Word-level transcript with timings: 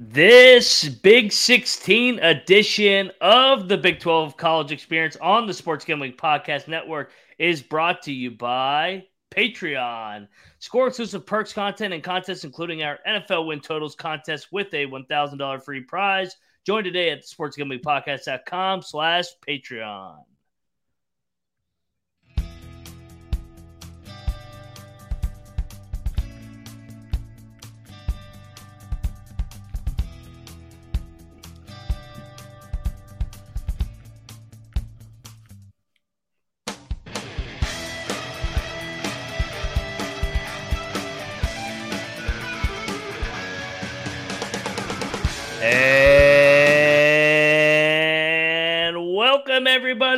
This 0.00 0.88
Big 0.88 1.30
16 1.30 2.18
edition 2.18 3.12
of 3.20 3.68
the 3.68 3.78
Big 3.78 4.00
12 4.00 4.36
College 4.36 4.72
Experience 4.72 5.16
on 5.22 5.46
the 5.46 5.54
Sports 5.54 5.84
Gambling 5.84 6.14
Podcast 6.14 6.66
Network 6.66 7.12
is 7.38 7.62
brought 7.62 8.02
to 8.02 8.12
you 8.12 8.32
by 8.32 9.04
Patreon. 9.30 10.26
Score 10.58 10.88
exclusive 10.88 11.24
perks 11.24 11.52
content 11.52 11.94
and 11.94 12.02
contests, 12.02 12.42
including 12.42 12.82
our 12.82 12.98
NFL 13.06 13.46
win 13.46 13.60
totals 13.60 13.94
contest 13.94 14.48
with 14.50 14.74
a 14.74 14.84
$1,000 14.84 15.64
free 15.64 15.82
prize. 15.82 16.34
Join 16.66 16.82
today 16.82 17.10
at 17.10 17.22
sportsgamblingpodcast.com 17.22 18.82
slash 18.82 19.26
Patreon. 19.46 20.24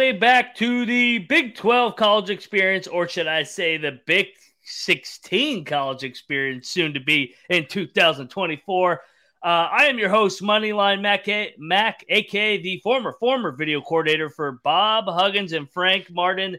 Everybody 0.07 0.21
back 0.21 0.55
to 0.55 0.87
the 0.87 1.19
Big 1.19 1.57
12 1.57 1.97
college 1.97 2.31
experience, 2.31 2.87
or 2.87 3.09
should 3.09 3.27
I 3.27 3.43
say 3.43 3.77
the 3.77 3.99
Big 4.07 4.29
16 4.63 5.65
college 5.65 6.05
experience, 6.05 6.69
soon 6.69 6.95
to 6.95 7.01
be 7.01 7.35
in 7.51 7.67
2024. 7.67 8.93
Uh, 8.93 8.99
I 9.43 9.87
am 9.87 9.99
your 9.99 10.09
host, 10.09 10.43
Moneyline 10.43 11.01
Mac, 11.01 11.27
Mac, 11.59 12.05
aka 12.09 12.63
the 12.63 12.81
former 12.85 13.15
former 13.19 13.51
video 13.51 13.81
coordinator 13.81 14.31
for 14.31 14.61
Bob 14.63 15.07
Huggins 15.09 15.53
and 15.53 15.69
Frank 15.69 16.09
Martin, 16.09 16.57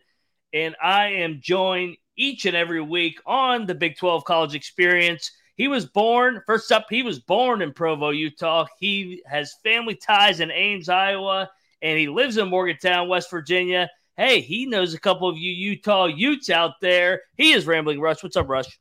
and 0.54 0.76
I 0.84 1.08
am 1.08 1.40
joined 1.42 1.96
each 2.18 2.46
and 2.46 2.56
every 2.56 2.82
week 2.82 3.18
on 3.26 3.66
the 3.66 3.76
Big 3.76 3.98
12 3.98 4.26
college 4.26 4.56
experience. 4.56 5.32
He 5.56 5.70
was 5.70 5.86
born, 5.86 6.42
first 6.46 6.70
up, 6.74 6.88
he 6.90 7.02
was 7.02 7.20
born 7.20 7.62
in 7.62 7.72
Provo, 7.72 8.10
Utah. 8.10 8.66
He 8.78 9.24
has 9.26 9.56
family 9.64 9.96
ties 9.96 10.42
in 10.42 10.52
Ames, 10.52 10.90
Iowa, 10.90 11.50
and 11.82 11.98
he 11.98 12.08
lives 12.08 12.38
in 12.38 12.50
Morgantown, 12.50 13.08
West 13.08 13.30
Virginia. 13.30 13.90
Hey, 14.16 14.42
he 14.42 14.66
knows 14.66 14.94
a 14.94 15.00
couple 15.00 15.30
of 15.30 15.38
you 15.38 15.52
Utah 15.52 16.06
Utes 16.06 16.50
out 16.50 16.74
there. 16.82 17.22
He 17.36 17.52
is 17.52 17.68
Rambling 17.68 18.00
Rush. 18.00 18.24
What's 18.24 18.36
up, 18.36 18.50
Rush? 18.50 18.80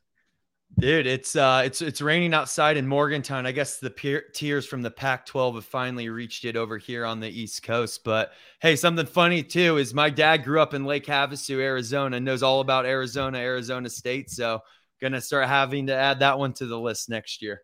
Dude, 0.79 1.07
it's 1.07 1.35
uh 1.35 1.63
it's 1.65 1.81
it's 1.81 2.01
raining 2.01 2.33
outside 2.33 2.77
in 2.77 2.87
Morgantown. 2.87 3.47
I 3.47 3.51
guess 3.51 3.79
the 3.79 3.89
peer, 3.89 4.25
tiers 4.33 4.65
from 4.65 4.83
the 4.83 4.91
Pac-12 4.91 5.55
have 5.55 5.65
finally 5.65 6.09
reached 6.09 6.45
it 6.45 6.55
over 6.55 6.77
here 6.77 7.03
on 7.03 7.19
the 7.19 7.29
East 7.29 7.63
Coast. 7.63 8.03
But 8.03 8.31
hey, 8.61 8.75
something 8.75 9.05
funny 9.07 9.41
too 9.41 9.77
is 9.77 9.93
my 9.93 10.09
dad 10.09 10.43
grew 10.43 10.61
up 10.61 10.75
in 10.75 10.85
Lake 10.85 11.05
Havasu, 11.05 11.59
Arizona, 11.59 12.19
knows 12.19 12.43
all 12.43 12.59
about 12.59 12.85
Arizona, 12.85 13.39
Arizona 13.39 13.89
State. 13.89 14.29
So 14.29 14.59
gonna 15.01 15.21
start 15.21 15.47
having 15.47 15.87
to 15.87 15.95
add 15.95 16.19
that 16.19 16.37
one 16.37 16.53
to 16.53 16.67
the 16.67 16.79
list 16.79 17.09
next 17.09 17.41
year. 17.41 17.61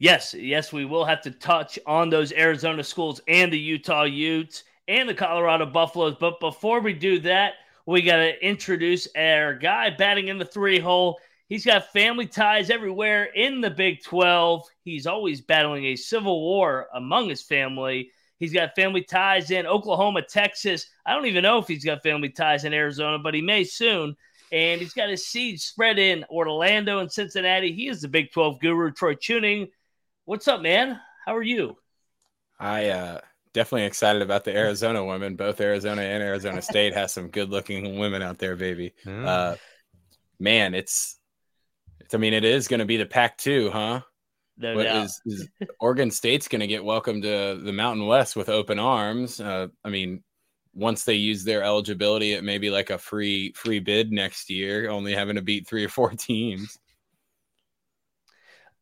Yes, 0.00 0.32
yes, 0.32 0.72
we 0.72 0.84
will 0.84 1.04
have 1.04 1.22
to 1.22 1.32
touch 1.32 1.76
on 1.84 2.08
those 2.08 2.32
Arizona 2.32 2.84
schools 2.84 3.20
and 3.26 3.52
the 3.52 3.58
Utah 3.58 4.04
Utes 4.04 4.62
and 4.86 5.08
the 5.08 5.14
Colorado 5.14 5.66
Buffaloes. 5.66 6.14
But 6.20 6.38
before 6.38 6.80
we 6.80 6.92
do 6.92 7.18
that, 7.20 7.54
we 7.84 8.02
got 8.02 8.18
to 8.18 8.46
introduce 8.46 9.08
our 9.16 9.54
guy 9.54 9.90
batting 9.90 10.28
in 10.28 10.38
the 10.38 10.44
three 10.44 10.78
hole. 10.78 11.18
He's 11.48 11.64
got 11.64 11.92
family 11.92 12.26
ties 12.26 12.70
everywhere 12.70 13.24
in 13.34 13.60
the 13.60 13.70
Big 13.70 14.04
12. 14.04 14.68
He's 14.84 15.08
always 15.08 15.40
battling 15.40 15.86
a 15.86 15.96
civil 15.96 16.42
war 16.42 16.86
among 16.94 17.28
his 17.28 17.42
family. 17.42 18.12
He's 18.38 18.52
got 18.52 18.76
family 18.76 19.02
ties 19.02 19.50
in 19.50 19.66
Oklahoma, 19.66 20.22
Texas. 20.22 20.86
I 21.06 21.14
don't 21.14 21.26
even 21.26 21.42
know 21.42 21.58
if 21.58 21.66
he's 21.66 21.84
got 21.84 22.04
family 22.04 22.28
ties 22.28 22.64
in 22.64 22.72
Arizona, 22.72 23.18
but 23.18 23.34
he 23.34 23.42
may 23.42 23.64
soon. 23.64 24.16
And 24.52 24.80
he's 24.80 24.94
got 24.94 25.10
his 25.10 25.26
seeds 25.26 25.64
spread 25.64 25.98
in 25.98 26.24
Orlando 26.30 27.00
and 27.00 27.10
Cincinnati. 27.10 27.72
He 27.72 27.88
is 27.88 28.00
the 28.00 28.08
Big 28.08 28.30
12 28.30 28.60
guru, 28.60 28.92
Troy 28.92 29.14
Chewning. 29.14 29.68
What's 30.28 30.46
up, 30.46 30.60
man? 30.60 31.00
How 31.24 31.34
are 31.36 31.42
you? 31.42 31.78
I 32.60 32.90
uh 32.90 33.20
definitely 33.54 33.86
excited 33.86 34.20
about 34.20 34.44
the 34.44 34.54
Arizona 34.54 35.02
women. 35.02 35.36
Both 35.36 35.58
Arizona 35.58 36.02
and 36.02 36.22
Arizona 36.22 36.60
State 36.60 36.92
has 36.92 37.14
some 37.14 37.28
good 37.28 37.48
looking 37.48 37.98
women 37.98 38.20
out 38.20 38.36
there, 38.36 38.54
baby. 38.54 38.92
Mm. 39.06 39.26
Uh 39.26 39.56
man, 40.38 40.74
it's 40.74 41.18
it's 42.00 42.12
I 42.12 42.18
mean 42.18 42.34
it 42.34 42.44
is 42.44 42.68
gonna 42.68 42.84
be 42.84 42.98
the 42.98 43.06
Pac 43.06 43.38
two, 43.38 43.70
huh? 43.70 44.02
No 44.58 44.76
What 44.76 44.82
doubt. 44.82 45.06
is, 45.06 45.18
is 45.24 45.48
Oregon 45.80 46.10
State's 46.10 46.46
gonna 46.46 46.66
get 46.66 46.84
welcomed 46.84 47.22
to 47.22 47.58
the 47.64 47.72
Mountain 47.72 48.04
West 48.06 48.36
with 48.36 48.50
open 48.50 48.78
arms. 48.78 49.40
Uh 49.40 49.68
I 49.82 49.88
mean 49.88 50.22
once 50.74 51.06
they 51.06 51.14
use 51.14 51.42
their 51.42 51.62
eligibility 51.62 52.34
it 52.34 52.44
may 52.44 52.58
be 52.58 52.68
like 52.68 52.90
a 52.90 52.98
free 52.98 53.52
free 53.52 53.80
bid 53.80 54.12
next 54.12 54.50
year, 54.50 54.90
only 54.90 55.14
having 55.14 55.36
to 55.36 55.42
beat 55.42 55.66
three 55.66 55.86
or 55.86 55.88
four 55.88 56.10
teams. 56.18 56.78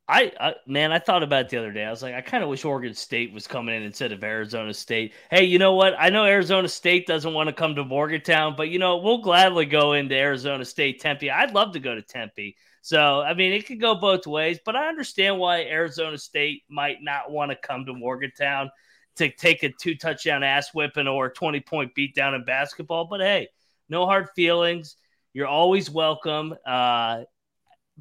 I, 0.08 0.32
I 0.38 0.54
man, 0.66 0.92
I 0.92 1.00
thought 1.00 1.24
about 1.24 1.46
it 1.46 1.48
the 1.48 1.56
other 1.56 1.72
day. 1.72 1.84
I 1.84 1.90
was 1.90 2.02
like, 2.02 2.14
I 2.14 2.20
kind 2.20 2.44
of 2.44 2.48
wish 2.48 2.64
Oregon 2.64 2.94
State 2.94 3.32
was 3.32 3.48
coming 3.48 3.74
in 3.74 3.82
instead 3.82 4.12
of 4.12 4.22
Arizona 4.22 4.72
State. 4.72 5.14
Hey, 5.30 5.44
you 5.44 5.58
know 5.58 5.74
what? 5.74 5.94
I 5.98 6.10
know 6.10 6.24
Arizona 6.24 6.68
State 6.68 7.06
doesn't 7.06 7.34
want 7.34 7.48
to 7.48 7.52
come 7.52 7.74
to 7.74 7.84
Morgantown, 7.84 8.54
but 8.56 8.68
you 8.68 8.78
know, 8.78 8.98
we'll 8.98 9.18
gladly 9.18 9.66
go 9.66 9.94
into 9.94 10.14
Arizona 10.14 10.64
State 10.64 11.00
Tempe. 11.00 11.30
I'd 11.30 11.54
love 11.54 11.72
to 11.72 11.80
go 11.80 11.94
to 11.94 12.02
Tempe. 12.02 12.56
So, 12.82 13.20
I 13.20 13.34
mean, 13.34 13.52
it 13.52 13.66
could 13.66 13.80
go 13.80 13.96
both 13.96 14.28
ways, 14.28 14.60
but 14.64 14.76
I 14.76 14.88
understand 14.88 15.40
why 15.40 15.62
Arizona 15.62 16.16
State 16.18 16.62
might 16.70 16.98
not 17.02 17.32
want 17.32 17.50
to 17.50 17.56
come 17.56 17.84
to 17.86 17.92
Morgantown 17.92 18.70
to 19.16 19.28
take 19.28 19.64
a 19.64 19.72
two 19.72 19.96
touchdown 19.96 20.44
ass 20.44 20.72
whipping 20.72 21.08
or 21.08 21.26
a 21.26 21.32
20 21.32 21.60
point 21.60 21.96
beat 21.96 22.14
down 22.14 22.34
in 22.34 22.44
basketball. 22.44 23.06
But 23.06 23.22
hey, 23.22 23.48
no 23.88 24.06
hard 24.06 24.28
feelings. 24.36 24.94
You're 25.32 25.48
always 25.48 25.90
welcome. 25.90 26.54
Uh, 26.64 27.24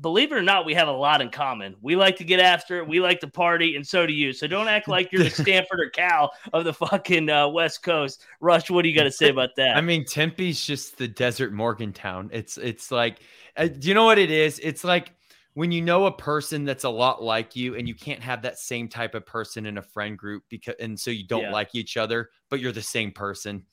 believe 0.01 0.31
it 0.31 0.35
or 0.35 0.41
not, 0.41 0.65
we 0.65 0.73
have 0.73 0.87
a 0.87 0.91
lot 0.91 1.21
in 1.21 1.29
common. 1.29 1.75
We 1.81 1.95
like 1.95 2.17
to 2.17 2.23
get 2.23 2.39
after 2.39 2.77
it. 2.77 2.87
We 2.87 2.99
like 2.99 3.19
to 3.21 3.27
party, 3.27 3.75
and 3.75 3.87
so 3.87 4.05
do 4.05 4.13
you. 4.13 4.33
So 4.33 4.47
don't 4.47 4.67
act 4.67 4.87
like 4.87 5.11
you're 5.11 5.23
the 5.23 5.29
Stanford 5.43 5.79
or 5.79 5.89
Cal 5.89 6.31
of 6.53 6.65
the 6.65 6.73
fucking 6.73 7.29
uh, 7.29 7.47
West 7.47 7.83
Coast. 7.83 8.25
Rush, 8.39 8.69
what 8.69 8.81
do 8.81 8.89
you 8.89 8.95
got 8.95 9.03
to 9.03 9.11
say 9.11 9.29
about 9.29 9.51
that? 9.57 9.77
I 9.77 9.81
mean, 9.81 10.05
Tempe's 10.05 10.65
just 10.65 10.97
the 10.97 11.07
desert 11.07 11.53
Morgantown. 11.53 12.29
It's 12.33 12.57
it's 12.57 12.91
like, 12.91 13.19
uh, 13.57 13.67
do 13.67 13.87
you 13.87 13.93
know 13.93 14.05
what 14.05 14.17
it 14.17 14.31
is? 14.31 14.59
It's 14.59 14.83
like 14.83 15.13
when 15.53 15.71
you 15.71 15.81
know 15.81 16.05
a 16.05 16.11
person 16.11 16.65
that's 16.65 16.83
a 16.83 16.89
lot 16.89 17.23
like 17.23 17.55
you, 17.55 17.75
and 17.75 17.87
you 17.87 17.95
can't 17.95 18.21
have 18.21 18.41
that 18.41 18.59
same 18.59 18.89
type 18.89 19.15
of 19.15 19.25
person 19.25 19.65
in 19.65 19.77
a 19.77 19.81
friend 19.81 20.17
group 20.17 20.43
because, 20.49 20.75
and 20.79 20.99
so 20.99 21.11
you 21.11 21.25
don't 21.25 21.43
Yeah. 21.43 21.51
like 21.51 21.73
each 21.73 21.95
other, 21.95 22.29
but 22.49 22.59
you're 22.59 22.73
the 22.73 22.81
same 22.81 23.11
person. 23.11 23.65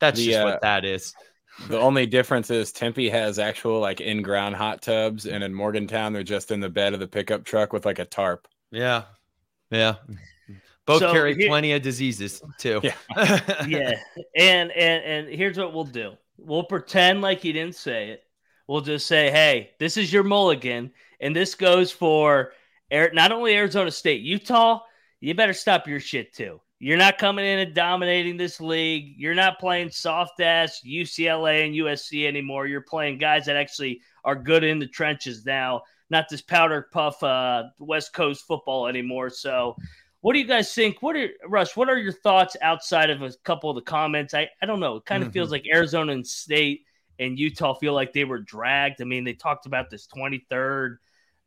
That's 0.00 0.18
The, 0.18 0.26
just 0.26 0.40
uh, 0.40 0.44
what 0.44 0.60
that 0.62 0.84
is. 0.84 1.14
The 1.68 1.78
only 1.78 2.06
difference 2.06 2.50
is 2.50 2.70
Tempe 2.72 3.08
has 3.10 3.38
actual 3.38 3.80
like 3.80 4.00
in 4.00 4.22
ground 4.22 4.54
hot 4.54 4.80
tubs, 4.80 5.26
and 5.26 5.42
in 5.42 5.52
Morgantown 5.52 6.12
they're 6.12 6.22
just 6.22 6.50
in 6.50 6.60
the 6.60 6.68
bed 6.68 6.94
of 6.94 7.00
the 7.00 7.08
pickup 7.08 7.44
truck 7.44 7.72
with 7.72 7.84
like 7.84 7.98
a 7.98 8.04
tarp. 8.04 8.46
Yeah, 8.70 9.04
yeah. 9.70 9.96
Both 10.86 11.00
So 11.00 11.12
carry 11.12 11.34
here- 11.34 11.48
plenty 11.48 11.72
of 11.72 11.82
diseases 11.82 12.40
too. 12.58 12.80
Yeah. 12.82 12.94
yeah, 13.66 13.98
and 14.36 14.70
and 14.70 15.04
and 15.04 15.28
here's 15.28 15.58
what 15.58 15.74
we'll 15.74 15.84
do: 15.84 16.12
we'll 16.38 16.64
pretend 16.64 17.22
like 17.22 17.44
you 17.44 17.52
didn't 17.52 17.74
say 17.74 18.10
it. 18.10 18.22
We'll 18.68 18.80
just 18.80 19.06
say, 19.06 19.30
"Hey, 19.30 19.70
this 19.78 19.96
is 19.96 20.12
your 20.12 20.22
mulligan," 20.22 20.92
and 21.20 21.34
this 21.34 21.54
goes 21.54 21.90
for 21.90 22.52
Ar- 22.92 23.10
not 23.12 23.32
only 23.32 23.54
Arizona 23.54 23.90
State, 23.90 24.22
Utah. 24.22 24.80
You 25.20 25.34
better 25.34 25.52
stop 25.52 25.88
your 25.88 25.98
shit 26.00 26.32
too. 26.32 26.60
You're 26.80 26.96
not 26.96 27.18
coming 27.18 27.44
in 27.44 27.58
and 27.58 27.74
dominating 27.74 28.36
this 28.36 28.60
league. 28.60 29.14
You're 29.16 29.34
not 29.34 29.58
playing 29.58 29.90
soft 29.90 30.40
ass 30.40 30.80
UCLA 30.86 31.66
and 31.66 31.74
USC 31.74 32.26
anymore. 32.26 32.66
You're 32.68 32.82
playing 32.82 33.18
guys 33.18 33.46
that 33.46 33.56
actually 33.56 34.00
are 34.24 34.36
good 34.36 34.62
in 34.62 34.78
the 34.78 34.86
trenches 34.86 35.44
now, 35.44 35.82
not 36.08 36.28
this 36.28 36.40
powder 36.40 36.88
puff 36.92 37.20
uh, 37.22 37.64
West 37.80 38.12
Coast 38.12 38.46
football 38.46 38.86
anymore. 38.86 39.28
So, 39.28 39.76
what 40.20 40.34
do 40.34 40.38
you 40.38 40.46
guys 40.46 40.72
think? 40.72 41.02
What 41.02 41.16
are 41.16 41.28
Rush? 41.46 41.76
What 41.76 41.88
are 41.88 41.98
your 41.98 42.12
thoughts 42.12 42.56
outside 42.62 43.10
of 43.10 43.22
a 43.22 43.32
couple 43.44 43.70
of 43.70 43.76
the 43.76 43.82
comments? 43.82 44.32
I, 44.32 44.48
I 44.62 44.66
don't 44.66 44.80
know. 44.80 44.96
It 44.96 45.04
kind 45.04 45.22
of 45.24 45.30
Mhm. 45.30 45.32
feels 45.32 45.50
like 45.50 45.64
Arizona 45.72 46.12
and 46.12 46.26
State 46.26 46.84
and 47.18 47.38
Utah 47.38 47.74
feel 47.74 47.92
like 47.94 48.12
they 48.12 48.24
were 48.24 48.38
dragged. 48.38 49.00
I 49.02 49.04
mean, 49.04 49.24
they 49.24 49.32
talked 49.34 49.66
about 49.66 49.90
this 49.90 50.06
23rd 50.06 50.98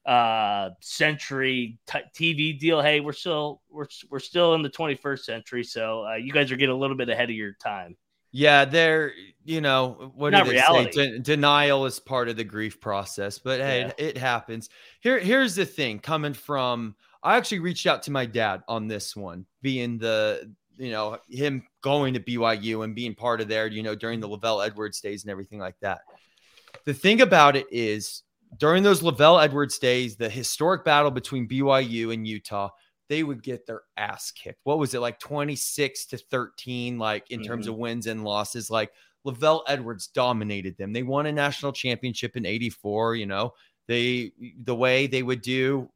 uh 0.06 0.70
century 0.82 1.78
t- 1.88 2.00
TV 2.16 2.60
deal. 2.60 2.82
Hey, 2.82 3.00
we're 3.00 3.14
still 3.14 3.62
we're 3.70 3.86
we're 4.10 4.20
still 4.20 4.56
in 4.56 4.62
the 4.62 4.70
21st 4.70 5.20
century, 5.20 5.64
so 5.64 6.06
uh, 6.08 6.16
you 6.16 6.32
guys 6.34 6.52
are 6.52 6.56
getting 6.56 6.76
a 6.76 6.78
little 6.80 6.98
bit 6.98 7.10
ahead 7.10 7.30
of 7.30 7.36
your 7.36 7.54
time. 7.54 7.96
Yeah, 8.32 8.66
they're 8.66 9.12
you 9.44 9.62
know 9.62 10.12
what 10.16 10.32
Not 10.32 10.46
do 10.46 10.52
they 10.52 10.56
reality. 10.58 10.92
say? 10.94 11.12
De- 11.12 11.20
denial 11.20 11.86
is 11.86 12.00
part 12.00 12.30
of 12.30 12.38
the 12.38 12.44
grief 12.44 12.80
process, 12.80 13.38
but 13.40 13.60
hey, 13.60 13.82
Yeah. 13.82 13.88
it, 13.88 13.96
it 14.00 14.18
happens. 14.18 14.70
Here, 15.02 15.20
here's 15.20 15.54
the 15.56 15.66
thing. 15.66 16.00
Coming 16.00 16.34
from, 16.34 16.96
I 17.22 17.36
actually 17.38 17.60
reached 17.60 17.86
out 17.88 18.04
to 18.04 18.12
my 18.12 18.26
dad 18.26 18.64
on 18.70 18.88
this 18.88 19.16
one, 19.16 19.46
being 19.62 19.98
the 19.98 20.52
you 20.78 20.92
know 20.92 21.20
him 21.30 21.64
going 21.82 22.14
to 22.16 22.20
BYU 22.22 22.84
and 22.86 22.96
being 22.96 23.14
part 23.14 23.42
of 23.42 23.48
there, 23.50 23.68
you 23.68 23.84
know, 23.84 23.94
during 23.96 24.20
the 24.20 24.30
LaVell 24.30 24.66
Edwards 24.66 25.02
days 25.02 25.24
and 25.26 25.30
everything 25.32 25.60
like 25.60 25.76
that. 25.82 26.00
The 26.86 26.94
thing 26.94 27.22
about 27.22 27.56
it 27.56 27.68
is, 27.70 28.24
during 28.58 28.84
those 28.84 29.02
LaVell 29.02 29.44
Edwards 29.44 29.78
days, 29.80 30.16
the 30.16 30.30
historic 30.30 30.84
battle 30.84 31.12
between 31.12 31.48
BYU 31.48 32.14
and 32.14 32.28
Utah, 32.28 32.70
they 33.10 33.24
would 33.24 33.44
get 33.44 33.66
their 33.66 33.82
ass 33.98 34.32
kicked. 34.32 34.60
What 34.64 34.80
was 34.80 34.94
it 34.94 35.00
like 35.00 35.20
26 35.20 36.06
to 36.08 36.18
13, 36.18 36.98
like 36.98 37.30
in 37.32 37.40
mm-hmm. 37.40 37.48
terms 37.48 37.68
of 37.68 37.76
wins 37.76 38.08
and 38.08 38.24
losses? 38.24 38.70
Like 38.70 38.92
LaVell 39.26 39.64
Edwards 39.68 40.08
dominated 40.08 40.78
them. 40.78 40.94
They 40.94 41.04
won 41.04 41.26
a 41.26 41.32
national 41.32 41.74
championship 41.74 42.36
in 42.36 42.46
84. 42.46 43.16
You 43.16 43.26
know, 43.26 43.54
they, 43.88 44.32
the 44.64 44.76
way 44.76 45.08
they 45.08 45.24
would 45.24 45.42
do, 45.42 45.90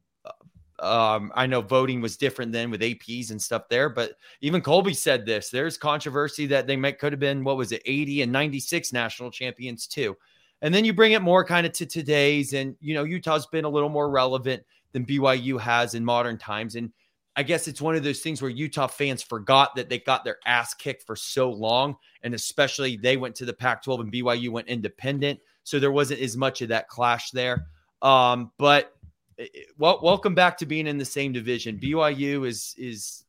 um, 0.78 1.32
I 1.34 1.46
know 1.46 1.62
voting 1.62 2.00
was 2.00 2.16
different 2.16 2.52
then 2.52 2.70
with 2.70 2.82
APs 2.82 3.30
and 3.30 3.40
stuff 3.40 3.68
there, 3.70 3.88
but 3.88 4.12
even 4.42 4.60
Colby 4.60 4.92
said 4.92 5.24
this. 5.24 5.48
There's 5.48 5.78
controversy 5.78 6.46
that 6.46 6.66
they 6.66 6.76
might 6.76 6.98
could 6.98 7.12
have 7.12 7.20
been 7.20 7.44
what 7.44 7.56
was 7.56 7.72
it, 7.72 7.82
80 7.86 8.22
and 8.22 8.32
96 8.32 8.92
national 8.92 9.30
champions 9.30 9.86
too. 9.86 10.16
And 10.62 10.74
then 10.74 10.84
you 10.84 10.92
bring 10.92 11.12
it 11.12 11.22
more 11.22 11.44
kind 11.44 11.66
of 11.66 11.72
to 11.74 11.86
today's, 11.86 12.52
and 12.52 12.76
you 12.80 12.94
know, 12.94 13.04
Utah's 13.04 13.46
been 13.46 13.64
a 13.64 13.68
little 13.68 13.88
more 13.88 14.10
relevant 14.10 14.62
than 14.92 15.04
BYU 15.04 15.60
has 15.60 15.94
in 15.94 16.04
modern 16.04 16.38
times. 16.38 16.74
And 16.74 16.90
I 17.36 17.42
guess 17.42 17.68
it's 17.68 17.82
one 17.82 17.94
of 17.94 18.02
those 18.02 18.20
things 18.20 18.40
where 18.40 18.50
Utah 18.50 18.86
fans 18.86 19.22
forgot 19.22 19.74
that 19.76 19.90
they 19.90 19.98
got 19.98 20.24
their 20.24 20.38
ass 20.46 20.72
kicked 20.72 21.02
for 21.02 21.14
so 21.14 21.50
long. 21.50 21.96
And 22.22 22.32
especially 22.32 22.96
they 22.96 23.18
went 23.18 23.34
to 23.36 23.44
the 23.44 23.52
Pac 23.52 23.82
12 23.82 24.00
and 24.00 24.12
BYU 24.12 24.48
went 24.48 24.68
independent. 24.68 25.38
So 25.62 25.78
there 25.78 25.92
wasn't 25.92 26.20
as 26.20 26.34
much 26.34 26.62
of 26.62 26.68
that 26.68 26.88
clash 26.88 27.30
there. 27.32 27.66
Um, 28.00 28.52
but 28.56 28.94
eh, 29.38 29.48
eh, 29.54 29.60
well, 29.76 30.00
welcome 30.02 30.34
back 30.34 30.56
to 30.58 30.66
being 30.66 30.86
in 30.86 30.96
the 30.96 31.04
same 31.04 31.32
division. 31.32 31.78
BYU 31.78 32.46
is, 32.46 32.74
is, 32.78 33.24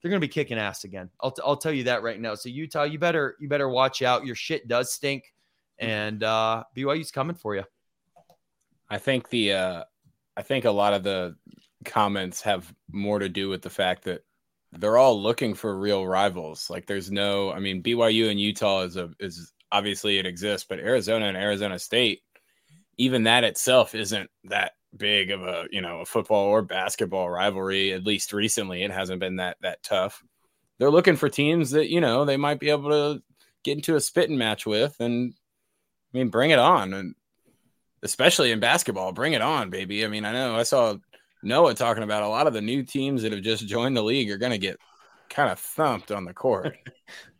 they're 0.00 0.10
going 0.10 0.20
to 0.20 0.26
be 0.26 0.32
kicking 0.32 0.58
ass 0.58 0.84
again. 0.84 1.10
I'll, 1.20 1.32
t- 1.32 1.42
I'll 1.44 1.56
tell 1.56 1.72
you 1.72 1.84
that 1.84 2.04
right 2.04 2.20
now. 2.20 2.36
So 2.36 2.48
Utah, 2.48 2.84
you 2.84 3.00
better, 3.00 3.34
you 3.40 3.48
better 3.48 3.68
watch 3.68 4.02
out. 4.02 4.24
Your 4.24 4.36
shit 4.36 4.68
does 4.68 4.92
stink 4.92 5.34
and 5.80 6.22
uh, 6.22 6.64
BYU's 6.76 7.10
coming 7.10 7.34
for 7.34 7.56
you. 7.56 7.64
I 8.88 8.98
think 8.98 9.30
the 9.30 9.54
uh, 9.54 9.84
I 10.36 10.42
think 10.42 10.64
a 10.64 10.70
lot 10.70 10.92
of 10.92 11.02
the 11.02 11.36
comments 11.84 12.42
have 12.42 12.72
more 12.92 13.18
to 13.18 13.28
do 13.28 13.48
with 13.48 13.62
the 13.62 13.70
fact 13.70 14.04
that 14.04 14.22
they're 14.72 14.98
all 14.98 15.20
looking 15.20 15.54
for 15.54 15.76
real 15.76 16.06
rivals. 16.06 16.70
Like 16.70 16.86
there's 16.86 17.10
no, 17.10 17.50
I 17.50 17.58
mean, 17.58 17.82
BYU 17.82 18.30
and 18.30 18.40
Utah 18.40 18.82
is 18.82 18.96
a 18.96 19.10
is 19.18 19.52
obviously 19.72 20.18
it 20.18 20.26
exists, 20.26 20.66
but 20.68 20.78
Arizona 20.78 21.26
and 21.26 21.36
Arizona 21.36 21.78
State, 21.78 22.20
even 22.98 23.24
that 23.24 23.44
itself 23.44 23.94
isn't 23.94 24.30
that 24.44 24.72
big 24.96 25.30
of 25.30 25.42
a 25.42 25.66
you 25.70 25.80
know 25.80 26.00
a 26.00 26.06
football 26.06 26.46
or 26.46 26.62
basketball 26.62 27.30
rivalry. 27.30 27.92
At 27.92 28.04
least 28.04 28.32
recently, 28.32 28.82
it 28.82 28.90
hasn't 28.90 29.20
been 29.20 29.36
that 29.36 29.56
that 29.62 29.82
tough. 29.82 30.22
They're 30.78 30.90
looking 30.90 31.16
for 31.16 31.28
teams 31.28 31.70
that 31.72 31.90
you 31.90 32.00
know 32.00 32.24
they 32.24 32.36
might 32.36 32.60
be 32.60 32.70
able 32.70 32.90
to 32.90 33.22
get 33.62 33.76
into 33.76 33.96
a 33.96 34.00
spitting 34.00 34.38
match 34.38 34.66
with, 34.66 34.96
and 35.00 35.34
I 36.12 36.18
mean, 36.18 36.28
bring 36.28 36.50
it 36.50 36.58
on, 36.58 36.92
and 36.92 37.14
especially 38.02 38.50
in 38.50 38.60
basketball, 38.60 39.12
bring 39.12 39.32
it 39.32 39.42
on, 39.42 39.70
baby. 39.70 40.04
I 40.04 40.08
mean, 40.08 40.24
I 40.24 40.32
know 40.32 40.56
I 40.56 40.64
saw 40.64 40.96
Noah 41.42 41.74
talking 41.74 42.02
about 42.02 42.22
a 42.22 42.28
lot 42.28 42.46
of 42.46 42.52
the 42.52 42.60
new 42.60 42.82
teams 42.82 43.22
that 43.22 43.32
have 43.32 43.42
just 43.42 43.66
joined 43.66 43.96
the 43.96 44.02
league 44.02 44.30
are 44.30 44.38
going 44.38 44.52
to 44.52 44.58
get 44.58 44.78
kind 45.28 45.50
of 45.50 45.58
thumped 45.58 46.10
on 46.10 46.24
the 46.24 46.34
court. 46.34 46.76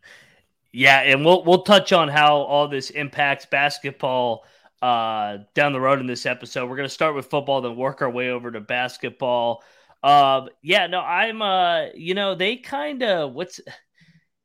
yeah, 0.72 1.00
and 1.00 1.24
we'll 1.24 1.44
we'll 1.44 1.62
touch 1.62 1.92
on 1.92 2.08
how 2.08 2.36
all 2.36 2.68
this 2.68 2.90
impacts 2.90 3.46
basketball 3.46 4.44
uh, 4.82 5.38
down 5.54 5.72
the 5.72 5.80
road 5.80 6.00
in 6.00 6.06
this 6.06 6.26
episode. 6.26 6.68
We're 6.68 6.76
going 6.76 6.88
to 6.88 6.94
start 6.94 7.14
with 7.14 7.26
football, 7.26 7.60
then 7.60 7.76
work 7.76 8.02
our 8.02 8.10
way 8.10 8.30
over 8.30 8.50
to 8.50 8.60
basketball. 8.60 9.62
Uh, 10.02 10.46
yeah, 10.62 10.86
no, 10.86 11.00
I'm 11.00 11.42
uh, 11.42 11.86
you 11.94 12.14
know, 12.14 12.34
they 12.34 12.56
kind 12.56 13.02
of 13.02 13.32
what's 13.32 13.60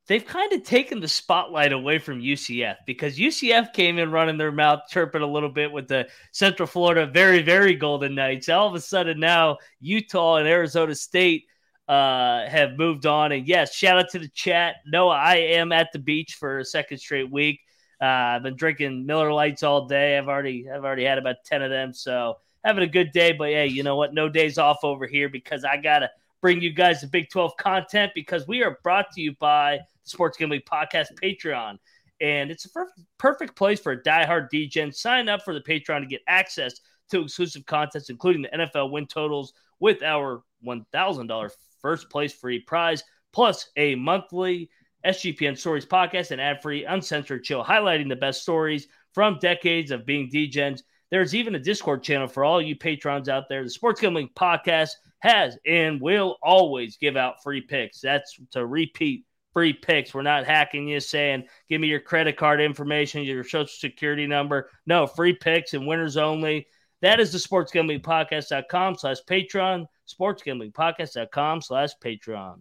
they've 0.06 0.24
kind 0.24 0.52
of 0.52 0.62
taken 0.62 1.00
the 1.00 1.08
spotlight 1.08 1.72
away 1.72 1.98
from 1.98 2.20
UCF 2.20 2.76
because 2.86 3.18
UCF 3.18 3.72
came 3.72 3.98
in 3.98 4.10
running 4.10 4.38
their 4.38 4.52
mouth, 4.52 4.80
chirping 4.88 5.22
a 5.22 5.26
little 5.26 5.48
bit 5.48 5.70
with 5.70 5.88
the 5.88 6.08
Central 6.32 6.66
Florida 6.66 7.06
very, 7.06 7.42
very 7.42 7.74
Golden 7.74 8.14
Knights. 8.14 8.48
All 8.48 8.68
of 8.68 8.74
a 8.74 8.80
sudden 8.80 9.20
now 9.20 9.58
Utah 9.80 10.36
and 10.36 10.48
Arizona 10.48 10.94
State 10.94 11.46
uh, 11.88 12.48
have 12.48 12.76
moved 12.76 13.06
on. 13.06 13.32
And 13.32 13.46
yes, 13.46 13.74
shout 13.74 13.98
out 13.98 14.10
to 14.10 14.18
the 14.18 14.28
chat. 14.28 14.76
Noah, 14.86 15.16
I 15.16 15.36
am 15.36 15.72
at 15.72 15.92
the 15.92 15.98
beach 15.98 16.34
for 16.34 16.58
a 16.58 16.64
second 16.64 16.98
straight 16.98 17.30
week. 17.30 17.60
Uh, 18.00 18.04
I've 18.04 18.42
been 18.42 18.56
drinking 18.56 19.06
Miller 19.06 19.32
Lites 19.32 19.62
all 19.62 19.86
day. 19.86 20.18
I've 20.18 20.28
already 20.28 20.68
I've 20.68 20.84
already 20.84 21.04
had 21.04 21.18
about 21.18 21.36
ten 21.46 21.62
of 21.62 21.70
them, 21.70 21.94
so 21.94 22.36
having 22.62 22.84
a 22.84 22.88
good 22.88 23.10
day. 23.12 23.32
But 23.32 23.48
hey, 23.48 23.68
you 23.68 23.82
know 23.82 23.96
what? 23.96 24.12
No 24.12 24.28
days 24.28 24.58
off 24.58 24.80
over 24.82 25.06
here 25.06 25.30
because 25.30 25.64
I 25.64 25.78
gotta 25.78 26.10
bring 26.46 26.62
you 26.62 26.70
guys 26.70 27.00
the 27.00 27.08
Big 27.08 27.28
12 27.28 27.56
content 27.56 28.12
because 28.14 28.46
we 28.46 28.62
are 28.62 28.78
brought 28.84 29.10
to 29.10 29.20
you 29.20 29.34
by 29.40 29.78
the 29.78 30.08
Sports 30.08 30.38
Gambling 30.38 30.60
Podcast 30.60 31.08
Patreon. 31.20 31.76
And 32.20 32.52
it's 32.52 32.66
a 32.66 32.70
perfect, 32.70 33.00
perfect 33.18 33.56
place 33.56 33.80
for 33.80 33.90
a 33.90 34.00
diehard 34.04 34.48
degen. 34.48 34.92
Sign 34.92 35.28
up 35.28 35.42
for 35.42 35.54
the 35.54 35.60
Patreon 35.60 36.02
to 36.02 36.06
get 36.06 36.20
access 36.28 36.74
to 37.10 37.22
exclusive 37.22 37.66
contests, 37.66 38.10
including 38.10 38.42
the 38.42 38.48
NFL 38.50 38.92
win 38.92 39.08
totals 39.08 39.54
with 39.80 40.04
our 40.04 40.44
$1,000 40.64 41.50
first 41.82 42.10
place 42.10 42.32
free 42.32 42.60
prize, 42.60 43.02
plus 43.32 43.68
a 43.76 43.96
monthly 43.96 44.70
SGPN 45.04 45.58
Stories 45.58 45.84
podcast 45.84 46.30
and 46.30 46.40
ad 46.40 46.62
free, 46.62 46.84
uncensored 46.84 47.42
chill, 47.42 47.64
highlighting 47.64 48.08
the 48.08 48.14
best 48.14 48.42
stories 48.42 48.86
from 49.14 49.40
decades 49.40 49.90
of 49.90 50.06
being 50.06 50.30
degens. 50.30 50.82
There's 51.10 51.34
even 51.34 51.56
a 51.56 51.58
Discord 51.58 52.04
channel 52.04 52.28
for 52.28 52.44
all 52.44 52.62
you 52.62 52.76
patrons 52.76 53.28
out 53.28 53.48
there. 53.48 53.64
The 53.64 53.70
Sports 53.70 54.00
Gambling 54.00 54.30
Podcast 54.36 54.90
has 55.20 55.58
and 55.66 56.00
will 56.00 56.36
always 56.42 56.96
give 56.96 57.16
out 57.16 57.42
free 57.42 57.60
picks. 57.60 58.00
That's 58.00 58.38
to 58.52 58.66
repeat 58.66 59.24
free 59.52 59.72
picks. 59.72 60.12
We're 60.12 60.22
not 60.22 60.44
hacking 60.44 60.88
you 60.88 61.00
saying, 61.00 61.44
give 61.68 61.80
me 61.80 61.88
your 61.88 62.00
credit 62.00 62.36
card 62.36 62.60
information, 62.60 63.22
your 63.22 63.42
social 63.42 63.66
security 63.66 64.26
number. 64.26 64.70
No, 64.86 65.06
free 65.06 65.32
picks 65.32 65.72
and 65.72 65.86
winners 65.86 66.16
only. 66.16 66.66
That 67.02 67.20
is 67.20 67.32
the 67.32 67.38
sportsgamblingpodcast.com 67.38 68.96
slash 68.96 69.18
Patreon, 69.28 69.86
sportsgamblingpodcast.com 70.08 71.62
slash 71.62 71.90
Patreon. 72.04 72.60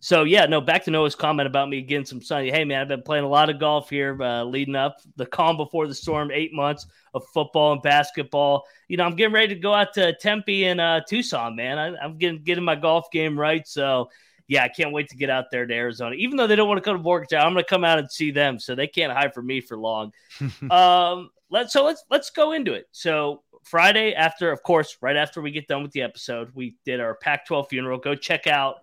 So 0.00 0.22
yeah, 0.24 0.46
no. 0.46 0.60
Back 0.60 0.84
to 0.84 0.90
Noah's 0.90 1.14
comment 1.14 1.46
about 1.46 1.68
me 1.68 1.82
getting 1.82 2.06
some 2.06 2.22
sun. 2.22 2.46
Hey 2.46 2.64
man, 2.64 2.80
I've 2.80 2.88
been 2.88 3.02
playing 3.02 3.24
a 3.24 3.28
lot 3.28 3.50
of 3.50 3.58
golf 3.58 3.90
here, 3.90 4.20
uh, 4.22 4.44
leading 4.44 4.76
up 4.76 5.00
the 5.16 5.26
calm 5.26 5.56
before 5.56 5.88
the 5.88 5.94
storm. 5.94 6.30
Eight 6.32 6.52
months 6.52 6.86
of 7.14 7.24
football 7.34 7.72
and 7.72 7.82
basketball. 7.82 8.64
You 8.86 8.96
know, 8.96 9.04
I'm 9.04 9.16
getting 9.16 9.34
ready 9.34 9.54
to 9.54 9.60
go 9.60 9.74
out 9.74 9.92
to 9.94 10.14
Tempe 10.20 10.66
and 10.66 10.80
uh, 10.80 11.00
Tucson, 11.08 11.56
man. 11.56 11.78
I, 11.78 12.04
am 12.04 12.16
getting 12.16 12.42
getting 12.42 12.64
my 12.64 12.76
golf 12.76 13.10
game 13.10 13.38
right. 13.38 13.66
So 13.66 14.08
yeah, 14.46 14.64
I 14.64 14.68
can't 14.68 14.92
wait 14.92 15.08
to 15.10 15.16
get 15.16 15.30
out 15.30 15.50
there 15.50 15.66
to 15.66 15.74
Arizona. 15.74 16.14
Even 16.14 16.36
though 16.36 16.46
they 16.46 16.56
don't 16.56 16.68
want 16.68 16.78
to 16.78 16.82
come 16.82 16.96
to 16.96 17.02
Morgantown, 17.02 17.46
I'm 17.46 17.52
going 17.52 17.64
to 17.64 17.68
come 17.68 17.84
out 17.84 17.98
and 17.98 18.10
see 18.10 18.30
them, 18.30 18.58
so 18.58 18.74
they 18.74 18.86
can't 18.86 19.12
hide 19.12 19.34
from 19.34 19.46
me 19.46 19.60
for 19.60 19.76
long. 19.76 20.12
um, 20.70 21.30
let's 21.50 21.72
so 21.72 21.84
let's 21.84 22.04
let's 22.10 22.30
go 22.30 22.52
into 22.52 22.72
it. 22.72 22.88
So 22.92 23.42
Friday 23.64 24.14
after, 24.14 24.52
of 24.52 24.62
course, 24.62 24.96
right 25.02 25.16
after 25.16 25.42
we 25.42 25.50
get 25.50 25.66
done 25.66 25.82
with 25.82 25.92
the 25.92 26.02
episode, 26.02 26.50
we 26.54 26.76
did 26.84 27.00
our 27.00 27.16
Pac-12 27.16 27.68
funeral. 27.68 27.98
Go 27.98 28.14
check 28.14 28.46
out 28.46 28.76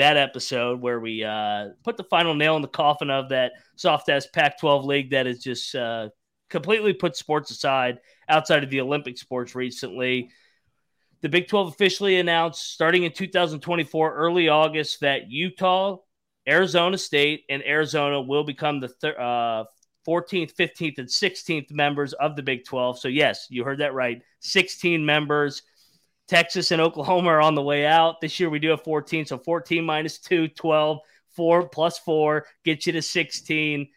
that 0.00 0.16
episode 0.16 0.80
where 0.80 0.98
we 0.98 1.22
uh, 1.22 1.68
put 1.84 1.98
the 1.98 2.04
final 2.04 2.34
nail 2.34 2.56
in 2.56 2.62
the 2.62 2.68
coffin 2.68 3.10
of 3.10 3.28
that 3.28 3.52
soft 3.76 4.08
ass 4.08 4.26
Pac 4.26 4.58
12 4.58 4.86
league 4.86 5.10
that 5.10 5.26
has 5.26 5.40
just 5.40 5.74
uh, 5.74 6.08
completely 6.48 6.94
put 6.94 7.16
sports 7.16 7.50
aside 7.50 8.00
outside 8.26 8.64
of 8.64 8.70
the 8.70 8.80
Olympic 8.80 9.18
sports 9.18 9.54
recently. 9.54 10.30
The 11.20 11.28
Big 11.28 11.48
12 11.48 11.68
officially 11.68 12.18
announced 12.18 12.72
starting 12.72 13.04
in 13.04 13.12
2024, 13.12 14.14
early 14.14 14.48
August, 14.48 15.00
that 15.00 15.30
Utah, 15.30 15.98
Arizona 16.48 16.96
State, 16.96 17.44
and 17.50 17.62
Arizona 17.62 18.22
will 18.22 18.44
become 18.44 18.80
the 18.80 18.88
thir- 18.88 19.20
uh, 19.20 19.64
14th, 20.08 20.54
15th, 20.56 20.96
and 20.96 21.08
16th 21.08 21.70
members 21.70 22.14
of 22.14 22.36
the 22.36 22.42
Big 22.42 22.64
12. 22.64 22.98
So, 22.98 23.08
yes, 23.08 23.48
you 23.50 23.64
heard 23.64 23.80
that 23.80 23.92
right. 23.92 24.22
16 24.40 25.04
members. 25.04 25.62
Texas 26.30 26.70
and 26.70 26.80
Oklahoma 26.80 27.28
are 27.30 27.42
on 27.42 27.56
the 27.56 27.62
way 27.62 27.84
out. 27.84 28.20
This 28.20 28.38
year 28.38 28.48
we 28.48 28.60
do 28.60 28.68
have 28.68 28.84
14. 28.84 29.26
So 29.26 29.36
14 29.36 29.84
minus 29.84 30.18
2, 30.18 30.46
12, 30.46 30.98
4 31.34 31.68
plus 31.68 31.98
4 31.98 32.46
gets 32.64 32.86
you 32.86 32.92
to 32.92 33.02
16. 33.02 33.88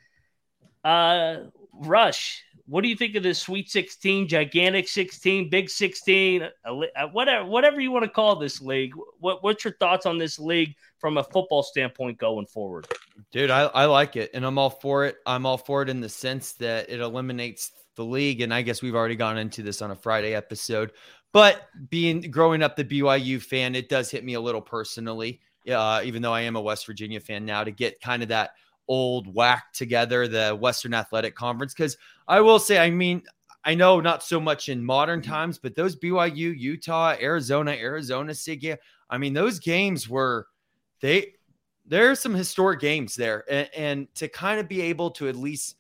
Uh, 0.84 1.36
Rush, 1.72 2.44
what 2.66 2.82
do 2.82 2.88
you 2.88 2.96
think 2.96 3.16
of 3.16 3.22
this 3.22 3.38
Sweet 3.38 3.70
16, 3.70 4.28
Gigantic 4.28 4.88
16, 4.88 5.52
Big 5.52 5.70
16, 5.70 6.50
whatever, 7.12 7.46
whatever 7.46 7.80
you 7.80 7.92
want 7.92 8.04
to 8.04 8.10
call 8.10 8.36
this 8.36 8.60
league? 8.62 8.94
What, 9.20 9.44
what's 9.44 9.64
your 9.64 9.74
thoughts 9.74 10.08
on 10.08 10.18
this 10.18 10.40
league 10.40 10.74
from 10.98 11.20
a 11.20 11.24
football 11.24 11.62
standpoint 11.62 12.18
going 12.18 12.48
forward? 12.48 12.88
Dude, 13.32 13.52
I, 13.52 13.66
I 13.66 13.86
like 13.86 14.16
it 14.16 14.32
and 14.34 14.44
I'm 14.44 14.58
all 14.58 14.72
for 14.72 15.06
it. 15.06 15.18
I'm 15.28 15.46
all 15.46 15.60
for 15.60 15.84
it 15.84 15.90
in 15.90 16.02
the 16.02 16.10
sense 16.10 16.54
that 16.54 16.90
it 16.90 17.00
eliminates 17.00 17.72
the 17.96 18.06
league. 18.06 18.42
And 18.42 18.54
I 18.54 18.64
guess 18.64 18.82
we've 18.82 18.96
already 18.96 19.16
gone 19.16 19.38
into 19.38 19.62
this 19.62 19.82
on 19.84 19.92
a 19.92 19.96
Friday 19.96 20.34
episode, 20.34 20.94
but 21.34 21.68
being 21.90 22.22
growing 22.22 22.64
up 22.64 22.76
the 22.76 22.86
BYU 22.86 23.42
fan, 23.42 23.76
it 23.76 23.90
does 23.90 24.10
hit 24.10 24.24
me 24.24 24.36
a 24.36 24.42
little 24.42 24.62
personally. 24.62 25.42
Uh, 25.70 26.02
even 26.04 26.22
though 26.22 26.34
I 26.34 26.42
am 26.42 26.56
a 26.56 26.62
West 26.62 26.86
Virginia 26.86 27.20
fan 27.20 27.46
now, 27.46 27.64
to 27.64 27.72
get 27.72 28.00
kind 28.02 28.22
of 28.22 28.30
that 28.30 28.52
old 28.88 29.34
WAC 29.34 29.62
together, 29.74 30.28
the 30.28 30.56
Western 30.56 30.94
Athletic 30.94 31.36
Conference. 31.36 31.74
Because 31.74 31.98
I 32.28 32.42
will 32.42 32.60
say, 32.60 32.78
I 32.78 32.90
mean, 32.90 33.24
I 33.66 33.74
know 33.74 34.00
not 34.00 34.24
so 34.24 34.40
much 34.40 34.70
in 34.70 34.84
modern 34.84 35.22
mm-hmm. 35.22 35.32
times, 35.32 35.58
but 35.58 35.76
those 35.76 35.96
BYU, 35.96 36.58
Utah, 36.58 37.16
Arizona, 37.20 37.72
Arizona 37.72 38.34
State, 38.34 38.78
I 39.10 39.18
mean, 39.18 39.34
those 39.34 39.60
games 39.60 40.08
were 40.08 40.48
they. 41.02 41.34
There 41.86 42.10
are 42.10 42.16
some 42.16 42.34
historic 42.34 42.80
games 42.80 43.14
there, 43.16 43.44
and, 43.50 43.70
and 43.76 44.16
to 44.16 44.30
kind 44.30 44.60
of 44.60 44.70
be 44.70 44.82
able 44.82 45.12
to 45.12 45.28
at 45.28 45.36
least 45.36 45.76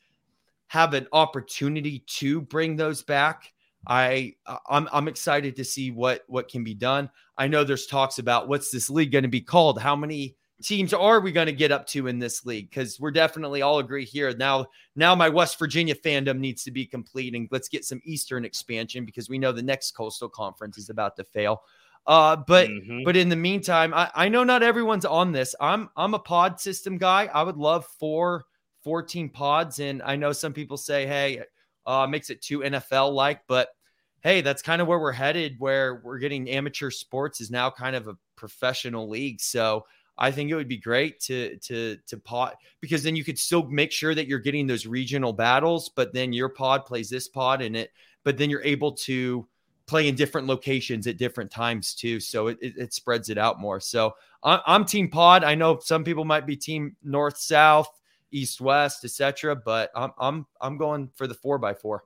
have 0.67 0.93
an 0.93 1.07
opportunity 1.13 1.99
to 2.07 2.41
bring 2.41 2.75
those 2.75 3.03
back 3.03 3.53
I 3.87 4.35
I'm 4.69 4.87
I'm 4.91 5.07
excited 5.07 5.55
to 5.57 5.65
see 5.65 5.91
what 5.91 6.23
what 6.27 6.47
can 6.47 6.63
be 6.63 6.73
done. 6.73 7.09
I 7.37 7.47
know 7.47 7.63
there's 7.63 7.87
talks 7.87 8.19
about 8.19 8.47
what's 8.47 8.71
this 8.71 8.89
league 8.89 9.11
going 9.11 9.23
to 9.23 9.29
be 9.29 9.41
called? 9.41 9.79
How 9.79 9.95
many 9.95 10.35
teams 10.61 10.93
are 10.93 11.19
we 11.19 11.31
going 11.31 11.47
to 11.47 11.53
get 11.53 11.71
up 11.71 11.85
to 11.87 12.07
in 12.07 12.19
this 12.19 12.45
league? 12.45 12.69
Because 12.69 12.99
we're 12.99 13.11
definitely 13.11 13.61
all 13.61 13.79
agree 13.79 14.05
here 14.05 14.33
now. 14.35 14.67
Now 14.95 15.15
my 15.15 15.29
West 15.29 15.59
Virginia 15.59 15.95
fandom 15.95 16.39
needs 16.39 16.63
to 16.63 16.71
be 16.71 16.85
complete, 16.85 17.35
and 17.35 17.47
let's 17.51 17.69
get 17.69 17.85
some 17.85 18.01
Eastern 18.05 18.45
expansion 18.45 19.05
because 19.05 19.29
we 19.29 19.37
know 19.37 19.51
the 19.51 19.61
next 19.61 19.91
Coastal 19.91 20.29
Conference 20.29 20.77
is 20.77 20.89
about 20.89 21.15
to 21.17 21.23
fail. 21.23 21.63
Uh, 22.05 22.35
but 22.35 22.69
mm-hmm. 22.69 23.03
but 23.03 23.15
in 23.15 23.29
the 23.29 23.35
meantime, 23.35 23.93
I, 23.93 24.11
I 24.13 24.29
know 24.29 24.43
not 24.43 24.63
everyone's 24.63 25.05
on 25.05 25.31
this. 25.31 25.55
I'm 25.59 25.89
I'm 25.95 26.13
a 26.13 26.19
pod 26.19 26.59
system 26.59 26.97
guy. 26.97 27.29
I 27.33 27.43
would 27.43 27.57
love 27.57 27.85
four 27.99 28.45
14 28.83 29.29
pods, 29.29 29.79
and 29.79 30.01
I 30.03 30.15
know 30.15 30.33
some 30.33 30.53
people 30.53 30.77
say, 30.77 31.07
hey, 31.07 31.41
uh, 31.85 32.07
makes 32.07 32.29
it 32.29 32.41
too 32.41 32.59
NFL 32.59 33.13
like, 33.13 33.41
but 33.47 33.69
hey, 34.21 34.41
that's 34.41 34.61
kind 34.61 34.81
of 34.81 34.87
where 34.87 34.99
we're 34.99 35.11
headed. 35.11 35.55
Where 35.59 36.01
we're 36.03 36.19
getting 36.19 36.49
amateur 36.49 36.89
sports 36.89 37.41
is 37.41 37.51
now 37.51 37.69
kind 37.69 37.95
of 37.95 38.07
a 38.07 38.17
professional 38.35 39.09
league. 39.09 39.41
So 39.41 39.85
I 40.17 40.31
think 40.31 40.49
it 40.49 40.55
would 40.55 40.67
be 40.67 40.77
great 40.77 41.19
to 41.21 41.57
to 41.57 41.97
to 42.07 42.17
pod 42.17 42.55
because 42.81 43.03
then 43.03 43.15
you 43.15 43.23
could 43.23 43.39
still 43.39 43.67
make 43.67 43.91
sure 43.91 44.13
that 44.15 44.27
you're 44.27 44.39
getting 44.39 44.67
those 44.67 44.85
regional 44.85 45.33
battles, 45.33 45.89
but 45.89 46.13
then 46.13 46.33
your 46.33 46.49
pod 46.49 46.85
plays 46.85 47.09
this 47.09 47.27
pod 47.27 47.61
and 47.61 47.75
it, 47.75 47.91
but 48.23 48.37
then 48.37 48.49
you're 48.49 48.63
able 48.63 48.91
to 48.91 49.47
play 49.85 50.07
in 50.07 50.15
different 50.15 50.47
locations 50.47 51.07
at 51.07 51.17
different 51.17 51.51
times 51.51 51.93
too. 51.93 52.19
So 52.19 52.47
it, 52.47 52.57
it, 52.61 52.77
it 52.77 52.93
spreads 52.93 53.29
it 53.29 53.37
out 53.37 53.59
more. 53.59 53.79
So 53.79 54.13
I'm, 54.43 54.59
I'm 54.65 54.85
team 54.85 55.09
pod. 55.09 55.43
I 55.43 55.55
know 55.55 55.79
some 55.79 56.03
people 56.03 56.25
might 56.25 56.45
be 56.45 56.55
team 56.55 56.95
north 57.03 57.37
south, 57.37 57.89
east 58.33 58.59
west, 58.59 59.05
etc. 59.05 59.55
But 59.55 59.91
I'm 59.95 60.11
I'm 60.17 60.45
I'm 60.59 60.77
going 60.77 61.09
for 61.15 61.27
the 61.27 61.33
four 61.33 61.57
by 61.57 61.73
four. 61.73 62.03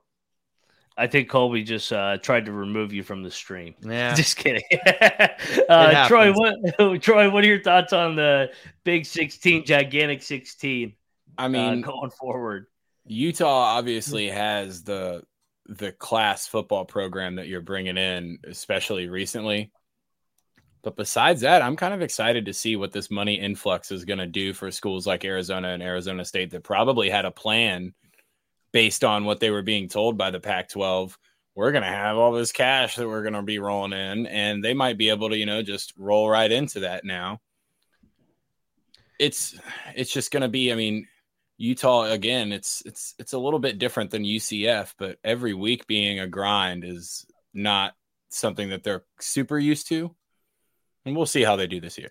I 0.98 1.06
think 1.06 1.28
Colby 1.28 1.62
just 1.62 1.92
uh, 1.92 2.18
tried 2.18 2.46
to 2.46 2.52
remove 2.52 2.92
you 2.92 3.04
from 3.04 3.22
the 3.22 3.30
stream. 3.30 3.74
Yeah, 3.84 4.14
just 4.14 4.36
kidding. 4.36 4.62
uh, 5.68 6.08
Troy, 6.08 6.32
what 6.32 6.56
Troy, 7.02 7.30
what 7.30 7.44
are 7.44 7.46
your 7.46 7.62
thoughts 7.62 7.92
on 7.92 8.16
the 8.16 8.50
Big 8.84 9.06
Sixteen, 9.06 9.64
gigantic 9.64 10.22
sixteen? 10.22 10.94
I 11.38 11.46
uh, 11.46 11.48
mean, 11.48 11.84
uh, 11.84 11.86
going 11.86 12.10
forward, 12.10 12.66
Utah 13.06 13.76
obviously 13.76 14.28
has 14.28 14.82
the 14.82 15.22
the 15.66 15.92
class 15.92 16.46
football 16.46 16.84
program 16.84 17.36
that 17.36 17.46
you're 17.46 17.60
bringing 17.60 17.96
in, 17.96 18.38
especially 18.44 19.08
recently. 19.08 19.70
But 20.82 20.96
besides 20.96 21.40
that, 21.40 21.62
I'm 21.62 21.76
kind 21.76 21.94
of 21.94 22.02
excited 22.02 22.46
to 22.46 22.52
see 22.52 22.76
what 22.76 22.92
this 22.92 23.10
money 23.10 23.34
influx 23.34 23.90
is 23.90 24.04
going 24.04 24.18
to 24.18 24.26
do 24.26 24.52
for 24.52 24.70
schools 24.70 25.06
like 25.06 25.24
Arizona 25.24 25.68
and 25.68 25.82
Arizona 25.82 26.24
State 26.24 26.50
that 26.50 26.62
probably 26.62 27.10
had 27.10 27.24
a 27.24 27.30
plan 27.30 27.94
based 28.72 29.04
on 29.04 29.24
what 29.24 29.40
they 29.40 29.50
were 29.50 29.62
being 29.62 29.88
told 29.88 30.16
by 30.16 30.30
the 30.30 30.40
Pac 30.40 30.68
12. 30.68 31.18
We're 31.54 31.72
going 31.72 31.82
to 31.82 31.88
have 31.88 32.16
all 32.16 32.32
this 32.32 32.52
cash 32.52 32.96
that 32.96 33.08
we're 33.08 33.22
going 33.22 33.34
to 33.34 33.42
be 33.42 33.58
rolling 33.58 33.92
in, 33.92 34.26
and 34.26 34.62
they 34.62 34.74
might 34.74 34.98
be 34.98 35.08
able 35.08 35.30
to, 35.30 35.36
you 35.36 35.46
know, 35.46 35.62
just 35.62 35.92
roll 35.98 36.28
right 36.28 36.50
into 36.50 36.80
that 36.80 37.04
now. 37.04 37.40
It's 39.18 39.58
it's 39.96 40.12
just 40.12 40.30
going 40.30 40.42
to 40.42 40.48
be, 40.48 40.70
I 40.70 40.76
mean, 40.76 41.08
Utah 41.56 42.04
again, 42.04 42.52
it's 42.52 42.84
it's 42.86 43.16
it's 43.18 43.32
a 43.32 43.38
little 43.38 43.58
bit 43.58 43.78
different 43.78 44.12
than 44.12 44.22
UCF, 44.22 44.94
but 44.96 45.18
every 45.24 45.54
week 45.54 45.88
being 45.88 46.20
a 46.20 46.28
grind 46.28 46.84
is 46.84 47.26
not 47.52 47.94
something 48.28 48.68
that 48.70 48.84
they're 48.84 49.02
super 49.18 49.58
used 49.58 49.88
to. 49.88 50.14
And 51.08 51.16
we'll 51.16 51.26
see 51.26 51.42
how 51.42 51.56
they 51.56 51.66
do 51.66 51.80
this 51.80 51.96
year. 51.96 52.10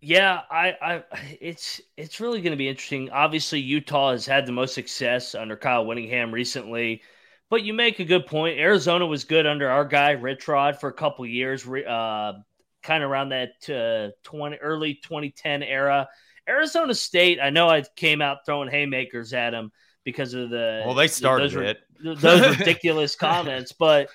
Yeah, 0.00 0.40
I, 0.50 0.74
I, 0.82 1.04
it's 1.40 1.80
it's 1.96 2.20
really 2.20 2.40
going 2.40 2.52
to 2.52 2.58
be 2.58 2.68
interesting. 2.68 3.10
Obviously, 3.10 3.60
Utah 3.60 4.12
has 4.12 4.26
had 4.26 4.46
the 4.46 4.52
most 4.52 4.74
success 4.74 5.34
under 5.34 5.56
Kyle 5.56 5.86
Whittingham 5.86 6.32
recently, 6.32 7.02
but 7.48 7.62
you 7.62 7.72
make 7.72 8.00
a 8.00 8.04
good 8.04 8.26
point. 8.26 8.58
Arizona 8.58 9.06
was 9.06 9.24
good 9.24 9.46
under 9.46 9.70
our 9.70 9.84
guy 9.84 10.10
Rich 10.10 10.46
Rod 10.46 10.78
for 10.78 10.88
a 10.88 10.92
couple 10.92 11.24
years, 11.24 11.66
uh, 11.66 12.34
kind 12.82 13.02
of 13.02 13.10
around 13.10 13.30
that 13.30 13.70
uh, 13.70 14.12
twenty 14.22 14.56
early 14.56 14.94
2010 14.94 15.62
era. 15.62 16.08
Arizona 16.46 16.94
State, 16.94 17.40
I 17.40 17.48
know 17.48 17.68
I 17.68 17.82
came 17.96 18.20
out 18.20 18.44
throwing 18.44 18.70
haymakers 18.70 19.32
at 19.32 19.54
him 19.54 19.72
because 20.04 20.34
of 20.34 20.50
the 20.50 20.82
well, 20.84 20.94
they 20.94 21.08
started 21.08 21.50
those, 21.50 21.76
it. 22.02 22.20
those 22.20 22.58
ridiculous 22.58 23.16
comments, 23.16 23.72
but 23.72 24.10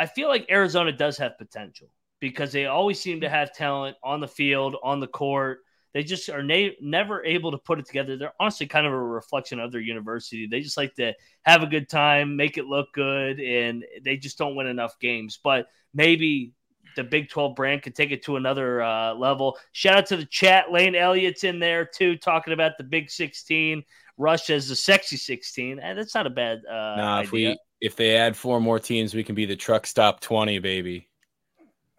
I 0.00 0.06
feel 0.06 0.28
like 0.28 0.46
Arizona 0.50 0.92
does 0.92 1.18
have 1.18 1.36
potential 1.36 1.88
because 2.20 2.52
they 2.52 2.64
always 2.64 2.98
seem 2.98 3.20
to 3.20 3.28
have 3.28 3.52
talent 3.52 3.98
on 4.02 4.20
the 4.20 4.26
field, 4.26 4.76
on 4.82 4.98
the 4.98 5.06
court. 5.06 5.58
They 5.92 6.02
just 6.02 6.30
are 6.30 6.42
na- 6.42 6.70
never 6.80 7.22
able 7.22 7.50
to 7.50 7.58
put 7.58 7.78
it 7.78 7.84
together. 7.84 8.16
They're 8.16 8.32
honestly 8.40 8.66
kind 8.66 8.86
of 8.86 8.94
a 8.94 8.98
reflection 8.98 9.60
of 9.60 9.72
their 9.72 9.80
university. 9.82 10.46
They 10.46 10.62
just 10.62 10.78
like 10.78 10.94
to 10.94 11.12
have 11.42 11.62
a 11.62 11.66
good 11.66 11.90
time, 11.90 12.34
make 12.34 12.56
it 12.56 12.64
look 12.64 12.88
good, 12.94 13.40
and 13.40 13.84
they 14.02 14.16
just 14.16 14.38
don't 14.38 14.56
win 14.56 14.68
enough 14.68 14.98
games. 15.00 15.38
But 15.42 15.66
maybe 15.92 16.54
the 16.96 17.04
Big 17.04 17.28
12 17.28 17.54
brand 17.54 17.82
could 17.82 17.94
take 17.94 18.10
it 18.10 18.24
to 18.24 18.36
another 18.36 18.82
uh, 18.82 19.12
level. 19.14 19.58
Shout 19.72 19.98
out 19.98 20.06
to 20.06 20.16
the 20.16 20.24
chat. 20.24 20.72
Lane 20.72 20.94
Elliott's 20.94 21.44
in 21.44 21.58
there 21.58 21.84
too, 21.84 22.16
talking 22.16 22.54
about 22.54 22.78
the 22.78 22.84
Big 22.84 23.10
16. 23.10 23.82
Rush 24.16 24.48
as 24.48 24.68
the 24.68 24.76
sexy 24.76 25.16
16. 25.18 25.78
And 25.78 25.98
that's 25.98 26.14
not 26.14 26.26
a 26.26 26.30
bad 26.30 26.62
uh, 26.66 26.96
nah, 26.96 27.20
if 27.20 27.32
we 27.32 27.58
if 27.80 27.96
they 27.96 28.16
add 28.16 28.36
four 28.36 28.60
more 28.60 28.78
teams, 28.78 29.14
we 29.14 29.24
can 29.24 29.34
be 29.34 29.46
the 29.46 29.56
truck 29.56 29.86
stop 29.86 30.20
20, 30.20 30.58
baby. 30.58 31.08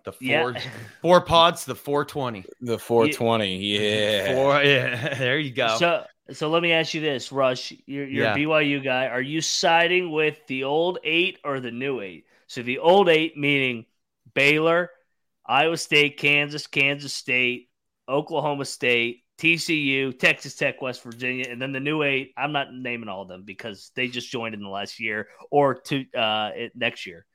The 0.03 0.11
four 0.13 0.51
yeah. 0.51 0.61
four 1.01 1.21
pods, 1.21 1.65
the 1.65 1.75
420. 1.75 2.45
The 2.61 2.79
420. 2.79 3.57
Yeah. 3.57 4.33
Four, 4.33 4.63
yeah. 4.63 5.13
There 5.15 5.39
you 5.39 5.51
go. 5.51 5.77
So 5.77 6.05
so 6.33 6.49
let 6.49 6.63
me 6.63 6.71
ask 6.71 6.93
you 6.93 7.01
this, 7.01 7.31
Rush. 7.31 7.73
You're, 7.85 8.07
you're 8.07 8.25
yeah. 8.25 8.33
a 8.33 8.37
BYU 8.37 8.83
guy. 8.83 9.07
Are 9.07 9.21
you 9.21 9.41
siding 9.41 10.11
with 10.11 10.39
the 10.47 10.63
old 10.63 10.99
eight 11.03 11.39
or 11.43 11.59
the 11.59 11.71
new 11.71 12.01
eight? 12.01 12.25
So 12.47 12.61
the 12.63 12.79
old 12.79 13.09
eight 13.09 13.37
meaning 13.37 13.85
Baylor, 14.33 14.91
Iowa 15.45 15.77
State, 15.77 16.17
Kansas, 16.17 16.67
Kansas 16.67 17.13
State, 17.13 17.69
Oklahoma 18.07 18.65
State, 18.65 19.20
TCU, 19.41 20.17
Texas 20.19 20.53
Tech, 20.53 20.83
West 20.83 21.01
Virginia, 21.01 21.47
and 21.49 21.59
then 21.59 21.71
the 21.71 21.79
new 21.79 22.03
eight. 22.03 22.31
I'm 22.37 22.51
not 22.51 22.67
naming 22.71 23.09
all 23.09 23.23
of 23.23 23.27
them 23.27 23.41
because 23.43 23.91
they 23.95 24.07
just 24.07 24.29
joined 24.29 24.53
in 24.53 24.61
the 24.61 24.69
last 24.69 24.99
year 24.99 25.29
or 25.49 25.73
to 25.85 26.05
uh, 26.13 26.51
next 26.75 27.07
year. 27.07 27.25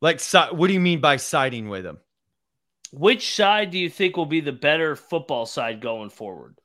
Like, 0.00 0.22
what 0.52 0.68
do 0.68 0.72
you 0.72 0.80
mean 0.80 1.00
by 1.00 1.16
siding 1.16 1.68
with 1.68 1.82
them? 1.82 1.98
Which 2.92 3.34
side 3.34 3.70
do 3.70 3.78
you 3.78 3.90
think 3.90 4.16
will 4.16 4.24
be 4.24 4.40
the 4.40 4.52
better 4.52 4.94
football 4.94 5.46
side 5.46 5.80
going 5.80 6.10
forward? 6.10 6.56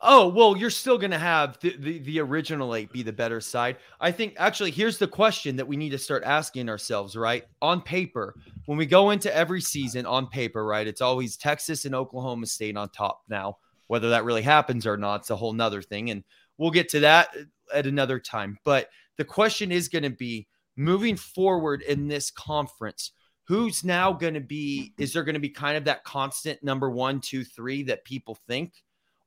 Oh, 0.00 0.26
well, 0.26 0.56
you're 0.56 0.68
still 0.68 0.98
going 0.98 1.12
to 1.12 1.18
have 1.18 1.60
the, 1.60 1.76
the, 1.76 1.98
the, 2.00 2.20
original 2.20 2.74
eight 2.74 2.92
be 2.92 3.04
the 3.04 3.12
better 3.12 3.40
side. 3.40 3.76
I 4.00 4.10
think 4.10 4.34
actually, 4.36 4.72
here's 4.72 4.98
the 4.98 5.06
question 5.06 5.54
that 5.56 5.68
we 5.68 5.76
need 5.76 5.90
to 5.90 5.98
start 5.98 6.24
asking 6.24 6.68
ourselves, 6.68 7.14
right? 7.14 7.44
On 7.62 7.80
paper, 7.80 8.34
when 8.66 8.78
we 8.78 8.86
go 8.86 9.10
into 9.10 9.32
every 9.34 9.60
season 9.60 10.04
on 10.04 10.26
paper, 10.26 10.66
right? 10.66 10.88
It's 10.88 11.00
always 11.00 11.36
Texas 11.36 11.84
and 11.84 11.94
Oklahoma 11.94 12.46
State 12.46 12.76
on 12.76 12.88
top 12.88 13.22
now. 13.28 13.58
Whether 13.92 14.08
that 14.08 14.24
really 14.24 14.40
happens 14.40 14.86
or 14.86 14.96
not, 14.96 15.20
it's 15.20 15.28
a 15.28 15.36
whole 15.36 15.52
nother 15.52 15.82
thing. 15.82 16.08
And 16.08 16.24
we'll 16.56 16.70
get 16.70 16.88
to 16.88 17.00
that 17.00 17.28
uh, 17.38 17.76
at 17.76 17.86
another 17.86 18.18
time. 18.18 18.56
But 18.64 18.88
the 19.18 19.24
question 19.26 19.70
is 19.70 19.90
going 19.90 20.04
to 20.04 20.08
be 20.08 20.48
moving 20.78 21.14
forward 21.14 21.82
in 21.82 22.08
this 22.08 22.30
conference, 22.30 23.12
who's 23.44 23.84
now 23.84 24.10
going 24.14 24.32
to 24.32 24.40
be, 24.40 24.94
is 24.96 25.12
there 25.12 25.24
going 25.24 25.34
to 25.34 25.40
be 25.40 25.50
kind 25.50 25.76
of 25.76 25.84
that 25.84 26.04
constant 26.04 26.62
number 26.62 26.90
one, 26.90 27.20
two, 27.20 27.44
three 27.44 27.82
that 27.82 28.02
people 28.06 28.38
think? 28.48 28.72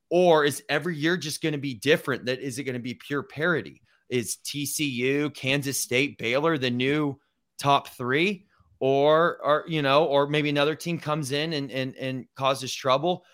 Or 0.10 0.43
is 0.43 0.63
every 0.67 0.98
year 0.98 1.15
just 1.15 1.43
going 1.43 1.53
to 1.53 1.60
be 1.60 1.75
different? 1.75 2.25
That 2.25 2.39
is 2.39 2.57
it 2.57 2.63
going 2.63 2.74
to 2.74 2.79
be 2.79 2.95
pure 2.95 3.22
parity? 3.22 3.84
Is 4.10 4.38
TCU, 4.43 5.31
Kansas 5.36 5.79
State, 5.79 6.17
Baylor 6.17 6.57
the 6.57 6.72
new 6.72 7.19
top 7.60 7.89
three? 7.89 8.48
Or, 8.79 9.38
or 9.43 9.65
you 9.67 9.84
know, 9.84 10.05
or 10.05 10.25
maybe 10.25 10.50
another 10.50 10.74
team 10.74 10.98
comes 10.98 11.31
in 11.31 11.53
and 11.53 11.69
and, 11.72 11.95
and 11.98 12.25
causes 12.36 12.74
trouble. 12.74 13.25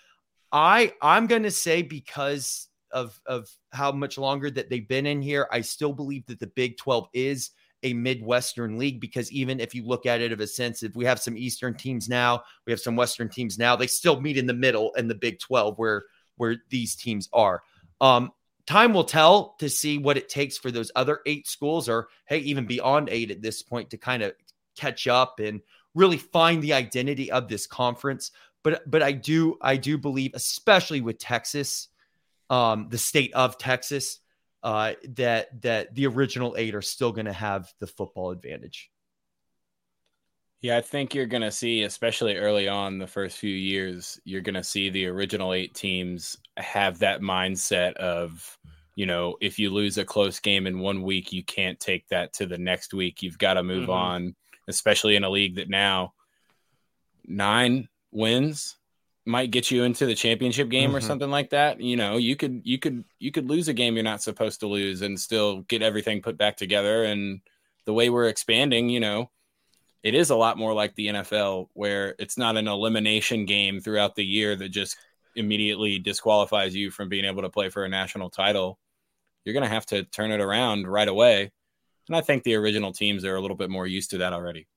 I 0.52 0.94
I'm 1.02 1.28
going 1.28 1.44
to 1.44 1.52
say 1.52 1.82
because 1.82 2.68
of 2.92 3.20
of 3.26 3.50
how 3.72 3.92
much 3.92 4.18
longer 4.18 4.52
that 4.52 4.70
they've 4.70 4.88
been 4.88 5.06
in 5.06 5.22
here, 5.22 5.48
I 5.52 5.62
still 5.62 5.94
believe 5.94 6.26
that 6.28 6.40
the 6.40 6.48
Big 6.48 6.78
12 6.78 7.08
is 7.14 7.52
a 7.84 7.94
Midwestern 7.94 8.78
league 8.78 9.00
because 9.00 9.32
even 9.32 9.60
if 9.60 9.74
you 9.74 9.86
look 9.86 10.06
at 10.06 10.22
it 10.22 10.32
of 10.32 10.40
a 10.40 10.48
sense, 10.48 10.84
if 10.84 10.96
we 10.96 11.06
have 11.06 11.20
some 11.20 11.38
Eastern 11.38 11.74
teams 11.74 12.08
now, 12.08 12.44
we 12.66 12.72
have 12.72 12.80
some 12.80 12.96
Western 12.96 13.30
teams 13.30 13.58
now, 13.58 13.76
they 13.76 13.88
still 13.88 14.22
meet 14.22 14.38
in 14.38 14.46
the 14.46 14.54
middle 14.54 14.92
in 14.94 15.08
the 15.08 15.16
Big 15.16 15.40
12 15.40 15.78
where 15.78 16.04
where 16.38 16.58
these 16.70 16.96
teams 16.96 17.30
are. 17.34 17.64
Um, 18.00 18.32
time 18.66 18.94
will 18.94 19.04
tell 19.04 19.56
to 19.60 19.70
see 19.70 19.98
what 19.98 20.18
it 20.18 20.30
takes 20.30 20.58
for 20.58 20.72
those 20.72 20.92
other 20.96 21.20
eight 21.26 21.48
schools, 21.48 21.90
or 21.90 22.08
hey, 22.26 22.40
even 22.40 22.66
beyond 22.66 23.10
eight 23.10 23.32
at 23.32 23.42
this 23.42 23.62
point, 23.62 23.90
to 23.92 23.98
kind 23.98 24.24
of 24.24 24.34
catch 24.76 25.08
up 25.08 25.40
and 25.40 25.62
really 25.94 26.18
find 26.18 26.62
the 26.62 26.74
identity 26.74 27.32
of 27.32 27.48
this 27.48 27.68
conference. 27.68 28.32
But 28.64 28.90
but 28.90 29.02
I 29.02 29.12
do 29.12 29.58
I 29.62 29.78
do 29.78 29.98
believe, 29.98 30.32
especially 30.34 31.02
with 31.02 31.18
Texas, 31.18 31.88
um, 32.50 32.88
the 32.90 32.98
state 32.98 33.34
of 33.34 33.58
Texas, 33.58 34.20
uh, 34.64 34.94
that 35.16 35.62
that 35.62 35.96
the 35.96 36.08
original 36.08 36.56
eight 36.58 36.76
are 36.76 36.82
still 36.82 37.12
going 37.12 37.26
to 37.26 37.34
have 37.34 37.74
the 37.80 37.88
football 37.88 38.32
advantage. 38.32 38.92
Yeah, 40.62 40.78
I 40.78 40.82
think 40.82 41.16
you're 41.16 41.26
going 41.26 41.42
to 41.42 41.52
see, 41.52 41.82
especially 41.84 42.38
early 42.38 42.68
on 42.68 43.00
the 43.00 43.08
first 43.08 43.40
few 43.40 43.56
years, 43.56 44.20
you're 44.26 44.42
going 44.42 44.56
to 44.56 44.64
see 44.64 44.92
the 44.92 45.08
original 45.08 45.54
eight 45.54 45.74
teams 45.74 46.38
have 46.58 47.00
that 47.00 47.22
mindset 47.22 47.94
of, 47.94 48.60
you 48.94 49.08
know, 49.08 49.38
if 49.42 49.58
you 49.58 49.72
lose 49.72 49.98
a 49.98 50.06
close 50.06 50.40
game 50.40 50.68
in 50.68 50.78
one 50.78 51.02
week, 51.02 51.34
you 51.34 51.44
can't 51.44 51.80
take 51.80 52.08
that 52.10 52.34
to 52.34 52.46
the 52.46 52.60
next 52.60 52.94
week. 52.94 53.24
You've 53.24 53.40
got 53.40 53.56
to 53.56 53.64
move 53.64 53.84
mm-hmm. 53.84 53.92
on, 53.92 54.36
especially 54.68 55.16
in 55.16 55.24
a 55.24 55.30
league 55.32 55.56
that 55.56 55.68
now 55.68 56.14
nine 57.26 57.90
wins 58.12 58.78
might 59.26 59.52
get 59.52 59.70
you 59.70 59.84
into 59.84 60.06
the 60.06 60.16
championship 60.16 60.70
game 60.70 60.90
mm-hmm. 60.90 60.98
or 60.98 61.02
something 61.02 61.30
like 61.30 61.52
that. 61.52 61.80
You 61.80 61.96
know, 61.96 62.18
you 62.18 62.36
could 62.36 62.62
you 62.64 62.80
could 62.80 63.04
you 63.20 63.32
could 63.32 63.50
lose 63.50 63.68
a 63.68 63.74
game 63.74 63.96
you're 63.96 64.04
not 64.04 64.24
supposed 64.24 64.60
to 64.62 64.68
lose 64.68 65.02
and 65.02 65.20
still 65.20 65.62
get 65.62 65.82
everything 65.82 66.22
put 66.22 66.38
back 66.38 66.58
together. 66.58 67.04
And 67.04 67.42
the 67.86 67.94
way 67.94 68.10
we're 68.10 68.28
expanding, 68.28 68.90
you 68.90 69.00
know, 69.00 69.30
it 70.04 70.16
is 70.16 70.32
a 70.32 70.36
lot 70.36 70.58
more 70.58 70.74
like 70.74 70.96
the 70.96 71.08
NFL 71.08 71.68
where 71.74 72.16
it's 72.18 72.38
not 72.38 72.58
an 72.58 72.68
elimination 72.68 73.46
game 73.46 73.80
throughout 73.80 74.16
the 74.16 74.26
year 74.26 74.56
that 74.56 74.70
just 74.70 74.98
immediately 75.36 76.00
disqualifies 76.00 76.76
you 76.76 76.92
from 76.92 77.10
being 77.10 77.26
able 77.26 77.44
to 77.44 77.50
play 77.50 77.70
for 77.70 77.86
a 77.86 77.90
national 77.90 78.30
title. 78.30 78.80
You're 79.46 79.54
going 79.54 79.64
to 79.64 79.70
have 79.70 79.86
to 79.88 80.04
turn 80.04 80.32
it 80.32 80.42
around 80.42 80.88
right 80.88 81.08
away. 81.08 81.52
And 82.08 82.16
I 82.16 82.22
think 82.22 82.44
the 82.44 82.56
original 82.56 82.92
teams 82.92 83.24
are 83.24 83.36
a 83.36 83.42
little 83.42 83.56
bit 83.56 83.70
more 83.70 83.88
used 83.88 84.10
to 84.12 84.18
that 84.20 84.34
already. 84.34 84.68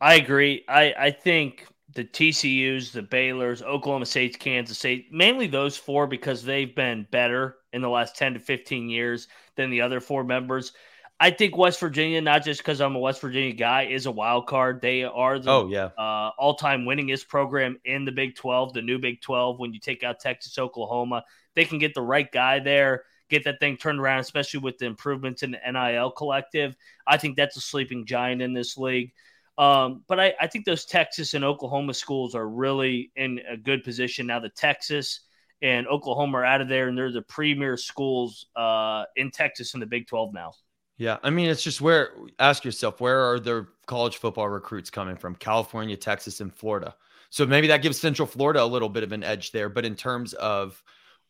I 0.00 0.14
agree. 0.14 0.64
I, 0.68 0.94
I 0.96 1.10
think 1.10 1.66
the 1.94 2.04
TCUs, 2.04 2.90
the 2.92 3.02
Baylors, 3.02 3.62
Oklahoma 3.62 4.06
State, 4.06 4.38
Kansas 4.38 4.78
State, 4.78 5.12
mainly 5.12 5.46
those 5.46 5.76
four 5.76 6.06
because 6.06 6.42
they've 6.42 6.74
been 6.74 7.06
better 7.10 7.56
in 7.72 7.82
the 7.82 7.88
last 7.88 8.16
10 8.16 8.34
to 8.34 8.40
15 8.40 8.88
years 8.88 9.28
than 9.56 9.70
the 9.70 9.80
other 9.80 10.00
four 10.00 10.24
members. 10.24 10.72
I 11.20 11.30
think 11.30 11.56
West 11.56 11.78
Virginia, 11.78 12.20
not 12.20 12.44
just 12.44 12.60
because 12.60 12.80
I'm 12.80 12.96
a 12.96 12.98
West 12.98 13.20
Virginia 13.20 13.52
guy, 13.52 13.84
is 13.84 14.06
a 14.06 14.10
wild 14.10 14.48
card. 14.48 14.80
They 14.80 15.04
are 15.04 15.38
the 15.38 15.50
oh, 15.50 15.68
yeah. 15.68 15.90
uh, 15.96 16.30
all-time 16.36 16.84
winningest 16.84 17.28
program 17.28 17.78
in 17.84 18.04
the 18.04 18.10
Big 18.10 18.34
12, 18.34 18.72
the 18.72 18.82
new 18.82 18.98
Big 18.98 19.20
12. 19.20 19.60
When 19.60 19.72
you 19.72 19.78
take 19.78 20.02
out 20.02 20.18
Texas, 20.18 20.58
Oklahoma, 20.58 21.24
they 21.54 21.64
can 21.64 21.78
get 21.78 21.94
the 21.94 22.02
right 22.02 22.30
guy 22.30 22.58
there, 22.58 23.04
get 23.30 23.44
that 23.44 23.60
thing 23.60 23.76
turned 23.76 24.00
around, 24.00 24.20
especially 24.20 24.60
with 24.60 24.78
the 24.78 24.86
improvements 24.86 25.44
in 25.44 25.52
the 25.52 25.60
NIL 25.72 26.10
collective. 26.10 26.74
I 27.06 27.16
think 27.16 27.36
that's 27.36 27.56
a 27.56 27.60
sleeping 27.60 28.06
giant 28.06 28.42
in 28.42 28.52
this 28.52 28.76
league. 28.76 29.12
Um, 29.56 30.02
but 30.08 30.18
I, 30.18 30.34
I 30.40 30.46
think 30.46 30.64
those 30.64 30.84
Texas 30.84 31.34
and 31.34 31.44
Oklahoma 31.44 31.94
schools 31.94 32.34
are 32.34 32.48
really 32.48 33.12
in 33.16 33.40
a 33.48 33.56
good 33.56 33.84
position 33.84 34.26
now. 34.26 34.40
The 34.40 34.48
Texas 34.48 35.20
and 35.62 35.86
Oklahoma 35.86 36.38
are 36.38 36.44
out 36.44 36.60
of 36.60 36.68
there, 36.68 36.88
and 36.88 36.98
they're 36.98 37.12
the 37.12 37.22
premier 37.22 37.76
schools 37.76 38.46
uh, 38.56 39.04
in 39.16 39.30
Texas 39.30 39.74
in 39.74 39.80
the 39.80 39.86
Big 39.86 40.06
12 40.06 40.34
now. 40.34 40.52
Yeah, 40.96 41.18
I 41.22 41.30
mean, 41.30 41.48
it's 41.48 41.62
just 41.62 41.80
where 41.80 42.10
ask 42.38 42.64
yourself 42.64 43.00
where 43.00 43.32
are 43.32 43.40
the 43.40 43.66
college 43.86 44.18
football 44.18 44.48
recruits 44.48 44.90
coming 44.90 45.16
from? 45.16 45.34
California, 45.34 45.96
Texas, 45.96 46.40
and 46.40 46.54
Florida. 46.54 46.94
So 47.30 47.46
maybe 47.46 47.66
that 47.68 47.82
gives 47.82 47.98
Central 47.98 48.26
Florida 48.26 48.62
a 48.62 48.66
little 48.66 48.88
bit 48.88 49.02
of 49.02 49.10
an 49.10 49.24
edge 49.24 49.50
there. 49.50 49.68
But 49.68 49.84
in 49.84 49.96
terms 49.96 50.34
of 50.34 50.80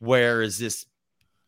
where 0.00 0.43
is 0.43 0.59
this 0.59 0.85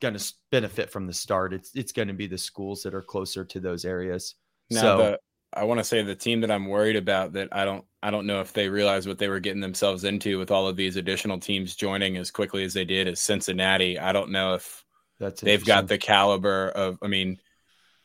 going 0.00 0.14
to 0.14 0.32
benefit 0.50 0.90
from 0.90 1.06
the 1.06 1.12
start, 1.12 1.52
it's 1.52 1.72
it's 1.74 1.92
going 1.92 2.08
to 2.08 2.14
be 2.14 2.26
the 2.26 2.38
schools 2.38 2.82
that 2.84 2.94
are 2.94 3.02
closer 3.02 3.44
to 3.44 3.60
those 3.60 3.84
areas. 3.84 4.34
Now, 4.70 4.80
so 4.80 4.96
the, 4.98 5.18
I 5.56 5.64
want 5.64 5.78
to 5.78 5.84
say 5.84 6.02
the 6.02 6.14
team 6.14 6.42
that 6.42 6.50
I'm 6.50 6.66
worried 6.66 6.96
about 6.96 7.32
that 7.32 7.48
I 7.52 7.64
don't 7.64 7.84
I 8.02 8.10
don't 8.10 8.26
know 8.26 8.40
if 8.40 8.52
they 8.52 8.68
realize 8.68 9.08
what 9.08 9.18
they 9.18 9.28
were 9.28 9.40
getting 9.40 9.60
themselves 9.60 10.04
into 10.04 10.38
with 10.38 10.50
all 10.50 10.68
of 10.68 10.76
these 10.76 10.96
additional 10.96 11.40
teams 11.40 11.74
joining 11.74 12.16
as 12.16 12.30
quickly 12.30 12.64
as 12.64 12.74
they 12.74 12.84
did 12.84 13.08
is 13.08 13.20
Cincinnati. 13.20 13.98
I 13.98 14.12
don't 14.12 14.30
know 14.30 14.54
if 14.54 14.84
that's 15.18 15.40
they've 15.40 15.64
got 15.64 15.88
the 15.88 15.98
caliber 15.98 16.68
of. 16.68 16.98
I 17.02 17.08
mean 17.08 17.38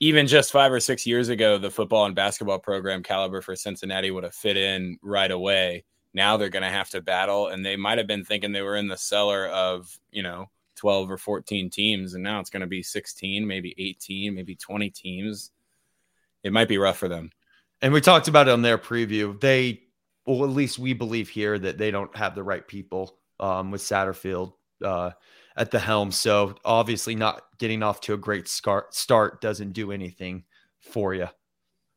even 0.01 0.25
just 0.25 0.51
five 0.51 0.71
or 0.71 0.79
six 0.79 1.05
years 1.05 1.29
ago, 1.29 1.59
the 1.59 1.69
football 1.69 2.05
and 2.05 2.15
basketball 2.15 2.57
program 2.57 3.03
caliber 3.03 3.39
for 3.39 3.55
Cincinnati 3.55 4.09
would 4.09 4.23
have 4.23 4.33
fit 4.33 4.57
in 4.57 4.97
right 5.03 5.29
away. 5.29 5.85
Now 6.11 6.37
they're 6.37 6.49
going 6.49 6.63
to 6.63 6.69
have 6.69 6.89
to 6.89 7.01
battle, 7.01 7.47
and 7.47 7.63
they 7.63 7.75
might 7.75 7.99
have 7.99 8.07
been 8.07 8.25
thinking 8.25 8.51
they 8.51 8.63
were 8.63 8.75
in 8.75 8.87
the 8.87 8.97
cellar 8.97 9.45
of, 9.47 9.95
you 10.09 10.23
know, 10.23 10.49
12 10.77 11.11
or 11.11 11.17
14 11.17 11.69
teams, 11.69 12.15
and 12.15 12.23
now 12.23 12.39
it's 12.39 12.49
going 12.49 12.61
to 12.61 12.67
be 12.67 12.81
16, 12.81 13.45
maybe 13.45 13.75
18, 13.77 14.33
maybe 14.33 14.55
20 14.55 14.89
teams. 14.89 15.51
It 16.43 16.51
might 16.51 16.67
be 16.67 16.79
rough 16.79 16.97
for 16.97 17.07
them. 17.07 17.29
And 17.81 17.93
we 17.93 18.01
talked 18.01 18.27
about 18.27 18.47
it 18.47 18.51
on 18.51 18.61
their 18.61 18.77
preview. 18.77 19.39
They, 19.39 19.81
well, 20.25 20.43
at 20.43 20.51
least 20.51 20.77
we 20.77 20.93
believe 20.93 21.29
here 21.29 21.57
that 21.57 21.77
they 21.77 21.91
don't 21.91 22.15
have 22.15 22.35
the 22.35 22.43
right 22.43 22.67
people 22.67 23.17
um, 23.39 23.71
with 23.71 23.81
Satterfield. 23.81 24.53
Uh, 24.83 25.11
at 25.55 25.71
the 25.71 25.79
helm. 25.79 26.11
So 26.11 26.55
obviously, 26.63 27.15
not 27.15 27.43
getting 27.59 27.83
off 27.83 28.01
to 28.01 28.13
a 28.13 28.17
great 28.17 28.47
start 28.47 29.41
doesn't 29.41 29.73
do 29.73 29.91
anything 29.91 30.43
for 30.79 31.13
you. 31.13 31.27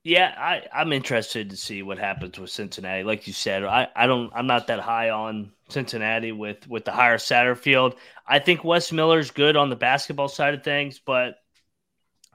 Yeah, 0.02 0.34
I, 0.36 0.66
I'm 0.72 0.92
interested 0.92 1.48
to 1.48 1.56
see 1.56 1.82
what 1.82 1.98
happens 1.98 2.38
with 2.38 2.50
Cincinnati. 2.50 3.04
Like 3.04 3.26
you 3.26 3.32
said, 3.32 3.64
I, 3.64 3.88
I 3.96 4.06
don't 4.06 4.30
I'm 4.34 4.46
not 4.46 4.66
that 4.66 4.80
high 4.80 5.10
on 5.10 5.52
Cincinnati 5.70 6.32
with 6.32 6.68
with 6.68 6.84
the 6.84 6.92
higher 6.92 7.16
Satterfield. 7.16 7.96
I 8.26 8.38
think 8.38 8.64
Wes 8.64 8.92
Miller's 8.92 9.30
good 9.30 9.56
on 9.56 9.70
the 9.70 9.76
basketball 9.76 10.28
side 10.28 10.52
of 10.52 10.62
things, 10.62 11.00
but 11.04 11.36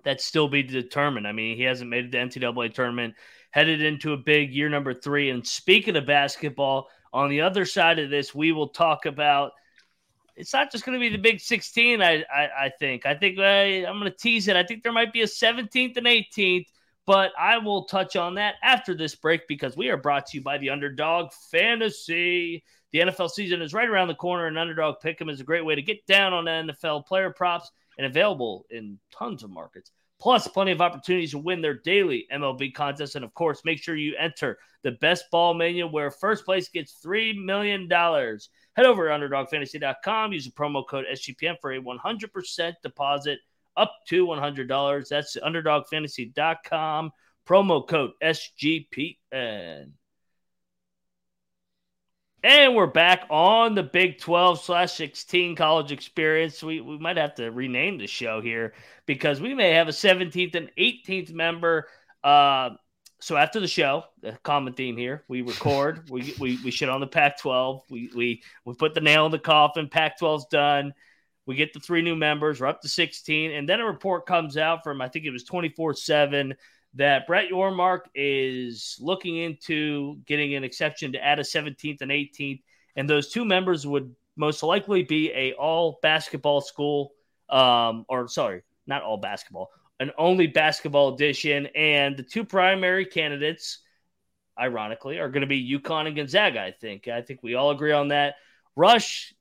that 0.03 0.21
still 0.21 0.47
be 0.47 0.63
determined. 0.63 1.27
I 1.27 1.31
mean, 1.31 1.57
he 1.57 1.63
hasn't 1.63 1.89
made 1.89 2.05
it 2.05 2.11
to 2.11 2.39
the 2.39 2.47
NCAA 2.47 2.73
tournament, 2.73 3.13
headed 3.51 3.81
into 3.81 4.13
a 4.13 4.17
big 4.17 4.53
year 4.53 4.69
number 4.69 4.93
three. 4.93 5.29
And 5.29 5.45
speaking 5.45 5.95
of 5.95 6.05
basketball, 6.05 6.87
on 7.11 7.29
the 7.29 7.41
other 7.41 7.65
side 7.65 7.99
of 7.99 8.09
this, 8.09 8.35
we 8.35 8.51
will 8.51 8.69
talk 8.69 9.05
about 9.05 9.51
it's 10.35 10.53
not 10.53 10.71
just 10.71 10.85
going 10.85 10.97
to 10.97 10.99
be 10.99 11.09
the 11.09 11.21
Big 11.21 11.41
16. 11.41 12.01
I 12.01 12.23
I, 12.33 12.49
I 12.65 12.71
think. 12.79 13.05
I 13.05 13.13
think 13.13 13.37
uh, 13.37 13.41
I'm 13.41 13.99
going 13.99 14.11
to 14.11 14.17
tease 14.17 14.47
it. 14.47 14.55
I 14.55 14.63
think 14.63 14.83
there 14.83 14.93
might 14.93 15.11
be 15.11 15.21
a 15.21 15.25
17th 15.25 15.97
and 15.97 16.07
18th, 16.07 16.65
but 17.05 17.31
I 17.37 17.57
will 17.57 17.83
touch 17.85 18.15
on 18.15 18.35
that 18.35 18.55
after 18.63 18.95
this 18.95 19.15
break 19.15 19.47
because 19.47 19.75
we 19.75 19.89
are 19.89 19.97
brought 19.97 20.27
to 20.27 20.37
you 20.37 20.43
by 20.43 20.57
the 20.57 20.69
Underdog 20.69 21.31
Fantasy. 21.51 22.63
The 22.91 22.99
NFL 22.99 23.31
season 23.31 23.61
is 23.61 23.73
right 23.73 23.89
around 23.89 24.07
the 24.07 24.15
corner, 24.15 24.47
and 24.47 24.57
Underdog 24.57 24.95
Pick'em 25.03 25.29
is 25.29 25.41
a 25.41 25.43
great 25.43 25.65
way 25.65 25.75
to 25.75 25.81
get 25.81 26.05
down 26.07 26.33
on 26.33 26.45
NFL 26.45 27.05
player 27.05 27.31
props 27.31 27.69
and 27.97 28.07
available 28.07 28.65
in 28.69 28.97
tons 29.11 29.43
of 29.43 29.49
markets. 29.49 29.91
Plus, 30.19 30.47
plenty 30.47 30.71
of 30.71 30.81
opportunities 30.81 31.31
to 31.31 31.37
win 31.37 31.61
their 31.61 31.75
daily 31.75 32.27
MLB 32.31 32.73
contest. 32.73 33.15
And 33.15 33.23
of 33.23 33.33
course, 33.33 33.61
make 33.63 33.81
sure 33.81 33.95
you 33.95 34.15
enter 34.19 34.57
the 34.83 34.91
best 34.91 35.25
ball 35.31 35.53
mania 35.53 35.87
where 35.87 36.11
first 36.11 36.45
place 36.45 36.67
gets 36.69 36.99
$3 37.03 37.41
million. 37.43 37.89
Head 37.89 38.85
over 38.85 39.07
to 39.07 39.13
UnderdogFantasy.com. 39.13 40.33
Use 40.33 40.45
the 40.45 40.51
promo 40.51 40.85
code 40.87 41.05
SGPN 41.11 41.55
for 41.61 41.71
a 41.71 41.81
100% 41.81 42.73
deposit 42.83 43.39
up 43.77 43.93
to 44.09 44.27
$100. 44.27 45.07
That's 45.07 45.37
UnderdogFantasy.com. 45.37 47.11
Promo 47.47 47.87
code 47.87 48.11
SGPN. 48.21 49.91
And 52.41 52.73
we're 52.73 52.87
back 52.87 53.25
on 53.29 53.75
the 53.75 53.83
Big 53.83 54.17
12 54.17 54.61
slash 54.61 54.93
16 54.93 55.57
college 55.57 55.91
experience. 55.91 56.63
We, 56.63 56.79
we 56.79 56.97
might 56.97 57.17
have 57.17 57.35
to 57.35 57.51
rename 57.51 57.97
the 57.97 58.07
show 58.07 58.39
here 58.39 58.73
because 59.05 59.41
we 59.41 59.53
may 59.53 59.71
have 59.73 59.89
a 59.89 59.91
17th 59.91 60.55
and 60.55 60.71
18th 60.77 61.33
member. 61.33 61.87
Uh, 62.23 62.71
so 63.19 63.35
after 63.35 63.59
the 63.59 63.67
show, 63.67 64.05
the 64.21 64.37
common 64.43 64.71
theme 64.71 64.95
here, 64.95 65.25
we 65.27 65.41
record, 65.41 66.03
we, 66.09 66.33
we 66.39 66.57
we 66.63 66.71
shit 66.71 66.87
on 66.87 67.01
the 67.01 67.07
Pac-12, 67.07 67.81
we 67.89 68.09
we 68.15 68.41
we 68.63 68.73
put 68.73 68.93
the 68.93 69.01
nail 69.01 69.25
in 69.25 69.33
the 69.33 69.39
coffin. 69.39 69.89
Pac-12's 69.89 70.45
done. 70.45 70.93
We 71.45 71.55
get 71.55 71.73
the 71.73 71.81
three 71.81 72.03
new 72.03 72.15
members. 72.15 72.61
We're 72.61 72.67
up 72.67 72.81
to 72.83 72.87
16, 72.87 73.51
and 73.51 73.67
then 73.67 73.81
a 73.81 73.85
report 73.85 74.25
comes 74.25 74.55
out 74.55 74.85
from 74.85 75.01
I 75.01 75.09
think 75.09 75.25
it 75.25 75.31
was 75.31 75.43
24/7 75.43 76.53
that 76.95 77.27
Brett 77.27 77.51
Yormark 77.51 78.01
is 78.15 78.97
looking 78.99 79.37
into 79.37 80.17
getting 80.25 80.55
an 80.55 80.63
exception 80.63 81.11
to 81.13 81.23
add 81.23 81.39
a 81.39 81.43
17th 81.43 82.01
and 82.01 82.11
18th, 82.11 82.61
and 82.95 83.09
those 83.09 83.31
two 83.31 83.45
members 83.45 83.85
would 83.85 84.13
most 84.35 84.63
likely 84.63 85.03
be 85.03 85.31
a 85.33 85.53
all 85.53 85.99
basketball 86.01 86.61
school, 86.61 87.11
um, 87.49 88.05
or 88.09 88.27
sorry, 88.27 88.63
not 88.87 89.03
all 89.03 89.17
basketball, 89.17 89.69
an 89.99 90.11
only 90.17 90.47
basketball 90.47 91.13
edition, 91.13 91.67
and 91.75 92.17
the 92.17 92.23
two 92.23 92.43
primary 92.43 93.05
candidates, 93.05 93.79
ironically, 94.59 95.19
are 95.19 95.29
going 95.29 95.41
to 95.41 95.47
be 95.47 95.79
UConn 95.79 96.07
and 96.07 96.15
Gonzaga. 96.15 96.61
I 96.61 96.71
think. 96.71 97.07
I 97.07 97.21
think 97.21 97.43
we 97.43 97.55
all 97.55 97.71
agree 97.71 97.91
on 97.91 98.07
that. 98.07 98.35
Rush, 98.75 99.33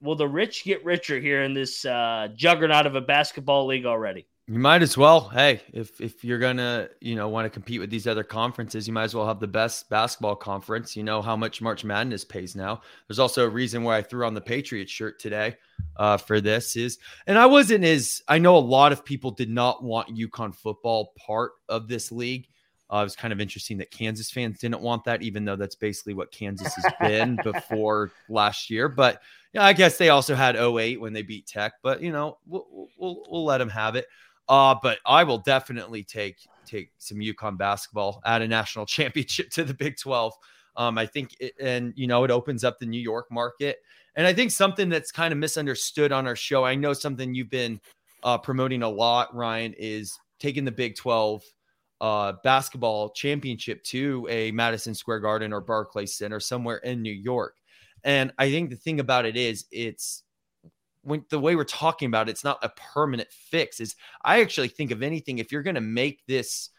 will 0.00 0.16
the 0.16 0.26
rich 0.26 0.64
get 0.64 0.84
richer 0.84 1.20
here 1.20 1.42
in 1.42 1.54
this 1.54 1.84
uh, 1.84 2.28
juggernaut 2.34 2.86
of 2.86 2.94
a 2.94 3.00
basketball 3.00 3.66
league 3.66 3.86
already? 3.86 4.26
You 4.50 4.58
might 4.58 4.80
as 4.80 4.96
well. 4.96 5.28
Hey, 5.28 5.60
if 5.74 6.00
if 6.00 6.24
you're 6.24 6.38
gonna, 6.38 6.88
you 7.02 7.16
know, 7.16 7.28
want 7.28 7.44
to 7.44 7.50
compete 7.50 7.80
with 7.80 7.90
these 7.90 8.06
other 8.06 8.24
conferences, 8.24 8.86
you 8.86 8.94
might 8.94 9.04
as 9.04 9.14
well 9.14 9.26
have 9.26 9.40
the 9.40 9.46
best 9.46 9.90
basketball 9.90 10.36
conference. 10.36 10.96
You 10.96 11.04
know 11.04 11.20
how 11.20 11.36
much 11.36 11.60
March 11.60 11.84
Madness 11.84 12.24
pays 12.24 12.56
now. 12.56 12.80
There's 13.06 13.18
also 13.18 13.44
a 13.44 13.48
reason 13.48 13.82
why 13.82 13.98
I 13.98 14.02
threw 14.02 14.26
on 14.26 14.32
the 14.32 14.40
Patriots 14.40 14.90
shirt 14.90 15.20
today 15.20 15.58
uh, 15.98 16.16
for 16.16 16.40
this 16.40 16.76
is, 16.76 16.98
and 17.26 17.38
I 17.38 17.44
wasn't 17.44 17.84
as 17.84 18.22
I 18.26 18.38
know 18.38 18.56
a 18.56 18.58
lot 18.58 18.90
of 18.90 19.04
people 19.04 19.32
did 19.32 19.50
not 19.50 19.84
want 19.84 20.16
UConn 20.16 20.54
football 20.54 21.12
part 21.18 21.52
of 21.68 21.86
this 21.86 22.10
league. 22.10 22.48
Uh, 22.90 23.00
it 23.00 23.04
was 23.04 23.16
kind 23.16 23.34
of 23.34 23.40
interesting 23.42 23.76
that 23.76 23.90
Kansas 23.90 24.30
fans 24.30 24.58
didn't 24.60 24.80
want 24.80 25.04
that, 25.04 25.20
even 25.20 25.44
though 25.44 25.56
that's 25.56 25.74
basically 25.74 26.14
what 26.14 26.32
Kansas 26.32 26.74
has 26.74 26.90
been 27.02 27.38
before 27.44 28.12
last 28.30 28.70
year. 28.70 28.88
But 28.88 29.20
yeah, 29.52 29.62
I 29.62 29.74
guess 29.74 29.98
they 29.98 30.08
also 30.08 30.34
had 30.34 30.56
08 30.56 30.98
when 30.98 31.12
they 31.12 31.20
beat 31.20 31.46
Tech. 31.46 31.74
But 31.82 32.02
you 32.02 32.12
know, 32.12 32.38
we'll 32.46 32.88
we'll, 32.96 33.24
we'll 33.28 33.44
let 33.44 33.58
them 33.58 33.68
have 33.68 33.94
it. 33.94 34.06
Uh, 34.48 34.74
but 34.82 34.98
I 35.04 35.24
will 35.24 35.38
definitely 35.38 36.02
take 36.04 36.36
take 36.64 36.90
some 36.98 37.18
UConn 37.18 37.56
basketball, 37.56 38.20
add 38.24 38.42
a 38.42 38.48
national 38.48 38.86
championship 38.86 39.50
to 39.50 39.64
the 39.64 39.74
Big 39.74 39.96
12. 39.96 40.34
Um, 40.76 40.96
I 40.96 41.06
think, 41.06 41.34
it, 41.40 41.54
and 41.60 41.92
you 41.96 42.06
know, 42.06 42.24
it 42.24 42.30
opens 42.30 42.62
up 42.62 42.78
the 42.78 42.86
New 42.86 43.00
York 43.00 43.26
market. 43.30 43.78
And 44.14 44.26
I 44.26 44.32
think 44.32 44.50
something 44.50 44.88
that's 44.88 45.10
kind 45.10 45.32
of 45.32 45.38
misunderstood 45.38 46.12
on 46.12 46.26
our 46.26 46.36
show, 46.36 46.64
I 46.64 46.74
know 46.74 46.92
something 46.92 47.34
you've 47.34 47.50
been 47.50 47.80
uh, 48.22 48.38
promoting 48.38 48.82
a 48.82 48.88
lot, 48.88 49.34
Ryan, 49.34 49.74
is 49.78 50.18
taking 50.38 50.64
the 50.64 50.72
Big 50.72 50.96
12 50.96 51.42
uh, 52.00 52.32
basketball 52.44 53.10
championship 53.10 53.82
to 53.84 54.26
a 54.30 54.50
Madison 54.52 54.94
Square 54.94 55.20
Garden 55.20 55.52
or 55.52 55.60
Barclays 55.60 56.14
Center 56.14 56.40
somewhere 56.40 56.78
in 56.78 57.02
New 57.02 57.12
York. 57.12 57.56
And 58.04 58.32
I 58.38 58.50
think 58.50 58.70
the 58.70 58.76
thing 58.76 59.00
about 59.00 59.24
it 59.24 59.36
is, 59.36 59.66
it's 59.72 60.22
when 61.02 61.24
the 61.30 61.38
way 61.38 61.56
we're 61.56 61.64
talking 61.64 62.06
about 62.06 62.28
it, 62.28 62.32
it's 62.32 62.44
not 62.44 62.58
a 62.62 62.70
permanent 62.70 63.28
fix. 63.30 63.80
Is 63.80 63.96
I 64.24 64.40
actually 64.40 64.68
think 64.68 64.90
of 64.90 65.02
anything 65.02 65.38
if 65.38 65.52
you're 65.52 65.62
going 65.62 65.74
to 65.74 65.80
make 65.80 66.24
this 66.26 66.70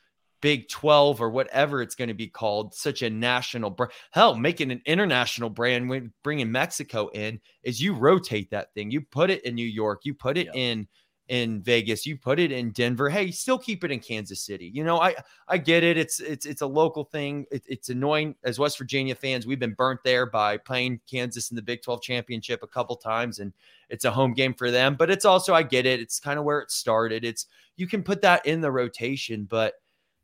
Big 0.41 0.69
12 0.69 1.21
or 1.21 1.29
whatever 1.29 1.81
it's 1.81 1.95
going 1.95 2.07
to 2.07 2.13
be 2.13 2.27
called, 2.27 2.73
such 2.73 3.01
a 3.01 3.09
national 3.09 3.69
brand. 3.69 3.91
Hell, 4.11 4.35
making 4.35 4.71
an 4.71 4.81
international 4.85 5.49
brand 5.49 5.89
when 5.89 6.13
bringing 6.23 6.51
Mexico 6.51 7.09
in 7.09 7.41
is 7.63 7.81
you 7.81 7.93
rotate 7.93 8.51
that 8.51 8.73
thing. 8.73 8.89
You 8.89 9.01
put 9.01 9.29
it 9.29 9.43
in 9.43 9.55
New 9.55 9.65
York, 9.65 10.01
you 10.03 10.13
put 10.13 10.37
it 10.37 10.47
yep. 10.47 10.55
in 10.55 10.87
in 11.29 11.61
Vegas, 11.61 12.07
you 12.07 12.17
put 12.17 12.39
it 12.39 12.51
in 12.51 12.71
Denver. 12.71 13.07
Hey, 13.07 13.29
still 13.29 13.59
keep 13.59 13.83
it 13.83 13.91
in 13.91 13.99
Kansas 13.99 14.41
City. 14.41 14.69
You 14.73 14.83
know, 14.83 14.99
I 14.99 15.15
I 15.47 15.57
get 15.59 15.83
it. 15.83 15.95
It's 15.95 16.19
it's 16.19 16.45
it's 16.45 16.61
a 16.61 16.67
local 16.67 17.03
thing. 17.03 17.45
It, 17.51 17.63
it's 17.67 17.89
annoying 17.89 18.35
as 18.43 18.57
West 18.57 18.79
Virginia 18.79 19.13
fans. 19.13 19.45
We've 19.45 19.59
been 19.59 19.75
burnt 19.75 19.99
there 20.03 20.25
by 20.25 20.57
playing 20.57 20.99
Kansas 21.09 21.51
in 21.51 21.55
the 21.55 21.61
Big 21.61 21.83
12 21.83 22.01
championship 22.01 22.63
a 22.63 22.67
couple 22.67 22.95
times, 22.95 23.39
and 23.39 23.53
it's 23.89 24.05
a 24.05 24.11
home 24.11 24.33
game 24.33 24.55
for 24.55 24.71
them. 24.71 24.95
But 24.95 25.11
it's 25.11 25.25
also 25.25 25.53
I 25.53 25.61
get 25.61 25.85
it. 25.85 25.99
It's 25.99 26.19
kind 26.19 26.39
of 26.39 26.45
where 26.45 26.59
it 26.59 26.71
started. 26.71 27.23
It's 27.23 27.45
you 27.77 27.87
can 27.87 28.03
put 28.03 28.21
that 28.23 28.45
in 28.45 28.59
the 28.59 28.71
rotation, 28.71 29.45
but 29.45 29.75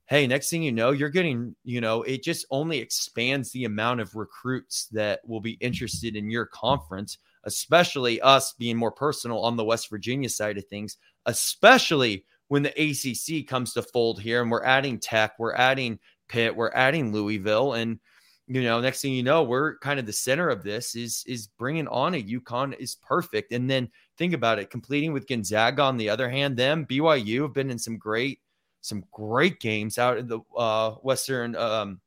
hey, 0.08 0.28
next 0.28 0.50
thing 0.50 0.64
you 0.64 0.72
know, 0.72 0.92
you're 0.92 1.10
getting, 1.10 1.56
you 1.64 1.82
know, 1.82 2.04
it 2.04 2.24
just 2.24 2.46
only 2.52 2.78
expands 2.80 3.52
the 3.52 3.66
amount 3.66 4.00
of 4.00 4.16
recruits 4.16 4.88
that 4.88 5.20
will 5.28 5.42
be 5.42 5.54
interested 5.62 6.16
in 6.16 6.30
your 6.30 6.46
conference, 6.46 7.18
especially 7.46 8.22
us 8.22 8.54
being 8.54 8.78
more 8.78 8.92
personal 8.92 9.40
on 9.40 9.56
the 9.56 9.66
West 9.66 9.90
Virginia 9.90 10.30
side 10.30 10.58
of 10.58 10.66
things, 10.66 10.98
especially 11.26 12.26
when 12.48 12.64
the 12.64 12.72
ACC 12.72 13.48
comes 13.48 13.74
to 13.74 13.82
fold 13.82 14.22
here 14.22 14.42
and 14.42 14.52
we're 14.52 14.64
adding 14.64 15.00
Tech, 15.00 15.34
we're 15.40 15.56
adding 15.56 16.00
Pitt, 16.28 16.56
we're 16.56 16.72
adding 16.74 17.12
Louisville 17.12 17.74
and 17.74 18.00
you 18.48 18.62
know, 18.62 18.80
next 18.80 19.02
thing 19.02 19.14
you 19.14 19.24
know, 19.24 19.44
we're 19.44 19.78
kind 19.80 20.00
of 20.00 20.06
the 20.06 20.14
center 20.14 20.50
of 20.50 20.64
this 20.64 20.96
is 20.96 21.24
is 21.26 21.48
bringing 21.48 21.88
on 21.88 22.14
a 22.14 22.22
UConn 22.22 22.78
is 22.78 22.96
perfect. 22.96 23.52
And 23.52 23.70
then 23.70 23.90
think 24.18 24.34
about 24.34 24.60
it, 24.60 24.70
completing 24.70 25.14
with 25.14 25.28
Gonzaga 25.28 25.82
on 25.82 25.98
the 25.98 26.10
other 26.10 26.30
hand, 26.30 26.56
them 26.56 26.86
BYU 26.86 27.44
have 27.44 27.54
been 27.54 27.72
in 27.72 27.80
some 27.80 27.98
great 27.98 28.40
some 28.82 29.04
great 29.12 29.60
games 29.60 29.98
out 29.98 30.20
in 30.20 30.28
the 30.28 30.40
uh, 30.56 30.92
Western, 31.02 31.56
um, 31.56 32.00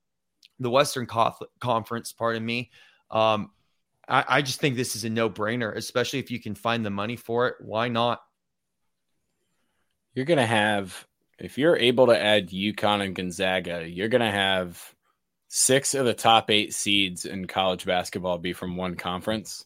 the 0.61 0.71
Western 0.71 1.07
Conf- 1.07 1.43
Conference. 1.59 2.13
Pardon 2.13 2.47
me. 2.47 2.71
Um, 3.11 3.51
I, 4.09 4.25
I 4.29 4.43
just 4.43 4.61
think 4.61 4.77
this 4.77 4.97
is 4.97 5.05
a 5.05 5.11
no 5.11 5.29
brainer, 5.29 5.75
especially 5.75 6.19
if 6.19 6.31
you 6.31 6.41
can 6.41 6.55
find 6.55 6.85
the 6.85 6.91
money 6.91 7.17
for 7.17 7.49
it. 7.49 7.57
Why 7.61 7.89
not? 7.89 8.21
You're 10.15 10.25
gonna 10.25 10.47
have 10.47 11.07
if 11.39 11.59
you're 11.59 11.77
able 11.77 12.07
to 12.07 12.21
add 12.21 12.51
UConn 12.51 13.05
and 13.05 13.15
Gonzaga, 13.15 13.89
you're 13.89 14.09
gonna 14.09 14.31
have 14.31 14.95
six 15.49 15.95
of 15.95 16.05
the 16.05 16.15
top 16.15 16.51
eight 16.51 16.75
seeds 16.75 17.25
in 17.25 17.47
college 17.47 17.85
basketball 17.85 18.39
be 18.39 18.53
from 18.53 18.77
one 18.77 18.95
conference. 18.95 19.65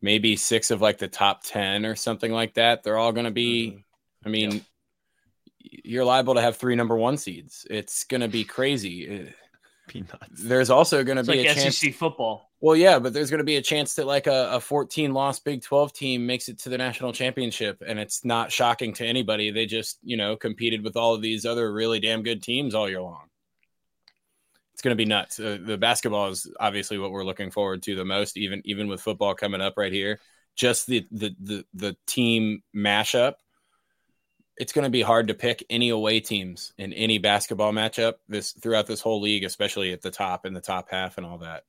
Maybe 0.00 0.34
six 0.34 0.72
of 0.72 0.82
like 0.82 0.98
the 0.98 1.08
top 1.08 1.44
10 1.44 1.86
or 1.86 1.94
something 1.94 2.32
like 2.32 2.54
that. 2.54 2.82
They're 2.82 2.98
all 2.98 3.12
going 3.12 3.24
to 3.24 3.30
be, 3.30 3.68
mm-hmm. 3.68 3.78
I 4.26 4.28
mean, 4.28 4.64
you're 5.60 6.04
liable 6.04 6.34
to 6.34 6.40
have 6.40 6.56
three 6.56 6.74
number 6.74 6.96
one 6.96 7.16
seeds. 7.16 7.64
It's 7.70 8.02
going 8.04 8.20
to 8.20 8.28
be 8.28 8.42
crazy. 8.42 9.32
Peanuts. 9.92 10.42
There's 10.42 10.70
also 10.70 11.04
going 11.04 11.18
to 11.18 11.22
be 11.22 11.44
like 11.44 11.56
a 11.56 11.60
SEC 11.60 11.72
chance. 11.72 11.96
football. 11.96 12.50
Well, 12.60 12.76
yeah, 12.76 12.98
but 12.98 13.12
there's 13.12 13.28
going 13.28 13.38
to 13.38 13.44
be 13.44 13.56
a 13.56 13.62
chance 13.62 13.94
that 13.94 14.06
like 14.06 14.26
a, 14.26 14.52
a 14.52 14.60
14 14.60 15.12
loss 15.12 15.38
Big 15.38 15.62
12 15.62 15.92
team 15.92 16.26
makes 16.26 16.48
it 16.48 16.58
to 16.60 16.70
the 16.70 16.78
national 16.78 17.12
championship, 17.12 17.82
and 17.86 17.98
it's 17.98 18.24
not 18.24 18.50
shocking 18.50 18.94
to 18.94 19.06
anybody. 19.06 19.50
They 19.50 19.66
just 19.66 19.98
you 20.02 20.16
know 20.16 20.36
competed 20.36 20.82
with 20.82 20.96
all 20.96 21.14
of 21.14 21.20
these 21.20 21.44
other 21.44 21.70
really 21.72 22.00
damn 22.00 22.22
good 22.22 22.42
teams 22.42 22.74
all 22.74 22.88
year 22.88 23.02
long. 23.02 23.28
It's 24.72 24.80
going 24.80 24.96
to 24.96 24.96
be 24.96 25.04
nuts. 25.04 25.38
Uh, 25.38 25.58
the 25.60 25.76
basketball 25.76 26.30
is 26.30 26.50
obviously 26.58 26.96
what 26.98 27.10
we're 27.10 27.24
looking 27.24 27.50
forward 27.50 27.82
to 27.82 27.94
the 27.94 28.04
most, 28.04 28.38
even 28.38 28.62
even 28.64 28.88
with 28.88 29.02
football 29.02 29.34
coming 29.34 29.60
up 29.60 29.74
right 29.76 29.92
here. 29.92 30.20
Just 30.54 30.86
the 30.86 31.06
the 31.10 31.36
the, 31.38 31.64
the 31.74 31.96
team 32.06 32.62
mashup 32.74 33.34
it's 34.62 34.72
going 34.72 34.84
to 34.84 34.90
be 34.90 35.02
hard 35.02 35.26
to 35.26 35.34
pick 35.34 35.66
any 35.68 35.88
away 35.88 36.20
teams 36.20 36.72
in 36.78 36.92
any 36.92 37.18
basketball 37.18 37.72
matchup 37.72 38.14
this 38.28 38.52
throughout 38.52 38.86
this 38.86 39.00
whole 39.00 39.20
league, 39.20 39.42
especially 39.42 39.92
at 39.92 40.02
the 40.02 40.10
top 40.12 40.46
in 40.46 40.54
the 40.54 40.60
top 40.60 40.88
half 40.88 41.18
and 41.18 41.26
all 41.26 41.38
that. 41.38 41.64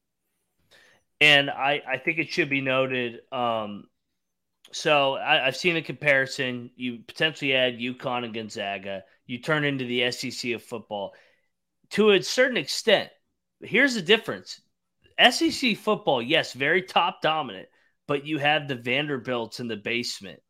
And 1.20 1.50
I, 1.50 1.82
I 1.88 1.98
think 1.98 2.20
it 2.20 2.30
should 2.30 2.52
be 2.52 2.62
noted. 2.62 3.22
Um, 3.32 3.86
so 4.72 5.16
I, 5.16 5.38
have 5.46 5.58
seen 5.58 5.76
a 5.76 5.82
comparison. 5.82 6.70
You 6.76 7.00
potentially 7.00 7.56
add 7.56 7.80
UConn 7.80 8.26
and 8.26 8.34
Gonzaga. 8.34 9.06
You 9.26 9.40
turn 9.40 9.64
into 9.64 9.86
the 9.86 10.12
SEC 10.12 10.52
of 10.52 10.62
football 10.62 11.16
to 11.92 12.12
a 12.12 12.22
certain 12.22 12.58
extent. 12.58 13.10
Here's 13.60 13.96
the 13.96 14.04
difference: 14.04 14.62
SEC 15.32 15.78
football, 15.78 16.22
yes, 16.22 16.54
very 16.54 16.84
top 16.84 17.24
dominant, 17.24 17.70
but 18.08 18.28
you 18.28 18.38
have 18.38 18.68
the 18.68 18.76
Vanderbilts 18.76 19.60
in 19.60 19.68
the 19.68 19.78
basement 19.78 20.43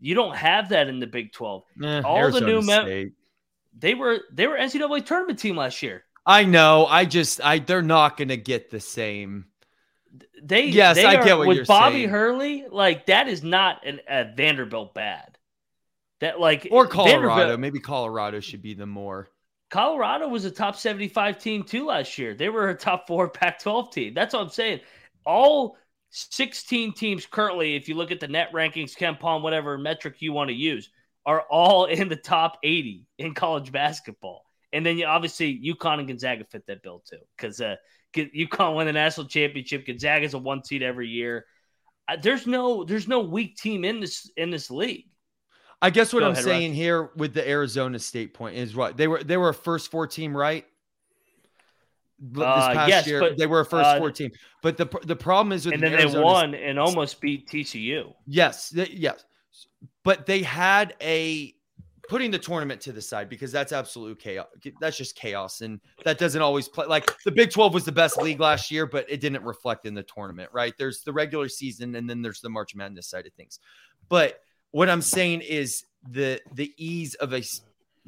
you 0.00 0.14
don't 0.14 0.36
have 0.36 0.70
that 0.70 0.88
in 0.88 1.00
the 1.00 1.06
Big 1.06 1.32
Twelve. 1.32 1.64
Eh, 1.82 2.00
All 2.02 2.18
Arizona 2.18 2.46
the 2.46 2.52
new 2.52 2.62
mem- 2.62 3.12
they 3.76 3.94
were 3.94 4.20
they 4.32 4.46
were 4.46 4.56
NCAA 4.56 5.04
tournament 5.04 5.38
team 5.38 5.56
last 5.56 5.82
year. 5.82 6.04
I 6.26 6.44
know. 6.44 6.86
I 6.86 7.04
just 7.04 7.40
I 7.42 7.58
they're 7.58 7.82
not 7.82 8.16
going 8.16 8.28
to 8.28 8.36
get 8.36 8.70
the 8.70 8.80
same. 8.80 9.46
They 10.42 10.66
yes, 10.66 10.96
they 10.96 11.04
I 11.04 11.16
are, 11.16 11.24
get 11.24 11.38
what 11.38 11.48
with 11.48 11.56
you're 11.56 11.66
Bobby 11.66 11.96
saying. 11.96 12.08
Hurley. 12.10 12.66
Like 12.70 13.06
that 13.06 13.28
is 13.28 13.42
not 13.42 13.86
an, 13.86 14.00
a 14.08 14.32
Vanderbilt 14.34 14.94
bad. 14.94 15.38
That 16.20 16.40
like 16.40 16.68
or 16.70 16.86
Colorado. 16.86 17.56
Maybe 17.56 17.78
Colorado 17.78 18.40
should 18.40 18.62
be 18.62 18.74
the 18.74 18.86
more. 18.86 19.28
Colorado 19.70 20.28
was 20.28 20.44
a 20.44 20.50
top 20.50 20.76
75 20.76 21.38
team 21.38 21.62
too 21.62 21.86
last 21.86 22.16
year. 22.18 22.34
They 22.34 22.48
were 22.48 22.70
a 22.70 22.74
top 22.74 23.06
four 23.06 23.28
Pac 23.28 23.60
12 23.60 23.92
team. 23.92 24.14
That's 24.14 24.34
what 24.34 24.42
I'm 24.42 24.48
saying. 24.48 24.80
All 25.24 25.76
16 26.10 26.94
teams 26.94 27.26
currently, 27.26 27.76
if 27.76 27.88
you 27.88 27.94
look 27.94 28.10
at 28.10 28.20
the 28.20 28.28
net 28.28 28.52
rankings, 28.52 28.96
KenPom, 28.96 29.42
whatever 29.42 29.76
metric 29.78 30.16
you 30.20 30.32
want 30.32 30.48
to 30.48 30.54
use, 30.54 30.90
are 31.26 31.42
all 31.50 31.84
in 31.86 32.08
the 32.08 32.16
top 32.16 32.58
80 32.62 33.06
in 33.18 33.34
college 33.34 33.72
basketball. 33.72 34.44
And 34.72 34.84
then 34.84 34.98
you 34.98 35.06
obviously 35.06 35.60
UConn 35.64 35.98
and 35.98 36.08
Gonzaga 36.08 36.44
fit 36.44 36.66
that 36.66 36.82
bill 36.82 37.02
too, 37.08 37.18
because 37.36 37.60
uh, 37.60 37.76
UConn 38.14 38.76
win 38.76 38.86
the 38.86 38.92
national 38.92 39.26
championship. 39.26 39.86
Gonzaga 39.86 40.20
Gonzaga's 40.20 40.34
a 40.34 40.38
one 40.38 40.62
seed 40.62 40.82
every 40.82 41.08
year. 41.08 41.46
Uh, 42.06 42.16
there's 42.20 42.46
no 42.46 42.84
there's 42.84 43.08
no 43.08 43.20
weak 43.20 43.56
team 43.56 43.84
in 43.84 44.00
this 44.00 44.30
in 44.36 44.50
this 44.50 44.70
league. 44.70 45.06
I 45.80 45.90
guess 45.90 46.12
what 46.12 46.20
Go 46.20 46.26
I'm 46.26 46.32
ahead, 46.32 46.44
saying 46.44 46.74
here 46.74 47.10
with 47.16 47.34
the 47.34 47.48
Arizona 47.48 47.98
State 47.98 48.34
point 48.34 48.56
is 48.56 48.74
what 48.74 48.96
they 48.96 49.08
were 49.08 49.22
they 49.22 49.36
were 49.36 49.50
a 49.50 49.54
first 49.54 49.90
four 49.90 50.06
team, 50.06 50.36
right? 50.36 50.66
This 52.18 52.44
uh, 52.44 52.72
past 52.72 52.88
yes, 52.88 53.06
year. 53.06 53.20
But, 53.20 53.38
they 53.38 53.46
were 53.46 53.60
a 53.60 53.64
first 53.64 53.86
uh, 53.86 53.98
four 53.98 54.10
team. 54.10 54.30
But 54.62 54.76
the 54.76 54.86
the 55.04 55.16
problem 55.16 55.52
is 55.52 55.66
with 55.66 55.74
and 55.74 55.82
then 55.82 55.92
Arizona 55.92 56.12
they 56.12 56.22
won 56.22 56.54
and 56.54 56.78
almost 56.78 57.20
beat 57.20 57.48
TCU. 57.48 58.12
Yes, 58.26 58.70
they, 58.70 58.88
yes, 58.88 59.24
but 60.04 60.26
they 60.26 60.42
had 60.42 60.94
a 61.00 61.54
putting 62.08 62.30
the 62.30 62.38
tournament 62.38 62.80
to 62.80 62.92
the 62.92 63.02
side 63.02 63.28
because 63.28 63.52
that's 63.52 63.70
absolute 63.70 64.18
chaos. 64.18 64.46
That's 64.80 64.96
just 64.96 65.14
chaos, 65.14 65.60
and 65.60 65.80
that 66.04 66.18
doesn't 66.18 66.40
always 66.40 66.68
play. 66.68 66.86
Like 66.86 67.14
the 67.24 67.30
Big 67.30 67.52
Twelve 67.52 67.74
was 67.74 67.84
the 67.84 67.92
best 67.92 68.16
league 68.16 68.40
last 68.40 68.70
year, 68.70 68.86
but 68.86 69.06
it 69.08 69.20
didn't 69.20 69.44
reflect 69.44 69.86
in 69.86 69.94
the 69.94 70.02
tournament. 70.02 70.50
Right? 70.52 70.74
There's 70.76 71.02
the 71.02 71.12
regular 71.12 71.48
season, 71.48 71.94
and 71.94 72.08
then 72.08 72.22
there's 72.22 72.40
the 72.40 72.50
March 72.50 72.74
Madness 72.74 73.06
side 73.08 73.26
of 73.26 73.32
things. 73.34 73.60
But 74.08 74.40
what 74.70 74.90
I'm 74.90 75.02
saying 75.02 75.42
is 75.42 75.84
the 76.10 76.40
the 76.54 76.72
ease 76.76 77.14
of 77.14 77.32
a 77.32 77.42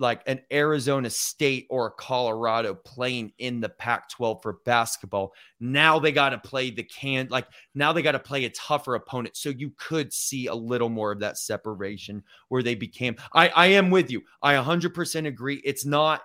like 0.00 0.22
an 0.26 0.40
Arizona 0.50 1.10
State 1.10 1.66
or 1.68 1.86
a 1.86 1.90
Colorado 1.90 2.74
playing 2.74 3.32
in 3.38 3.60
the 3.60 3.68
Pac 3.68 4.08
12 4.08 4.42
for 4.42 4.54
basketball. 4.64 5.32
Now 5.60 5.98
they 5.98 6.10
got 6.10 6.30
to 6.30 6.38
play 6.38 6.70
the 6.70 6.82
can, 6.82 7.28
like 7.30 7.46
now 7.74 7.92
they 7.92 8.02
got 8.02 8.12
to 8.12 8.18
play 8.18 8.46
a 8.46 8.50
tougher 8.50 8.94
opponent. 8.94 9.36
So 9.36 9.50
you 9.50 9.72
could 9.76 10.12
see 10.12 10.46
a 10.46 10.54
little 10.54 10.88
more 10.88 11.12
of 11.12 11.20
that 11.20 11.38
separation 11.38 12.24
where 12.48 12.62
they 12.62 12.74
became. 12.74 13.16
I, 13.34 13.50
I 13.50 13.66
am 13.66 13.90
with 13.90 14.10
you. 14.10 14.22
I 14.42 14.54
100% 14.54 15.26
agree. 15.26 15.60
It's 15.64 15.84
not 15.84 16.22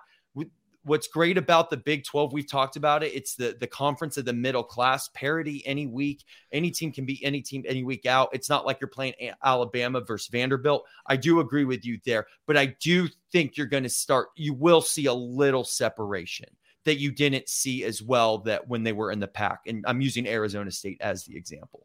what's 0.86 1.08
great 1.08 1.36
about 1.36 1.68
the 1.68 1.76
Big 1.76 2.04
12, 2.04 2.32
we've 2.32 2.48
talked 2.48 2.76
about 2.76 3.02
it. 3.02 3.12
It's 3.12 3.34
the 3.34 3.56
the 3.58 3.66
conference 3.66 4.16
of 4.16 4.24
the 4.24 4.32
middle 4.32 4.62
class, 4.62 5.08
parity 5.08 5.62
any 5.66 5.86
week. 5.86 6.24
Any 6.52 6.70
team 6.70 6.92
can 6.92 7.04
beat 7.04 7.20
any 7.22 7.42
team 7.42 7.64
any 7.66 7.82
week 7.82 8.06
out. 8.06 8.30
It's 8.32 8.48
not 8.48 8.64
like 8.64 8.78
you're 8.80 8.88
playing 8.88 9.14
Alabama 9.44 10.00
versus 10.00 10.28
Vanderbilt. 10.28 10.84
I 11.06 11.16
do 11.16 11.40
agree 11.40 11.64
with 11.64 11.84
you 11.84 11.98
there, 12.06 12.26
but 12.46 12.56
I 12.56 12.66
do 12.80 13.08
think 13.32 13.56
you're 13.56 13.66
going 13.66 13.82
to 13.82 13.88
start 13.88 14.28
you 14.36 14.54
will 14.54 14.80
see 14.80 15.06
a 15.06 15.14
little 15.14 15.64
separation 15.64 16.48
that 16.84 16.98
you 16.98 17.10
didn't 17.10 17.48
see 17.48 17.82
as 17.82 18.00
well 18.00 18.38
that 18.38 18.68
when 18.68 18.84
they 18.84 18.92
were 18.92 19.10
in 19.10 19.18
the 19.18 19.26
pack. 19.26 19.62
And 19.66 19.84
I'm 19.88 20.00
using 20.00 20.28
Arizona 20.28 20.70
State 20.70 20.98
as 21.00 21.24
the 21.24 21.36
example. 21.36 21.84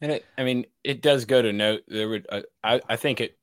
And 0.00 0.12
it, 0.12 0.24
I 0.38 0.44
mean, 0.44 0.66
it 0.84 1.02
does 1.02 1.24
go 1.24 1.42
to 1.42 1.52
note 1.52 1.82
there 1.88 2.08
would 2.08 2.26
uh, 2.30 2.42
I, 2.62 2.80
I 2.88 2.96
think 2.96 3.20
it 3.20 3.36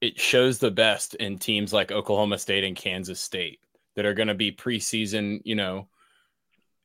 it 0.00 0.18
shows 0.18 0.58
the 0.58 0.70
best 0.70 1.14
in 1.16 1.38
teams 1.38 1.72
like 1.72 1.92
Oklahoma 1.92 2.38
State 2.38 2.64
and 2.64 2.74
Kansas 2.74 3.20
State 3.20 3.60
that 3.96 4.06
are 4.06 4.14
going 4.14 4.28
to 4.28 4.34
be 4.34 4.52
preseason, 4.52 5.40
you 5.44 5.54
know, 5.54 5.88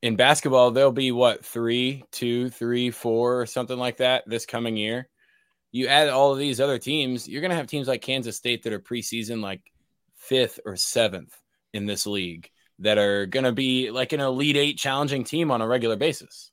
in 0.01 0.15
basketball, 0.15 0.71
there'll 0.71 0.91
be 0.91 1.11
what 1.11 1.43
three, 1.43 2.03
two, 2.11 2.49
three, 2.49 2.91
four, 2.91 3.41
or 3.41 3.45
something 3.45 3.77
like 3.77 3.97
that 3.97 4.23
this 4.27 4.45
coming 4.45 4.77
year. 4.77 5.09
You 5.71 5.87
add 5.87 6.09
all 6.09 6.31
of 6.31 6.39
these 6.39 6.61
other 6.61 6.79
teams, 6.79 7.27
you're 7.27 7.41
going 7.41 7.51
to 7.51 7.57
have 7.57 7.67
teams 7.67 7.87
like 7.87 8.01
Kansas 8.01 8.37
State 8.37 8.63
that 8.63 8.73
are 8.73 8.79
preseason 8.79 9.41
like 9.41 9.61
fifth 10.15 10.59
or 10.65 10.75
seventh 10.75 11.35
in 11.73 11.85
this 11.85 12.05
league 12.05 12.49
that 12.79 12.97
are 12.97 13.25
going 13.25 13.43
to 13.43 13.51
be 13.51 13.91
like 13.91 14.13
an 14.13 14.19
elite 14.19 14.57
eight 14.57 14.77
challenging 14.77 15.23
team 15.23 15.51
on 15.51 15.61
a 15.61 15.67
regular 15.67 15.95
basis. 15.95 16.51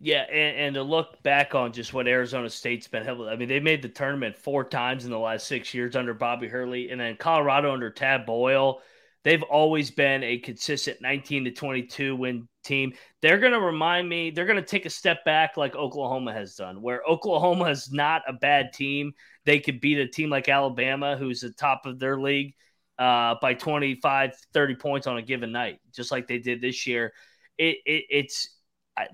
Yeah, 0.00 0.22
and, 0.22 0.56
and, 0.58 0.74
to 0.74 0.82
look 0.82 1.22
back 1.22 1.54
on 1.54 1.72
just 1.72 1.94
what 1.94 2.06
Arizona 2.06 2.50
State's 2.50 2.86
been 2.86 3.04
heavily, 3.04 3.30
I 3.30 3.36
mean, 3.36 3.48
they 3.48 3.60
made 3.60 3.82
the 3.82 3.88
tournament 3.88 4.36
four 4.36 4.64
times 4.64 5.04
in 5.04 5.10
the 5.10 5.18
last 5.18 5.46
six 5.46 5.72
years 5.72 5.96
under 5.96 6.12
Bobby 6.12 6.48
Hurley, 6.48 6.90
and 6.90 7.00
then 7.00 7.16
Colorado 7.16 7.72
under 7.72 7.90
Tad 7.90 8.26
Boyle 8.26 8.82
They've 9.26 9.42
always 9.42 9.90
been 9.90 10.22
a 10.22 10.38
consistent 10.38 11.02
19 11.02 11.46
to 11.46 11.50
22 11.50 12.14
win 12.14 12.46
team. 12.62 12.92
They're 13.22 13.40
going 13.40 13.54
to 13.54 13.60
remind 13.60 14.08
me, 14.08 14.30
they're 14.30 14.46
going 14.46 14.54
to 14.54 14.64
take 14.64 14.86
a 14.86 14.90
step 14.90 15.24
back 15.24 15.56
like 15.56 15.74
Oklahoma 15.74 16.32
has 16.32 16.54
done, 16.54 16.80
where 16.80 17.02
Oklahoma 17.02 17.64
is 17.64 17.90
not 17.90 18.22
a 18.28 18.32
bad 18.32 18.72
team. 18.72 19.14
They 19.44 19.58
could 19.58 19.80
beat 19.80 19.98
a 19.98 20.06
team 20.06 20.30
like 20.30 20.48
Alabama, 20.48 21.16
who's 21.16 21.40
the 21.40 21.50
top 21.50 21.86
of 21.86 21.98
their 21.98 22.20
league, 22.20 22.54
uh, 23.00 23.34
by 23.42 23.54
25, 23.54 24.36
30 24.54 24.74
points 24.76 25.08
on 25.08 25.16
a 25.16 25.22
given 25.22 25.50
night, 25.50 25.80
just 25.92 26.12
like 26.12 26.28
they 26.28 26.38
did 26.38 26.60
this 26.60 26.86
year. 26.86 27.12
It, 27.58 27.78
it, 27.84 28.04
it's 28.08 28.55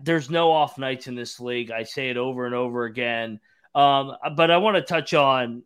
there's 0.03 0.31
no 0.31 0.53
off 0.53 0.79
nights 0.79 1.07
in 1.07 1.15
this 1.15 1.41
league. 1.41 1.71
I 1.71 1.83
say 1.83 2.11
it 2.11 2.17
over 2.17 2.47
and 2.47 2.55
over 2.55 2.85
again. 2.85 3.41
Um, 3.75 4.13
but 4.37 4.51
I 4.51 4.59
want 4.59 4.77
to 4.77 4.83
touch 4.83 5.15
on 5.15 5.63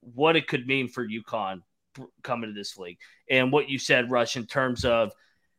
what 0.00 0.36
it 0.36 0.48
could 0.48 0.66
mean 0.66 0.88
for 0.88 1.06
UConn 1.06 1.62
coming 2.22 2.50
to 2.50 2.54
this 2.54 2.78
league. 2.78 2.98
And 3.30 3.52
what 3.52 3.68
you 3.68 3.78
said, 3.78 4.10
Rush, 4.10 4.36
in 4.36 4.46
terms 4.46 4.84
of 4.84 5.12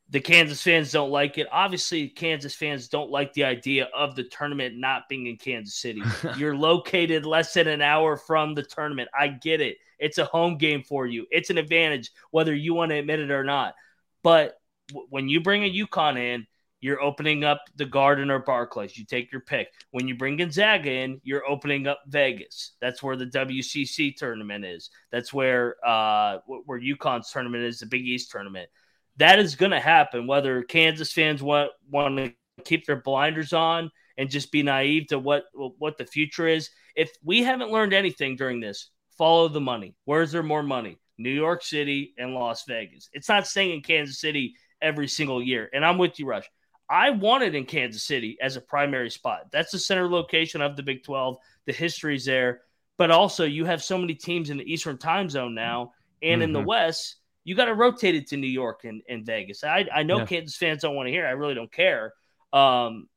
the 0.10 0.20
Kansas 0.20 0.62
fans 0.62 0.92
don't 0.92 1.12
like 1.12 1.38
it. 1.38 1.48
Obviously, 1.52 2.10
Kansas 2.10 2.56
fans 2.56 2.88
don't 2.88 3.12
like 3.12 3.34
the 3.34 3.44
idea 3.44 3.90
of 3.96 4.16
the 4.16 4.24
tournament 4.24 4.76
not 4.76 5.08
being 5.08 5.28
in 5.28 5.38
Kansas 5.38 5.76
City. 5.76 6.02
You're 6.38 6.56
located 6.56 7.26
less 7.26 7.54
than 7.54 7.68
an 7.68 7.82
hour 7.82 8.18
from 8.18 8.56
the 8.56 8.64
tournament. 8.64 9.10
I 9.18 9.28
get 9.28 9.62
it. 9.62 9.78
It's 10.00 10.18
a 10.18 10.26
home 10.26 10.58
game 10.58 10.82
for 10.82 11.06
you. 11.06 11.28
It's 11.30 11.50
an 11.50 11.58
advantage, 11.58 12.12
whether 12.32 12.56
you 12.56 12.74
want 12.74 12.90
to 12.90 12.98
admit 12.98 13.20
it 13.20 13.32
or 13.32 13.44
not. 13.44 13.76
But 14.24 14.60
w- 14.88 15.08
when 15.10 15.30
you 15.30 15.42
bring 15.42 15.64
a 15.64 15.72
UConn 15.72 16.18
in, 16.18 16.48
you're 16.82 17.02
opening 17.02 17.44
up 17.44 17.64
the 17.76 17.86
Garden 17.86 18.32
or 18.32 18.40
Barclays. 18.40 18.98
You 18.98 19.06
take 19.06 19.32
your 19.32 19.42
pick. 19.42 19.68
When 19.92 20.08
you 20.08 20.16
bring 20.16 20.38
Gonzaga 20.38 20.92
in, 20.92 21.20
you're 21.24 21.48
opening 21.50 21.88
up 21.88 22.02
Vegas. 22.08 22.74
That's 22.82 23.04
where 23.04 23.16
the 23.16 23.26
WCC 23.26 24.16
tournament 24.16 24.66
is. 24.66 24.90
That's 25.12 25.34
where 25.34 25.76
uh, 25.86 26.40
where 26.46 26.80
UConn's 26.80 27.32
tournament 27.32 27.64
is, 27.64 27.80
the 27.80 27.86
Big 27.86 28.06
East 28.06 28.32
tournament. 28.32 28.70
That 29.18 29.40
is 29.40 29.56
going 29.56 29.72
to 29.72 29.80
happen. 29.80 30.28
Whether 30.28 30.64
Kansas 30.64 31.12
fans 31.12 31.44
want 31.44 31.72
want 31.90 32.18
to 32.18 32.34
keep 32.64 32.86
their 32.86 33.02
blinders 33.02 33.54
on 33.54 33.92
and 34.18 34.30
just 34.30 34.52
be 34.52 34.64
naive 34.64 35.08
to 35.08 35.20
what 35.20 35.46
what 35.54 35.98
the 35.98 36.06
future 36.06 36.48
is. 36.48 36.70
If 36.96 37.12
we 37.24 37.44
haven't 37.44 37.72
learned 37.72 37.94
anything 37.94 38.36
during 38.36 38.60
this, 38.60 38.92
follow 39.18 39.48
the 39.48 39.62
money. 39.62 39.96
Where's 40.06 40.32
there 40.32 40.44
more 40.44 40.64
money? 40.64 40.98
New 41.18 41.30
York 41.30 41.64
City 41.64 42.14
and 42.18 42.34
Las 42.34 42.64
Vegas. 42.68 43.10
It's 43.12 43.28
not 43.28 43.46
staying 43.46 43.74
in 43.74 43.82
Kansas 43.82 44.22
City 44.22 44.56
every 44.82 45.08
single 45.08 45.44
year. 45.44 45.70
And 45.74 45.86
I'm 45.86 45.98
with 45.98 46.18
you, 46.18 46.26
Rush. 46.26 46.50
I 46.90 47.12
wanted 47.12 47.56
in 47.56 47.66
Kansas 47.66 48.04
City 48.04 48.38
as 48.42 48.56
a 48.56 48.62
primary 48.62 49.10
spot. 49.12 49.52
That's 49.52 49.72
the 49.72 49.80
center 49.80 50.10
location 50.10 50.62
of 50.62 50.76
the 50.76 50.84
Big 50.84 51.04
12. 51.04 51.38
The 51.66 51.74
history's 51.74 52.26
there. 52.26 52.62
But 52.98 53.12
also, 53.12 53.46
you 53.46 53.66
have 53.66 53.84
so 53.84 53.98
many 53.98 54.16
teams 54.16 54.50
in 54.50 54.58
the 54.58 54.72
Eastern 54.72 54.98
time 54.98 55.30
zone 55.30 55.54
now 55.54 55.94
and 56.22 56.34
mm-hmm. 56.34 56.42
in 56.42 56.54
the 56.54 56.60
mm-hmm. 56.60 56.68
West. 56.68 57.18
You 57.44 57.56
got 57.56 57.66
to 57.66 57.74
rotate 57.74 58.16
it 58.16 58.28
to 58.30 58.38
New 58.38 58.48
York 58.48 58.84
and, 58.84 59.02
and 59.08 59.26
Vegas. 59.26 59.64
I, 59.64 59.88
I 59.94 60.04
know 60.04 60.20
yeah. 60.20 60.26
Kansas 60.26 60.58
fans 60.58 60.82
don't 60.82 60.96
want 60.96 61.08
to 61.08 61.12
hear. 61.12 61.26
I 61.26 61.32
really 61.32 61.56
don't 61.56 61.72
care. 61.72 62.14
Um, 62.52 63.08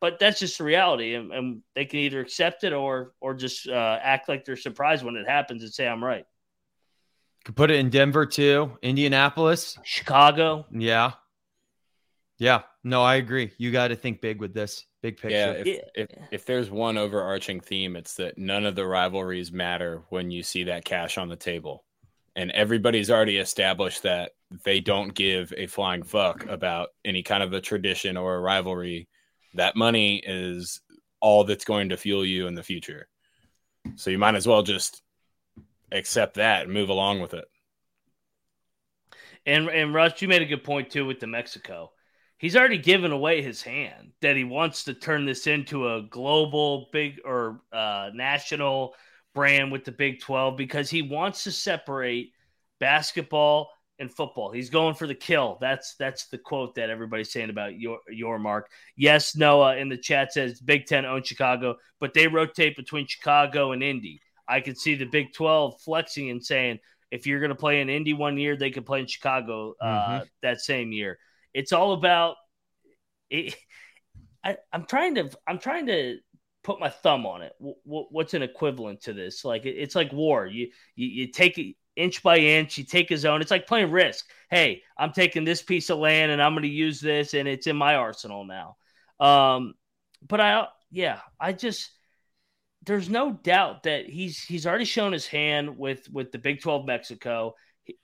but 0.00 0.18
that's 0.18 0.40
just 0.40 0.58
the 0.58 0.64
reality, 0.64 1.14
and, 1.14 1.32
and, 1.32 1.62
they 1.74 1.84
can 1.84 1.98
either 2.00 2.20
accept 2.20 2.64
it 2.64 2.72
or 2.72 3.12
or 3.20 3.34
just 3.34 3.68
uh, 3.68 3.98
act 4.00 4.28
like 4.28 4.44
they're 4.44 4.56
surprised 4.56 5.04
when 5.04 5.16
it 5.16 5.28
happens 5.28 5.62
and 5.62 5.72
say 5.72 5.86
I'm 5.86 6.02
right. 6.02 6.24
Could 7.44 7.56
put 7.56 7.70
it 7.70 7.78
in 7.78 7.90
Denver 7.90 8.26
too, 8.26 8.78
Indianapolis, 8.82 9.78
Chicago. 9.82 10.66
Yeah, 10.70 11.12
yeah, 12.40 12.62
no, 12.82 13.02
I 13.02 13.16
agree. 13.16 13.52
You 13.58 13.70
got 13.70 13.88
to 13.88 13.96
think 13.96 14.22
big 14.22 14.40
with 14.40 14.54
this 14.54 14.86
big 15.02 15.18
picture. 15.18 15.36
Yeah 15.36 15.50
if, 15.50 15.66
yeah, 15.66 15.74
if, 15.94 16.08
if 16.32 16.46
there's 16.46 16.70
one 16.70 16.96
overarching 16.96 17.60
theme, 17.60 17.96
it's 17.96 18.14
that 18.14 18.38
none 18.38 18.64
of 18.64 18.74
the 18.74 18.86
rivalries 18.86 19.52
matter 19.52 20.02
when 20.08 20.30
you 20.30 20.42
see 20.42 20.64
that 20.64 20.86
cash 20.86 21.18
on 21.18 21.28
the 21.28 21.36
table, 21.36 21.84
and 22.34 22.50
everybody's 22.52 23.10
already 23.10 23.36
established 23.36 24.04
that 24.04 24.32
they 24.64 24.80
don't 24.80 25.14
give 25.14 25.52
a 25.54 25.66
flying 25.66 26.02
fuck 26.02 26.46
about 26.46 26.88
any 27.04 27.22
kind 27.22 27.42
of 27.42 27.52
a 27.52 27.60
tradition 27.60 28.16
or 28.16 28.36
a 28.36 28.40
rivalry. 28.40 29.06
That 29.52 29.76
money 29.76 30.22
is 30.24 30.80
all 31.20 31.44
that's 31.44 31.66
going 31.66 31.90
to 31.90 31.98
fuel 31.98 32.24
you 32.24 32.46
in 32.46 32.54
the 32.54 32.62
future. 32.62 33.06
So 33.96 34.08
you 34.08 34.18
might 34.18 34.34
as 34.34 34.46
well 34.46 34.62
just 34.62 35.02
accept 35.92 36.36
that 36.36 36.64
and 36.64 36.72
move 36.72 36.88
along 36.88 37.20
with 37.20 37.34
it. 37.34 37.44
And 39.44 39.68
and 39.68 39.92
Rush, 39.92 40.22
you 40.22 40.28
made 40.28 40.40
a 40.40 40.46
good 40.46 40.64
point 40.64 40.88
too 40.88 41.04
with 41.04 41.20
the 41.20 41.26
Mexico 41.26 41.90
he's 42.40 42.56
already 42.56 42.78
given 42.78 43.12
away 43.12 43.42
his 43.42 43.62
hand 43.62 44.12
that 44.22 44.34
he 44.34 44.44
wants 44.44 44.84
to 44.84 44.94
turn 44.94 45.26
this 45.26 45.46
into 45.46 45.94
a 45.94 46.02
global 46.02 46.88
big 46.90 47.20
or 47.24 47.60
uh, 47.70 48.10
national 48.14 48.94
brand 49.34 49.70
with 49.70 49.84
the 49.84 49.92
Big 49.92 50.20
12 50.20 50.56
because 50.56 50.90
he 50.90 51.02
wants 51.02 51.44
to 51.44 51.52
separate 51.52 52.32
basketball 52.80 53.70
and 53.98 54.10
football. 54.10 54.50
He's 54.50 54.70
going 54.70 54.94
for 54.94 55.06
the 55.06 55.14
kill. 55.14 55.58
That's 55.60 55.94
that's 55.96 56.28
the 56.28 56.38
quote 56.38 56.74
that 56.76 56.88
everybody's 56.88 57.30
saying 57.30 57.50
about 57.50 57.78
your 57.78 57.98
Yormark. 58.12 58.62
Yes, 58.96 59.36
Noah 59.36 59.76
in 59.76 59.90
the 59.90 59.98
chat 59.98 60.32
says 60.32 60.60
Big 60.60 60.86
10 60.86 61.04
owns 61.04 61.28
Chicago, 61.28 61.76
but 62.00 62.14
they 62.14 62.26
rotate 62.26 62.76
between 62.76 63.06
Chicago 63.06 63.72
and 63.72 63.82
Indy. 63.82 64.20
I 64.48 64.62
could 64.62 64.78
see 64.78 64.94
the 64.94 65.04
Big 65.04 65.34
12 65.34 65.82
flexing 65.82 66.30
and 66.30 66.44
saying 66.44 66.80
if 67.10 67.26
you're 67.26 67.40
going 67.40 67.50
to 67.50 67.54
play 67.54 67.82
in 67.82 67.90
Indy 67.90 68.14
one 68.14 68.38
year, 68.38 68.56
they 68.56 68.70
could 68.70 68.86
play 68.86 69.00
in 69.00 69.06
Chicago 69.06 69.74
uh, 69.80 69.86
mm-hmm. 69.86 70.24
that 70.42 70.60
same 70.60 70.90
year. 70.90 71.18
It's 71.54 71.72
all 71.72 71.92
about 71.92 72.36
it. 73.30 73.56
I, 74.44 74.56
am 74.72 74.86
trying 74.86 75.16
to 75.16 75.30
I'm 75.46 75.58
trying 75.58 75.86
to 75.86 76.18
put 76.62 76.80
my 76.80 76.88
thumb 76.88 77.26
on 77.26 77.42
it. 77.42 77.52
W- 77.60 77.76
what's 77.84 78.34
an 78.34 78.42
equivalent 78.42 79.02
to 79.02 79.12
this? 79.12 79.44
Like 79.44 79.66
it, 79.66 79.76
it's 79.76 79.94
like 79.94 80.12
war. 80.12 80.46
You, 80.46 80.68
you 80.96 81.08
you 81.08 81.26
take 81.28 81.58
it 81.58 81.76
inch 81.96 82.22
by 82.22 82.38
inch. 82.38 82.78
You 82.78 82.84
take 82.84 83.10
a 83.10 83.16
zone. 83.16 83.40
It's 83.40 83.50
like 83.50 83.66
playing 83.66 83.90
risk. 83.90 84.26
Hey, 84.50 84.82
I'm 84.98 85.12
taking 85.12 85.44
this 85.44 85.62
piece 85.62 85.90
of 85.90 85.98
land 85.98 86.32
and 86.32 86.42
I'm 86.42 86.52
going 86.54 86.62
to 86.62 86.68
use 86.68 87.00
this, 87.00 87.34
and 87.34 87.46
it's 87.46 87.66
in 87.66 87.76
my 87.76 87.96
arsenal 87.96 88.44
now. 88.44 88.76
Um, 89.24 89.74
but 90.26 90.40
I 90.40 90.66
yeah, 90.90 91.20
I 91.38 91.52
just 91.52 91.90
there's 92.86 93.08
no 93.08 93.32
doubt 93.32 93.84
that 93.84 94.08
he's 94.08 94.42
he's 94.42 94.66
already 94.66 94.84
shown 94.84 95.12
his 95.12 95.26
hand 95.26 95.76
with 95.76 96.08
with 96.10 96.32
the 96.32 96.38
Big 96.38 96.60
12 96.60 96.86
Mexico 96.86 97.54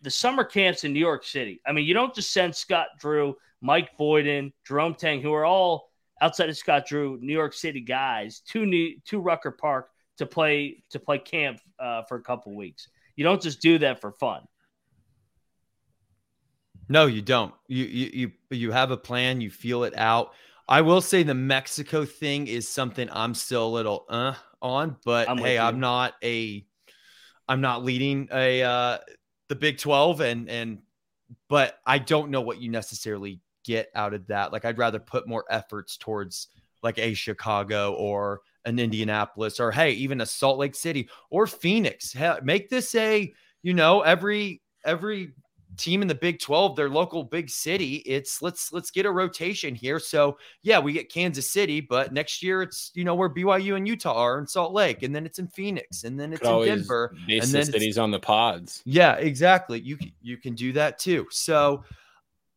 the 0.03 0.11
summer 0.11 0.45
camps 0.45 0.85
in 0.85 0.93
New 0.93 1.01
York 1.01 1.25
City. 1.25 1.61
I 1.67 1.73
mean, 1.73 1.85
you 1.85 1.95
don't 1.95 2.15
just 2.15 2.33
send 2.33 2.55
Scott 2.55 2.89
Drew, 2.99 3.37
Mike 3.61 3.97
Boynton, 3.97 4.53
Jerome 4.67 4.95
Tang, 4.95 5.21
who 5.21 5.33
are 5.33 5.45
all 5.45 5.91
outside 6.21 6.49
of 6.49 6.57
Scott 6.57 6.87
Drew, 6.87 7.19
New 7.21 7.33
York 7.33 7.53
City 7.53 7.81
guys, 7.81 8.41
to 8.49 8.67
New 8.67 8.99
to 9.07 9.21
Rucker 9.21 9.51
Park 9.51 9.91
to 10.19 10.27
play 10.27 10.83
to 10.91 10.99
play 10.99 11.19
camp 11.19 11.61
uh, 11.79 12.03
for 12.03 12.17
a 12.17 12.23
couple 12.23 12.55
weeks. 12.55 12.89
You 13.17 13.25
don't 13.25 13.41
just 13.41 13.61
do 13.61 13.79
that 13.79 14.01
for 14.01 14.13
fun. 14.13 14.43
No, 16.89 17.07
you 17.07 17.23
don't. 17.23 17.55
You 17.69 17.85
you 17.85 18.11
you 18.13 18.33
you 18.51 18.71
have 18.73 18.91
a 18.91 18.97
plan. 18.97 19.41
You 19.41 19.51
feel 19.51 19.85
it 19.85 19.97
out. 19.97 20.33
I 20.69 20.81
will 20.81 21.01
say 21.01 21.23
the 21.23 21.35
Mexico 21.35 22.05
thing 22.05 22.47
is 22.49 22.69
something 22.69 23.09
I'm 23.13 23.35
still 23.35 23.67
a 23.67 23.69
little 23.69 24.05
uh 24.09 24.35
on, 24.63 24.97
but 25.05 25.29
I'm 25.29 25.39
hey, 25.39 25.59
I'm 25.59 25.81
not 25.81 26.15
a 26.23 26.65
I'm 27.49 27.61
not 27.61 27.85
leading 27.85 28.29
a 28.33 28.63
uh, 28.63 28.99
the 29.49 29.55
Big 29.55 29.79
12 29.79 30.21
and 30.21 30.49
and 30.49 30.79
but 31.49 31.79
I 31.85 31.99
don't 31.99 32.31
know 32.31 32.41
what 32.41 32.61
you 32.61 32.71
necessarily 32.71 33.41
get 33.65 33.91
out 33.95 34.15
of 34.15 34.27
that. 34.29 34.53
Like 34.53 34.65
I'd 34.65 34.79
rather 34.79 35.01
put 35.01 35.29
more 35.29 35.45
efforts 35.51 35.97
towards 35.97 36.49
like 36.83 36.99
a 36.99 37.15
Chicago 37.15 37.95
or 37.95 38.41
an 38.65 38.79
Indianapolis 38.79 39.59
or 39.61 39.71
hey, 39.71 39.93
even 39.93 40.21
a 40.21 40.27
Salt 40.27 40.59
Lake 40.59 40.75
City 40.75 41.09
or 41.31 41.47
Phoenix. 41.47 42.15
Make 42.43 42.69
this 42.69 42.95
a, 42.95 43.33
you 43.63 43.75
know, 43.75 44.03
every 44.03 44.63
every 44.85 45.33
team 45.77 46.03
in 46.03 46.09
the 46.09 46.15
Big 46.15 46.41
12, 46.41 46.77
their 46.77 46.89
local 46.89 47.25
big 47.25 47.51
city. 47.51 47.97
It's 48.07 48.43
let's 48.43 48.73
let's 48.73 48.91
get 48.91 49.07
a 49.07 49.11
rotation 49.11 49.75
here. 49.75 49.99
So 49.99 50.39
yeah, 50.63 50.79
we 50.79 50.93
get 50.93 51.13
Kansas 51.13 51.51
City, 51.51 51.81
but 51.81 52.13
next 52.13 52.43
year 52.43 52.63
it's 52.63 52.91
you 52.95 53.05
know 53.05 53.15
where 53.15 53.29
BYU 53.29 53.77
and 53.77 53.87
Utah 53.87 54.15
are 54.15 54.39
in 54.39 54.47
Salt 54.47 54.73
Lake, 54.73 55.03
and 55.03 55.15
then 55.15 55.27
it's 55.27 55.39
in 55.39 55.49
Phoenix, 55.49 56.05
and 56.05 56.19
then 56.19 56.33
it's 56.33 56.47
in 56.47 56.65
Denver, 56.65 57.15
and 57.29 57.43
then 57.43 57.65
cities 57.65 57.99
on 57.99 58.11
the 58.11 58.21
pods. 58.21 58.83
Yeah, 58.85 59.15
exactly. 59.15 59.81
You 59.81 59.99
you 60.23 60.37
can 60.37 60.55
do 60.55 60.73
that 60.73 60.99
too. 60.99 61.27
So 61.31 61.85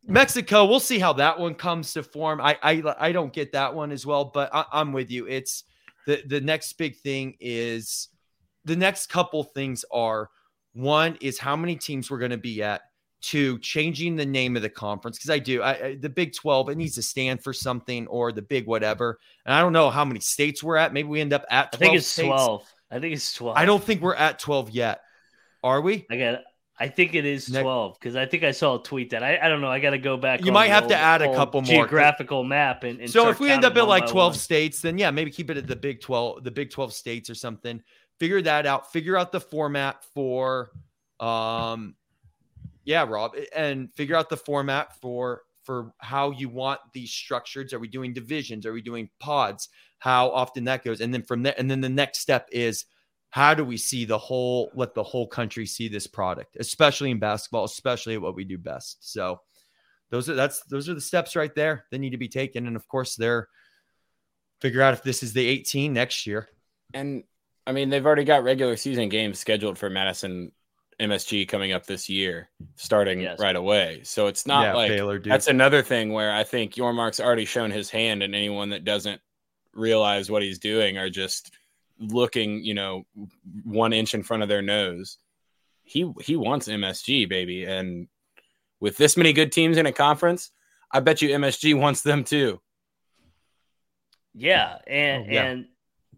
Mexico, 0.06 0.66
we'll 0.66 0.80
see 0.80 1.00
how 1.00 1.14
that 1.14 1.40
one 1.40 1.56
comes 1.56 1.94
to 1.94 2.04
form. 2.04 2.42
I 2.42 2.58
I 2.64 2.96
I 3.00 3.12
don't 3.12 3.34
get 3.34 3.52
that 3.52 3.74
one 3.74 3.92
as 3.92 4.06
well, 4.06 4.26
but 4.26 4.50
I, 4.54 4.66
I'm 4.72 4.94
with 4.94 5.12
you. 5.12 5.28
It's 5.28 5.64
the 6.06 6.24
the 6.26 6.42
next 6.42 6.74
big 6.74 6.98
thing 6.98 7.36
is 7.40 8.10
the 8.66 8.76
next 8.76 9.08
couple 9.08 9.44
things 9.44 9.86
are 9.92 10.30
one 10.74 11.18
is 11.22 11.40
how 11.40 11.56
many 11.56 11.76
teams 11.76 12.10
we're 12.10 12.20
going 12.20 12.32
to 12.32 12.38
be 12.38 12.62
at 12.62 12.82
to 13.22 13.60
changing 13.60 14.16
the 14.16 14.26
name 14.26 14.56
of 14.56 14.62
the 14.62 14.70
conference 14.70 15.18
because 15.18 15.30
I 15.30 15.40
do. 15.40 15.62
I, 15.62 15.86
I, 15.86 15.96
the 15.96 16.10
Big 16.10 16.34
12 16.34 16.70
it 16.70 16.78
needs 16.78 16.96
to 16.96 17.02
stand 17.02 17.44
for 17.44 17.54
something 17.54 18.08
or 18.08 18.32
the 18.32 18.42
Big 18.42 18.66
whatever. 18.66 19.20
And 19.46 19.54
I 19.54 19.62
don't 19.62 19.74
know 19.74 19.90
how 19.90 20.06
many 20.06 20.20
states 20.20 20.64
we're 20.64 20.78
at. 20.78 20.94
Maybe 20.94 21.08
we 21.08 21.22
end 21.22 21.34
up 21.34 21.46
at 21.50 21.72
12 21.74 21.82
I 21.82 21.86
think 21.86 21.98
it's 21.98 22.08
states. 22.08 22.28
12. 22.28 22.74
I 22.92 23.00
think 23.00 23.16
it's 23.16 23.34
12. 23.34 23.58
I 23.58 23.66
don't 23.66 23.84
think 23.84 24.02
we're 24.02 24.16
at 24.16 24.40
12 24.40 24.70
yet. 24.72 25.02
Are 25.64 25.82
we? 25.82 26.06
I 26.10 26.18
got 26.18 26.40
I 26.82 26.88
think 26.88 27.14
it 27.14 27.26
is 27.26 27.48
12 27.48 27.98
because 28.00 28.16
I 28.16 28.26
think 28.26 28.46
I 28.46 28.52
saw 28.52 28.80
a 28.80 28.84
tweet 28.84 29.10
that 29.10 29.22
I, 29.22 29.38
I 29.38 29.50
don't 29.50 29.60
know. 29.60 29.68
I 29.68 29.80
got 29.80 29.90
to 29.90 29.98
go 29.98 30.16
back. 30.16 30.46
You 30.46 30.54
might 30.54 30.70
have 30.70 30.88
to 30.88 30.96
add 30.96 31.22
a 31.22 31.36
couple 31.36 31.62
more 31.62 31.70
geographical 31.70 32.46
map. 32.46 32.86
And, 32.86 33.02
and 33.02 33.10
so 33.10 33.28
if 33.30 33.42
we 33.42 33.52
end 33.52 33.66
up 33.66 33.76
at 33.76 33.86
like 33.86 34.08
12 34.08 34.32
one. 34.32 34.40
states, 34.40 34.82
then 34.82 34.98
yeah, 34.98 35.12
maybe 35.12 35.30
keep 35.30 35.50
it 35.50 35.58
at 35.58 35.68
the 35.68 35.76
Big 35.76 36.00
12, 36.00 36.46
the 36.46 36.52
Big 36.52 36.72
12 36.72 36.94
states 36.94 37.30
or 37.30 37.36
something. 37.36 37.82
Figure 38.18 38.42
that 38.44 38.66
out. 38.66 38.94
Figure 38.94 39.18
out 39.18 39.34
the 39.34 39.42
format 39.42 40.04
for 40.14 40.72
um 41.20 41.96
yeah, 42.90 43.06
Rob, 43.08 43.36
and 43.56 43.94
figure 43.94 44.16
out 44.16 44.30
the 44.30 44.36
format 44.36 45.00
for 45.00 45.44
for 45.62 45.94
how 46.00 46.32
you 46.32 46.50
want 46.50 46.80
these 46.92 47.12
structured. 47.12 47.72
Are 47.72 47.78
we 47.78 47.88
doing 47.88 48.14
divisions? 48.14 48.66
Are 48.66 48.74
we 48.74 48.82
doing 48.82 49.12
pods? 49.20 49.70
How 50.00 50.32
often 50.32 50.64
that 50.64 50.84
goes? 50.84 51.00
And 51.00 51.14
then 51.14 51.22
from 51.22 51.44
there, 51.44 51.54
and 51.56 51.70
then 51.70 51.82
the 51.82 51.88
next 51.88 52.18
step 52.18 52.50
is 52.52 52.86
how 53.30 53.54
do 53.54 53.64
we 53.64 53.78
see 53.78 54.06
the 54.06 54.18
whole 54.18 54.72
let 54.74 54.96
the 54.96 55.04
whole 55.04 55.28
country 55.28 55.68
see 55.68 55.88
this 55.88 56.08
product, 56.08 56.58
especially 56.60 57.12
in 57.12 57.20
basketball, 57.20 57.66
especially 57.66 58.16
at 58.16 58.22
what 58.24 58.34
we 58.34 58.44
do 58.44 58.58
best. 58.58 58.98
So 59.08 59.40
those 60.10 60.28
are 60.28 60.34
that's 60.34 60.64
those 60.64 60.90
are 60.90 60.96
the 60.96 61.02
steps 61.02 61.36
right 61.36 61.54
there 61.54 61.86
that 61.92 62.00
need 62.00 62.14
to 62.14 62.18
be 62.18 62.28
taken. 62.28 62.66
And 62.66 62.76
of 62.76 62.88
course, 62.88 63.16
they're 63.16 63.50
figure 64.62 64.82
out 64.82 64.96
if 64.96 65.04
this 65.04 65.22
is 65.22 65.34
the 65.34 65.48
18 65.48 65.94
next 65.94 66.26
year. 66.26 66.50
And 66.96 67.24
I 67.68 67.72
mean, 67.72 67.90
they've 67.92 68.04
already 68.04 68.24
got 68.24 68.44
regular 68.44 68.78
season 68.78 69.10
games 69.10 69.38
scheduled 69.38 69.78
for 69.78 69.92
Madison 69.92 70.54
MSG 71.00 71.48
coming 71.48 71.72
up 71.72 71.86
this 71.86 72.10
year, 72.10 72.50
starting 72.76 73.22
Yes. 73.22 73.40
right 73.40 73.56
away. 73.56 74.02
So 74.04 74.28
it's 74.28 74.46
not 74.46 74.64
yeah, 74.64 74.74
like 74.74 74.90
Baylor, 74.90 75.20
that's 75.20 75.48
another 75.48 75.82
thing 75.82 76.12
where 76.12 76.34
I 76.34 76.44
think 76.44 76.74
Yormark's 76.76 77.20
already 77.20 77.46
shown 77.46 77.72
his 77.72 77.90
hand, 77.90 78.22
and 78.24 78.36
anyone 78.36 78.70
that 78.72 78.84
doesn't 78.84 79.22
realize 79.74 80.30
what 80.30 80.42
he's 80.44 80.60
doing 80.60 80.98
are 80.98 81.10
just 81.10 81.54
looking, 82.00 82.64
you 82.64 82.74
know, 82.74 83.06
one 83.64 83.94
inch 83.94 84.14
in 84.14 84.24
front 84.24 84.44
of 84.44 84.50
their 84.50 84.62
nose. 84.62 85.18
He 85.84 86.12
he 86.22 86.36
wants 86.36 86.68
MSG, 86.68 87.28
baby, 87.30 87.64
and 87.66 88.08
with 88.80 88.98
this 88.98 89.16
many 89.18 89.34
good 89.34 89.52
teams 89.52 89.78
in 89.78 89.86
a 89.86 89.92
conference, 89.92 90.52
I 90.92 91.00
bet 91.00 91.22
you 91.22 91.30
MSG 91.30 91.78
wants 91.80 92.02
them 92.02 92.24
too. 92.24 92.60
Yeah, 94.36 94.78
and 94.88 95.26
Oh, 95.28 95.32
yeah. 95.32 95.44
and 95.46 95.66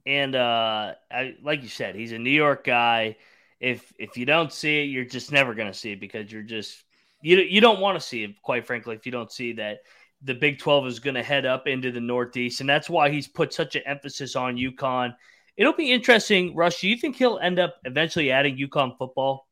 and 0.05 0.35
uh, 0.35 0.93
I, 1.11 1.35
like 1.43 1.61
you 1.63 1.69
said, 1.69 1.95
he's 1.95 2.11
a 2.11 2.19
New 2.19 2.31
York 2.31 2.63
guy. 2.65 3.17
If 3.61 3.93
if 3.97 4.17
you 4.17 4.25
don't 4.25 4.51
see 4.51 4.81
it, 4.81 4.85
you're 4.85 5.05
just 5.05 5.31
never 5.31 5.53
going 5.53 5.71
to 5.71 5.77
see 5.77 5.93
it 5.93 5.99
because 5.99 6.31
you're 6.31 6.43
just 6.43 6.83
you 7.21 7.37
you 7.37 7.61
don't 7.61 7.79
want 7.79 7.99
to 7.99 8.05
see 8.05 8.23
it. 8.23 8.41
Quite 8.41 8.67
frankly, 8.67 8.95
if 8.95 9.05
you 9.05 9.11
don't 9.11 9.31
see 9.31 9.53
that 9.53 9.79
the 10.23 10.33
Big 10.33 10.59
Twelve 10.59 10.85
is 10.87 10.99
going 10.99 11.15
to 11.15 11.23
head 11.23 11.45
up 11.45 11.67
into 11.67 11.91
the 11.91 12.01
Northeast, 12.01 12.59
and 12.59 12.69
that's 12.69 12.89
why 12.89 13.09
he's 13.09 13.27
put 13.27 13.53
such 13.53 13.75
an 13.75 13.83
emphasis 13.85 14.35
on 14.35 14.57
UConn. 14.57 15.13
It'll 15.55 15.73
be 15.73 15.91
interesting, 15.91 16.55
Rush. 16.55 16.81
Do 16.81 16.89
you 16.89 16.97
think 16.97 17.15
he'll 17.15 17.39
end 17.39 17.59
up 17.59 17.75
eventually 17.85 18.31
adding 18.31 18.57
UConn 18.57 18.97
football? 18.97 19.47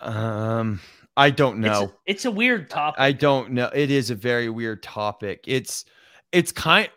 um, 0.00 0.80
I 1.16 1.30
don't 1.30 1.58
know. 1.58 1.84
It's, 1.84 1.92
it's 2.06 2.24
a 2.26 2.30
weird 2.30 2.68
topic. 2.70 3.00
I 3.00 3.12
don't 3.12 3.52
know. 3.52 3.70
It 3.74 3.90
is 3.90 4.10
a 4.10 4.14
very 4.14 4.48
weird 4.48 4.82
topic. 4.82 5.44
It's 5.46 5.84
it's 6.32 6.52
kind 6.52 6.88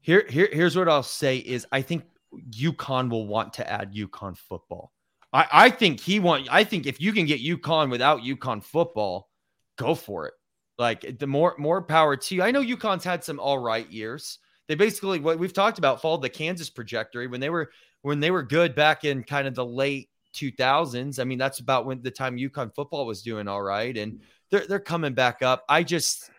here 0.00 0.26
here 0.28 0.48
here's 0.52 0.76
what 0.76 0.88
I'll 0.88 1.02
say 1.02 1.38
is 1.38 1.66
I 1.70 1.82
think 1.82 2.04
UConn 2.50 3.10
will 3.10 3.26
want 3.26 3.52
to 3.54 3.70
add 3.70 3.94
UConn 3.94 4.36
football. 4.36 4.92
I, 5.32 5.46
I 5.52 5.70
think 5.70 6.00
he 6.00 6.20
want 6.20 6.48
I 6.50 6.64
think 6.64 6.86
if 6.86 7.00
you 7.00 7.12
can 7.12 7.26
get 7.26 7.42
UConn 7.42 7.90
without 7.90 8.22
UConn 8.22 8.62
football, 8.62 9.28
go 9.76 9.94
for 9.94 10.26
it. 10.26 10.34
Like 10.78 11.18
the 11.18 11.26
more 11.26 11.54
more 11.58 11.82
power 11.82 12.16
to 12.16 12.34
you. 12.34 12.42
I 12.42 12.50
know 12.50 12.62
UConn's 12.62 13.04
had 13.04 13.24
some 13.24 13.40
all 13.40 13.58
right 13.58 13.90
years. 13.90 14.38
They 14.68 14.74
basically 14.74 15.20
what 15.20 15.38
we've 15.38 15.52
talked 15.52 15.78
about 15.78 16.02
followed 16.02 16.22
the 16.22 16.28
Kansas 16.28 16.70
trajectory 16.70 17.26
when 17.26 17.40
they 17.40 17.50
were 17.50 17.70
when 18.02 18.20
they 18.20 18.30
were 18.30 18.42
good 18.42 18.74
back 18.74 19.04
in 19.04 19.22
kind 19.22 19.48
of 19.48 19.54
the 19.54 19.64
late 19.64 20.10
2000s. 20.34 21.18
I 21.18 21.24
mean, 21.24 21.38
that's 21.38 21.60
about 21.60 21.86
when 21.86 22.02
the 22.02 22.10
time 22.10 22.36
UConn 22.36 22.74
football 22.74 23.06
was 23.06 23.22
doing 23.22 23.48
all 23.48 23.62
right. 23.62 23.96
And 23.96 24.20
they're 24.50 24.66
they're 24.66 24.78
coming 24.78 25.14
back 25.14 25.42
up. 25.42 25.64
I 25.68 25.82
just 25.82 26.30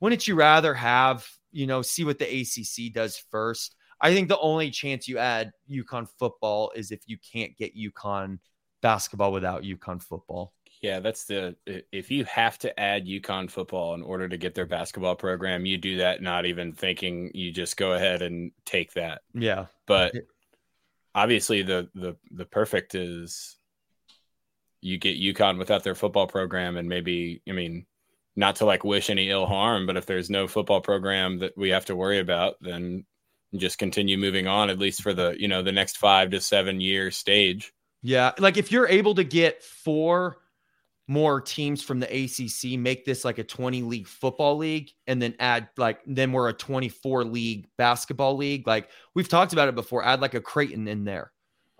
wouldn't 0.00 0.26
you 0.26 0.34
rather 0.34 0.74
have 0.74 1.28
you 1.52 1.66
know 1.66 1.82
see 1.82 2.04
what 2.04 2.18
the 2.18 2.40
ACC 2.40 2.92
does 2.92 3.16
first? 3.30 3.76
I 4.00 4.14
think 4.14 4.28
the 4.28 4.38
only 4.38 4.70
chance 4.70 5.08
you 5.08 5.18
add 5.18 5.52
UConn 5.70 6.08
football 6.18 6.72
is 6.74 6.90
if 6.90 7.00
you 7.06 7.16
can't 7.18 7.56
get 7.56 7.76
UConn 7.76 8.38
basketball 8.82 9.32
without 9.32 9.62
UConn 9.62 10.02
football. 10.02 10.52
Yeah, 10.82 11.00
that's 11.00 11.24
the 11.24 11.56
if 11.66 12.10
you 12.10 12.24
have 12.24 12.58
to 12.58 12.78
add 12.78 13.06
UConn 13.06 13.50
football 13.50 13.94
in 13.94 14.02
order 14.02 14.28
to 14.28 14.36
get 14.36 14.54
their 14.54 14.66
basketball 14.66 15.16
program, 15.16 15.64
you 15.64 15.78
do 15.78 15.96
that 15.98 16.20
not 16.20 16.44
even 16.44 16.72
thinking. 16.72 17.30
You 17.32 17.52
just 17.52 17.78
go 17.78 17.94
ahead 17.94 18.20
and 18.20 18.52
take 18.66 18.92
that. 18.92 19.22
Yeah, 19.32 19.66
But 19.86 20.14
obviously, 21.14 21.62
the 21.62 21.88
the 21.94 22.16
the 22.30 22.44
perfect 22.44 22.94
is 22.94 23.56
you 24.82 24.98
get 24.98 25.18
UConn 25.18 25.58
without 25.58 25.84
their 25.84 25.94
football 25.94 26.26
program, 26.26 26.76
and 26.76 26.86
maybe 26.86 27.40
I 27.48 27.52
mean, 27.52 27.86
not 28.36 28.56
to 28.56 28.66
like 28.66 28.84
wish 28.84 29.08
any 29.08 29.30
ill 29.30 29.46
harm, 29.46 29.86
but 29.86 29.96
if 29.96 30.04
there's 30.04 30.28
no 30.28 30.46
football 30.46 30.82
program 30.82 31.38
that 31.38 31.56
we 31.56 31.70
have 31.70 31.86
to 31.86 31.96
worry 31.96 32.18
about, 32.18 32.56
then 32.60 33.06
just 33.58 33.78
continue 33.78 34.18
moving 34.18 34.46
on 34.46 34.70
at 34.70 34.78
least 34.78 35.02
for 35.02 35.12
the 35.14 35.34
you 35.38 35.48
know 35.48 35.62
the 35.62 35.72
next 35.72 35.98
five 35.98 36.30
to 36.30 36.40
seven 36.40 36.80
year 36.80 37.10
stage. 37.10 37.72
yeah. 38.02 38.32
Like 38.38 38.56
if 38.56 38.70
you're 38.72 38.88
able 38.88 39.14
to 39.14 39.24
get 39.24 39.62
four 39.62 40.38
more 41.06 41.40
teams 41.40 41.82
from 41.82 42.00
the 42.00 42.06
ACC, 42.06 42.78
make 42.78 43.04
this 43.04 43.24
like 43.24 43.38
a 43.38 43.44
20 43.44 43.82
league 43.82 44.06
football 44.06 44.56
league, 44.56 44.90
and 45.06 45.20
then 45.20 45.34
add 45.38 45.68
like 45.76 46.00
then 46.06 46.32
we're 46.32 46.48
a 46.48 46.54
24 46.54 47.24
league 47.24 47.66
basketball 47.76 48.36
league. 48.36 48.66
Like 48.66 48.88
we've 49.14 49.28
talked 49.28 49.52
about 49.52 49.68
it 49.68 49.74
before. 49.74 50.04
Add 50.04 50.20
like 50.20 50.34
a 50.34 50.40
Creighton 50.40 50.88
in 50.88 51.04
there. 51.04 51.30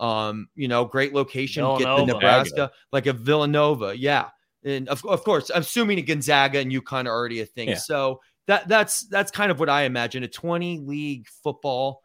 Um, 0.01 0.49
you 0.55 0.69
know, 0.69 0.85
great 0.85 1.15
location. 1.15 1.65
Get 1.79 1.85
the 1.85 2.05
Nebraska, 2.05 2.71
like 2.93 3.07
a 3.07 3.13
Villanova. 3.13 3.97
Yeah. 3.97 4.29
And 4.65 4.89
of, 4.89 5.05
of 5.05 5.25
course, 5.25 5.51
I'm 5.55 5.61
assuming 5.61 5.99
a 5.99 6.03
Gonzaga 6.03 6.59
and 6.59 6.73
UConn 6.73 7.07
are 7.07 7.15
already 7.15 7.41
a 7.41 7.47
thing. 7.47 7.71
Yeah. 7.71 7.77
So 7.77 8.21
that 8.47 8.69
that's 8.69 9.07
that's 9.09 9.31
kind 9.31 9.51
of 9.51 9.59
what 9.59 9.69
I 9.69 9.83
imagine 9.83 10.23
a 10.23 10.29
20 10.29 10.79
league 10.81 11.27
football 11.43 12.03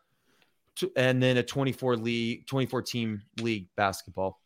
to, 0.78 0.92
and 0.96 1.22
then 1.22 1.38
a 1.38 1.44
24 1.44 1.98
league 1.98 2.48
24 2.48 2.82
team 2.82 3.22
league 3.42 3.68
basketball. 3.76 4.40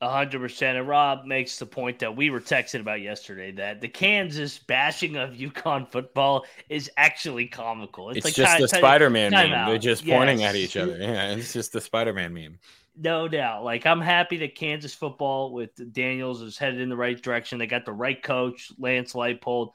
A 0.00 0.10
hundred 0.10 0.40
percent. 0.40 0.76
And 0.76 0.86
Rob 0.86 1.24
makes 1.24 1.58
the 1.58 1.66
point 1.66 2.00
that 2.00 2.14
we 2.14 2.28
were 2.28 2.40
texting 2.40 2.80
about 2.80 3.00
yesterday 3.00 3.52
that 3.52 3.80
the 3.80 3.88
Kansas 3.88 4.58
bashing 4.58 5.16
of 5.16 5.30
UConn 5.30 5.90
football 5.90 6.44
is 6.68 6.90
actually 6.96 7.46
comical. 7.46 8.10
It's, 8.10 8.24
like 8.24 8.34
just 8.34 8.56
ti- 8.56 8.62
the 8.62 8.68
ti- 8.68 8.76
Spider 8.78 9.08
Man 9.08 9.32
time 9.32 9.50
meme. 9.50 9.58
out. 9.58 9.68
They're 9.68 9.78
just 9.78 10.06
pointing 10.06 10.42
at 10.42 10.56
each 10.56 10.76
other. 10.76 10.98
Yeah, 10.98 11.32
it's 11.32 11.52
just 11.52 11.72
the 11.72 11.80
Spider 11.80 12.12
Man 12.12 12.34
meme. 12.34 12.58
No 12.96 13.28
doubt. 13.28 13.64
Like 13.64 13.86
I'm 13.86 14.00
happy 14.00 14.36
that 14.38 14.54
Kansas 14.54 14.92
football 14.92 15.52
with 15.52 15.70
Daniels 15.92 16.42
is 16.42 16.58
headed 16.58 16.80
in 16.80 16.88
the 16.88 16.96
right 16.96 17.20
direction. 17.20 17.58
They 17.58 17.66
got 17.66 17.84
the 17.84 17.92
right 17.92 18.22
coach, 18.22 18.72
Lance 18.78 19.14
Leipold. 19.14 19.70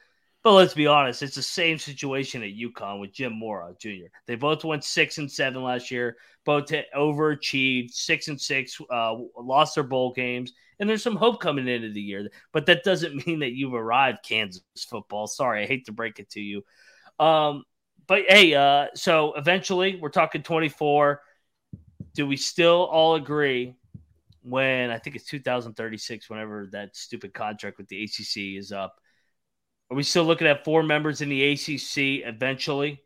But 0.50 0.56
let's 0.56 0.74
be 0.74 0.88
honest, 0.88 1.22
it's 1.22 1.36
the 1.36 1.44
same 1.44 1.78
situation 1.78 2.42
at 2.42 2.58
UConn 2.58 3.00
with 3.00 3.14
Jim 3.14 3.38
Mora 3.38 3.76
Jr. 3.78 4.08
They 4.26 4.34
both 4.34 4.64
went 4.64 4.84
six 4.84 5.20
and 5.20 5.32
seven 5.32 5.62
last 5.62 5.92
year. 5.92 6.18
Both 6.44 6.72
overachieved, 6.96 7.92
six 7.92 8.30
and 8.30 8.42
six, 8.42 8.82
uh, 8.92 9.16
lost 9.38 9.76
their 9.76 9.84
bowl 9.84 10.12
games, 10.12 10.54
and 10.80 10.90
there's 10.90 11.04
some 11.04 11.16
hope 11.16 11.40
coming 11.40 11.68
into 11.68 11.92
the 11.92 12.02
year. 12.02 12.28
But 12.52 12.66
that 12.66 12.84
doesn't 12.84 13.28
mean 13.28 13.42
that 13.42 13.52
you've 13.52 13.76
arrived, 13.76 14.26
Kansas 14.28 14.64
football. 14.90 15.28
Sorry, 15.28 15.62
I 15.62 15.68
hate 15.68 15.86
to 15.86 15.92
break 15.92 16.18
it 16.18 16.32
to 16.32 16.42
you. 16.42 16.66
Um, 17.20 17.64
but 18.08 18.24
hey, 18.28 18.56
uh, 18.56 18.88
so 18.96 19.34
eventually 19.34 20.00
we're 20.02 20.10
talking 20.10 20.42
24 20.42 21.22
do 22.16 22.26
we 22.26 22.38
still 22.38 22.88
all 22.92 23.14
agree 23.14 23.76
when 24.42 24.90
I 24.90 24.98
think 24.98 25.16
it's 25.16 25.26
2036, 25.26 26.28
whenever 26.28 26.70
that 26.72 26.96
stupid 26.96 27.36
contract 27.36 27.78
with 27.78 27.88
the 27.88 28.04
ACC 28.04 28.58
is 28.58 28.72
up? 28.72 28.96
Are 29.92 29.96
we 29.96 30.04
still 30.04 30.24
looking 30.24 30.48
at 30.48 30.64
four 30.64 30.84
members 30.84 31.22
in 31.22 31.30
the 31.30 31.44
ACC 31.52 32.26
eventually? 32.28 33.02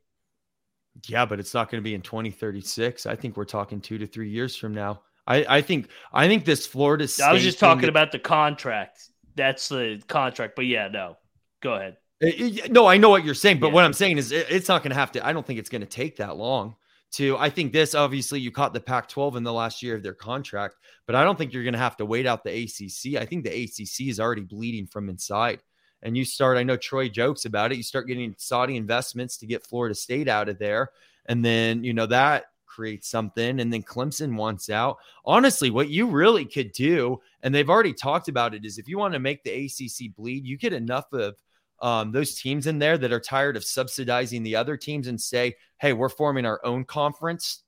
Yeah, 1.07 1.25
but 1.25 1.39
it's 1.39 1.53
not 1.53 1.71
going 1.71 1.81
to 1.81 1.83
be 1.83 1.95
in 1.95 2.01
2036. 2.01 3.05
I 3.05 3.15
think 3.15 3.37
we're 3.37 3.45
talking 3.45 3.81
two 3.81 3.97
to 3.97 4.05
three 4.05 4.29
years 4.29 4.55
from 4.55 4.73
now. 4.73 5.01
I, 5.25 5.45
I 5.57 5.61
think 5.61 5.87
I 6.11 6.27
think 6.27 6.43
this 6.45 6.67
Florida 6.67 7.07
State. 7.07 7.23
I 7.23 7.33
was 7.33 7.41
just 7.43 7.59
talking 7.59 7.81
that- 7.83 7.89
about 7.89 8.11
the 8.11 8.19
contract. 8.19 9.09
That's 9.35 9.69
the 9.69 10.01
contract. 10.07 10.55
But 10.55 10.65
yeah, 10.65 10.89
no. 10.89 11.17
Go 11.61 11.73
ahead. 11.73 11.97
Uh, 12.21 12.27
it- 12.27 12.65
it- 12.65 12.71
no, 12.71 12.85
I 12.85 12.97
know 12.97 13.09
what 13.09 13.23
you're 13.23 13.33
saying, 13.33 13.59
but 13.59 13.67
Yeah. 13.67 13.73
what 13.73 13.85
I'm 13.85 13.93
saying 13.93 14.17
is 14.17 14.31
it- 14.31 14.47
it's 14.49 14.67
not 14.67 14.83
going 14.83 14.91
to 14.91 14.95
have 14.99 15.11
to. 15.13 15.25
I 15.25 15.31
don't 15.33 15.45
think 15.47 15.59
it's 15.59 15.69
going 15.69 15.81
to 15.81 15.87
take 15.87 16.17
that 16.17 16.35
long. 16.37 16.75
To 17.13 17.37
I 17.37 17.49
think 17.49 17.71
this 17.73 17.93
obviously 17.95 18.39
you 18.41 18.51
caught 18.51 18.73
the 18.73 18.79
Pac-12 18.81 19.35
in 19.35 19.43
the 19.43 19.53
last 19.53 19.81
year 19.83 19.95
of 19.95 20.01
their 20.03 20.15
contract, 20.15 20.75
but 21.05 21.15
I 21.15 21.23
don't 21.23 21.37
think 21.37 21.53
you're 21.53 21.63
going 21.63 21.73
to 21.73 21.79
have 21.79 21.95
to 21.97 22.05
wait 22.05 22.25
out 22.25 22.43
the 22.43 22.49
ACC. 22.51 23.17
I 23.21 23.25
think 23.25 23.43
the 23.43 23.51
ACC 23.51 24.09
is 24.09 24.19
already 24.19 24.41
bleeding 24.41 24.87
from 24.87 25.09
inside. 25.09 25.61
And 26.03 26.15
you 26.15 26.25
start, 26.25 26.57
I 26.57 26.63
know 26.63 26.77
Troy 26.77 27.09
jokes 27.09 27.45
about 27.45 27.71
it. 27.71 27.77
You 27.77 27.83
start 27.83 28.07
getting 28.07 28.35
Saudi 28.37 28.75
investments 28.75 29.37
to 29.37 29.47
get 29.47 29.65
Florida 29.65 29.95
State 29.95 30.27
out 30.27 30.49
of 30.49 30.59
there, 30.59 30.89
and 31.25 31.43
then 31.43 31.83
you 31.83 31.93
know 31.93 32.05
that 32.05 32.45
create 32.73 33.05
something, 33.05 33.59
and 33.59 33.71
then 33.71 33.83
Clemson 33.83 34.35
wants 34.35 34.69
out. 34.69 34.97
Honestly, 35.25 35.69
what 35.69 35.89
you 35.89 36.07
really 36.07 36.45
could 36.45 36.71
do, 36.71 37.21
and 37.43 37.53
they've 37.53 37.69
already 37.69 37.93
talked 37.93 38.27
about 38.27 38.53
it, 38.53 38.65
is 38.65 38.77
if 38.77 38.87
you 38.87 38.97
want 38.97 39.13
to 39.13 39.19
make 39.19 39.43
the 39.43 39.65
ACC 39.65 40.15
bleed, 40.15 40.45
you 40.45 40.57
get 40.57 40.73
enough 40.73 41.11
of 41.13 41.35
um, 41.81 42.11
those 42.11 42.35
teams 42.35 42.65
in 42.65 42.79
there 42.79 42.97
that 42.97 43.13
are 43.13 43.19
tired 43.19 43.57
of 43.57 43.63
subsidizing 43.63 44.41
the 44.41 44.55
other 44.55 44.77
teams 44.77 45.07
and 45.07 45.19
say, 45.19 45.55
hey, 45.79 45.93
we're 45.93 46.09
forming 46.09 46.45
our 46.45 46.59
own 46.63 46.85
conference 46.85 47.63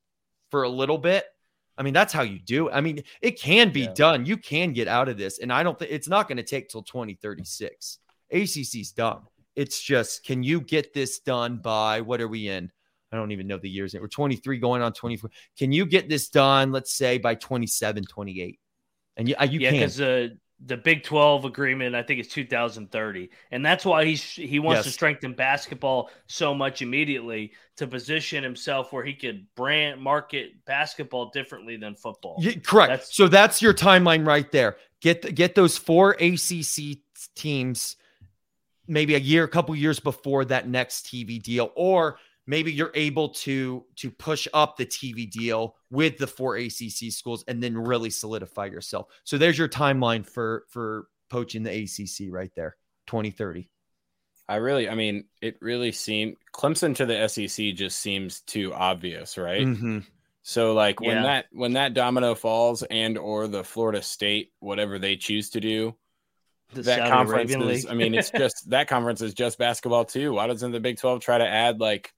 for 0.50 0.64
a 0.64 0.70
little 0.70 0.98
bit. 0.98 1.26
I 1.78 1.84
mean, 1.84 1.94
that's 1.94 2.14
how 2.14 2.22
you 2.22 2.40
do. 2.40 2.70
It. 2.70 2.72
I 2.72 2.82
mean, 2.82 3.04
it 3.22 3.40
can 3.40 3.72
be 3.72 3.82
yeah. 3.82 3.94
done. 3.94 4.26
You 4.26 4.38
can 4.38 4.72
get 4.72 4.88
out 4.88 5.10
of 5.10 5.18
this. 5.18 5.40
And 5.40 5.52
I 5.52 5.64
don't 5.64 5.78
think 5.78 5.92
it's 5.92 6.08
not 6.08 6.28
going 6.30 6.38
to 6.38 6.44
take 6.44 6.70
till 6.70 6.84
2036. 6.84 8.00
ACC's 8.32 8.92
done. 8.92 9.22
It's 9.56 9.82
just, 9.82 10.26
can 10.26 10.44
you 10.44 10.62
get 10.62 10.94
this 10.94 11.20
done 11.20 11.58
by 11.58 12.02
what 12.02 12.22
are 12.22 12.28
we 12.28 12.50
in? 12.50 12.72
I 13.12 13.18
don't 13.18 13.32
even 13.32 13.48
know 13.48 13.58
the 13.58 13.70
years. 13.70 13.94
We're 13.94 14.08
23 14.08 14.58
going 14.58 14.82
on 14.82 14.92
24. 14.92 15.30
Can 15.58 15.72
you 15.72 15.86
get 15.86 16.10
this 16.10 16.30
done, 16.30 16.72
let's 16.72 16.94
say 16.94 17.18
by 17.18 17.36
27, 17.36 18.04
28? 18.04 18.60
And 19.18 19.30
you, 19.30 19.36
you 19.50 19.60
yeah, 19.60 19.70
can. 19.70 19.80
because 19.80 20.02
uh, 20.02 20.28
the 20.66 20.78
Big 20.78 21.04
12 21.04 21.46
agreement, 21.46 21.96
I 21.96 22.04
think 22.04 22.20
it's 22.20 22.34
2030. 22.34 23.30
And 23.52 23.66
that's 23.66 23.86
why 23.86 24.06
he's 24.06 24.24
he 24.24 24.60
wants 24.60 24.80
yes. 24.80 24.86
to 24.86 24.92
strengthen 24.92 25.34
basketball 25.34 26.10
so 26.28 26.54
much 26.54 26.82
immediately 26.82 27.54
to 27.78 27.88
position 27.88 28.44
himself 28.44 28.92
where 28.92 29.04
he 29.04 29.14
could 29.14 29.46
brand 29.56 30.02
market 30.02 30.52
basketball 30.66 31.30
differently 31.30 31.78
than 31.78 31.96
football. 31.96 32.38
Yeah, 32.40 32.54
correct. 32.64 32.90
That's, 32.90 33.16
so 33.16 33.28
that's 33.28 33.62
your 33.62 33.74
timeline 33.74 34.26
right 34.26 34.50
there. 34.52 34.78
Get 35.02 35.36
get 35.36 35.56
those 35.56 35.78
four 35.78 36.12
ACC 36.20 36.98
teams 37.36 37.98
maybe 38.88 39.16
a 39.16 39.20
year, 39.20 39.44
a 39.44 39.48
couple 39.50 39.76
years 39.76 40.00
before 40.00 40.46
that 40.46 40.68
next 40.68 41.06
TV 41.06 41.42
deal 41.42 41.72
or 41.76 42.18
maybe 42.48 42.72
you're 42.72 42.92
able 42.94 43.30
to 43.30 43.86
to 43.96 44.12
push 44.12 44.48
up 44.54 44.78
the 44.78 44.86
TV 44.86 45.30
deal 45.30 45.76
with 45.90 46.18
the 46.18 46.28
four 46.28 46.58
ACC 46.58 47.12
schools 47.12 47.44
and 47.48 47.62
then 47.62 47.78
really 47.78 48.10
solidify 48.10 48.66
yourself. 48.66 49.08
So 49.24 49.38
there's 49.38 49.58
your 49.58 49.70
timeline 49.70 50.26
for 50.26 50.66
for 50.70 51.08
poaching 51.30 51.64
the 51.64 51.72
ACC 51.72 52.32
right 52.32 52.52
there, 52.56 52.76
2030. 53.08 53.70
I 54.48 54.58
really, 54.58 54.88
I 54.88 54.96
mean, 54.96 55.26
it 55.42 55.58
really 55.60 55.92
seemed 55.92 56.36
Clemson 56.54 56.96
to 56.98 57.06
the 57.08 57.28
SEC 57.28 57.74
just 57.74 58.00
seems 58.00 58.42
too 58.42 58.74
obvious, 58.74 59.40
right? 59.40 59.66
Mm-hmm. 59.66 60.00
So 60.44 60.74
like 60.74 61.02
when 61.02 61.18
yeah. 61.18 61.24
that 61.24 61.46
when 61.52 61.74
that 61.74 61.96
domino 61.96 62.36
falls 62.36 62.84
and 62.84 63.18
or 63.18 63.48
the 63.48 63.64
Florida 63.64 64.04
State 64.04 64.52
whatever 64.60 65.00
they 65.00 65.16
choose 65.16 65.50
to 65.52 65.60
do, 65.60 65.96
the 66.74 66.82
that 66.82 67.00
Saudi 67.00 67.10
conference 67.12 67.52
is, 67.52 67.86
I 67.86 67.94
mean, 67.94 68.14
it's 68.14 68.32
just 68.38 68.70
that 68.70 68.88
conference 68.88 69.22
is 69.22 69.34
just 69.34 69.58
basketball 69.58 70.06
too. 70.06 70.34
Why 70.34 70.48
doesn't 70.48 70.72
the 70.72 70.80
Big 70.80 70.98
Twelve 70.98 71.22
try 71.22 71.38
to 71.38 71.48
add 71.48 71.80
like 71.80 72.14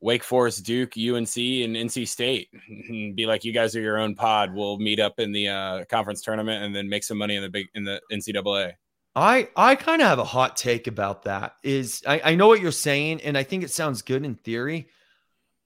Wake 0.00 0.24
Forest, 0.24 0.64
Duke, 0.64 0.92
UNC, 0.96 1.36
and 1.36 1.74
NC 1.74 2.06
State. 2.06 2.48
And 2.68 3.16
be 3.16 3.26
like, 3.26 3.44
you 3.44 3.52
guys 3.52 3.74
are 3.74 3.80
your 3.80 3.98
own 3.98 4.14
pod. 4.14 4.54
We'll 4.54 4.78
meet 4.78 5.00
up 5.00 5.18
in 5.18 5.32
the 5.32 5.48
uh, 5.48 5.84
conference 5.86 6.22
tournament 6.22 6.62
and 6.62 6.74
then 6.74 6.88
make 6.88 7.04
some 7.04 7.18
money 7.18 7.36
in 7.36 7.42
the 7.42 7.48
big 7.48 7.66
in 7.74 7.84
the 7.84 8.00
NCAA. 8.12 8.74
I 9.14 9.48
I 9.56 9.76
kind 9.76 10.02
of 10.02 10.08
have 10.08 10.18
a 10.18 10.24
hot 10.24 10.56
take 10.56 10.86
about 10.86 11.24
that. 11.24 11.54
Is 11.62 12.02
I, 12.06 12.20
I 12.24 12.34
know 12.34 12.46
what 12.46 12.60
you're 12.60 12.72
saying, 12.72 13.22
and 13.22 13.36
I 13.38 13.42
think 13.42 13.64
it 13.64 13.70
sounds 13.70 14.02
good 14.02 14.24
in 14.24 14.34
theory. 14.34 14.88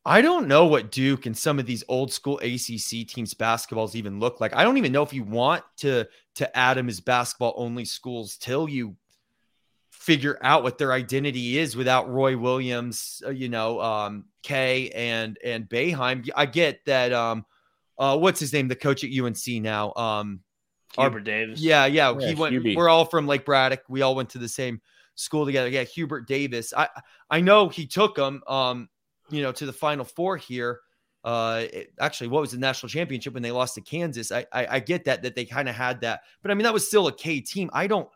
I 0.07 0.23
don't 0.23 0.49
know 0.49 0.65
what 0.67 0.91
Duke 0.91 1.27
and 1.27 1.37
some 1.37 1.59
of 1.59 1.67
these 1.67 1.85
old 1.87 2.11
school 2.11 2.39
ACC 2.39 3.07
teams 3.07 3.35
basketballs 3.35 3.95
even 3.95 4.19
look 4.19 4.41
like. 4.41 4.55
I 4.55 4.65
don't 4.65 4.79
even 4.79 4.93
know 4.93 5.03
if 5.03 5.13
you 5.13 5.25
want 5.25 5.63
to 5.79 6.09
to 6.41 6.57
add 6.57 6.77
them 6.77 6.89
as 6.89 7.01
basketball 7.01 7.53
only 7.57 7.85
schools 7.85 8.37
till 8.37 8.69
you 8.69 8.97
figure 9.91 10.39
out 10.41 10.63
what 10.63 10.79
their 10.79 10.93
identity 10.93 11.59
is 11.59 11.77
without 11.77 12.11
Roy 12.11 12.37
Williams, 12.37 13.23
uh, 13.27 13.31
you 13.31 13.51
know, 13.51 13.79
um, 13.81 14.25
K 14.43 14.89
and 14.91 15.39
and 15.45 15.69
Boeheim. 15.69 16.29
I 16.35 16.47
get 16.47 16.85
that. 16.87 17.13
Um, 17.13 17.45
uh, 17.99 18.17
what's 18.17 18.41
his 18.41 18.55
name? 18.55 18.69
The 18.69 18.77
coach 18.77 19.05
at 19.05 19.11
UNC 19.11 19.63
now. 19.63 19.93
Um, 19.95 20.41
Hubert 20.99 21.21
Davis. 21.21 21.61
Yeah, 21.61 21.85
yeah. 21.85 22.17
yeah 22.19 22.29
he 22.29 22.35
went. 22.35 22.55
Hubie. 22.55 22.75
We're 22.75 22.89
all 22.89 23.05
from 23.05 23.27
Lake 23.27 23.45
Braddock. 23.45 23.83
We 23.89 24.01
all 24.01 24.15
went 24.15 24.31
to 24.31 24.39
the 24.39 24.49
same 24.49 24.81
school 25.17 25.45
together. 25.45 25.69
Yeah, 25.69 25.85
Hubert 25.85 26.27
Davis. 26.27 26.73
I 26.75 26.89
I 27.29 27.43
know 27.43 27.69
he 27.69 27.87
took 27.87 28.17
them. 28.17 28.43
Um, 28.47 28.89
you 29.29 29.43
know, 29.43 29.53
to 29.53 29.67
the 29.67 29.73
Final 29.73 30.07
Four 30.07 30.39
here. 30.39 30.81
Uh, 31.23 31.65
actually, 31.99 32.29
what 32.29 32.41
was 32.41 32.53
the 32.53 32.59
national 32.59 32.89
championship 32.89 33.35
when 33.35 33.43
they 33.43 33.51
lost 33.51 33.75
to 33.75 33.81
Kansas? 33.81 34.33
I 34.33 34.47
I, 34.53 34.67
I 34.77 34.81
get 34.81 35.05
that 35.05 35.23
that 35.23 35.35
they 35.35 35.45
kind 35.45 35.69
of 35.69 35.75
had 35.75 36.01
that, 36.03 36.23
but 36.43 36.51
I 36.51 36.55
mean 36.55 36.65
that 36.65 36.73
was 36.73 36.87
still 36.87 37.07
a 37.07 37.13
K 37.13 37.41
team. 37.41 37.71
I 37.73 37.87
don't. 37.87 38.09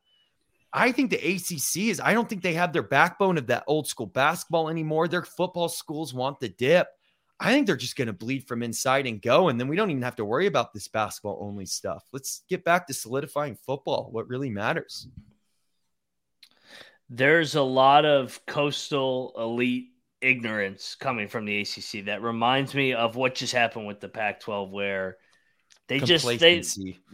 I 0.76 0.90
think 0.90 1.10
the 1.10 1.18
ACC 1.18 1.88
is, 1.88 2.00
I 2.00 2.12
don't 2.14 2.28
think 2.28 2.42
they 2.42 2.54
have 2.54 2.72
their 2.72 2.82
backbone 2.82 3.38
of 3.38 3.46
that 3.46 3.62
old 3.68 3.86
school 3.86 4.06
basketball 4.06 4.68
anymore. 4.68 5.06
Their 5.06 5.22
football 5.22 5.68
schools 5.68 6.12
want 6.12 6.40
the 6.40 6.48
dip. 6.48 6.88
I 7.38 7.52
think 7.52 7.68
they're 7.68 7.76
just 7.76 7.94
going 7.94 8.08
to 8.08 8.12
bleed 8.12 8.48
from 8.48 8.60
inside 8.60 9.06
and 9.06 9.22
go. 9.22 9.48
And 9.48 9.60
then 9.60 9.68
we 9.68 9.76
don't 9.76 9.90
even 9.90 10.02
have 10.02 10.16
to 10.16 10.24
worry 10.24 10.46
about 10.46 10.72
this 10.72 10.88
basketball 10.88 11.38
only 11.40 11.64
stuff. 11.64 12.04
Let's 12.12 12.42
get 12.48 12.64
back 12.64 12.88
to 12.88 12.94
solidifying 12.94 13.54
football, 13.54 14.08
what 14.10 14.28
really 14.28 14.50
matters. 14.50 15.06
There's 17.08 17.54
a 17.54 17.62
lot 17.62 18.04
of 18.04 18.44
coastal 18.46 19.32
elite 19.38 19.93
ignorance 20.24 20.94
coming 20.94 21.28
from 21.28 21.44
the 21.44 21.60
ACC 21.60 22.06
that 22.06 22.22
reminds 22.22 22.74
me 22.74 22.94
of 22.94 23.16
what 23.16 23.34
just 23.34 23.52
happened 23.52 23.86
with 23.86 24.00
the 24.00 24.08
Pac 24.08 24.40
12, 24.40 24.70
where 24.70 25.18
they 25.88 26.00
just 26.00 26.26
they 26.38 26.62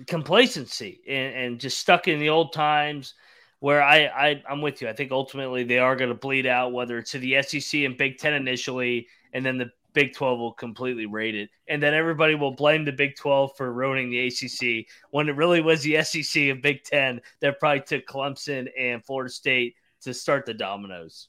complacency 0.06 1.00
and, 1.08 1.34
and 1.34 1.60
just 1.60 1.78
stuck 1.78 2.08
in 2.08 2.20
the 2.20 2.28
old 2.28 2.52
times 2.52 3.14
where 3.58 3.82
I, 3.82 4.06
I 4.06 4.42
I'm 4.48 4.62
with 4.62 4.80
you. 4.80 4.88
I 4.88 4.92
think 4.92 5.12
ultimately 5.12 5.64
they 5.64 5.78
are 5.78 5.96
going 5.96 6.10
to 6.10 6.14
bleed 6.14 6.46
out, 6.46 6.72
whether 6.72 6.98
it's 6.98 7.12
to 7.12 7.18
the 7.18 7.42
SEC 7.42 7.80
and 7.80 7.96
Big 7.96 8.18
Ten 8.18 8.34
initially, 8.34 9.08
and 9.32 9.44
then 9.44 9.58
the 9.58 9.70
Big 9.92 10.14
12 10.14 10.38
will 10.38 10.52
completely 10.52 11.06
rate 11.06 11.34
it. 11.34 11.50
And 11.68 11.82
then 11.82 11.94
everybody 11.94 12.34
will 12.34 12.52
blame 12.52 12.84
the 12.84 12.92
Big 12.92 13.16
12 13.16 13.56
for 13.56 13.72
ruining 13.72 14.10
the 14.10 14.26
ACC 14.28 14.86
when 15.10 15.28
it 15.28 15.36
really 15.36 15.60
was 15.60 15.82
the 15.82 16.02
SEC 16.02 16.42
and 16.42 16.62
Big 16.62 16.84
10 16.84 17.20
that 17.40 17.58
probably 17.58 17.80
took 17.80 18.06
Clemson 18.06 18.68
and 18.78 19.04
Florida 19.04 19.30
State 19.30 19.74
to 20.02 20.14
start 20.14 20.46
the 20.46 20.54
dominoes. 20.54 21.28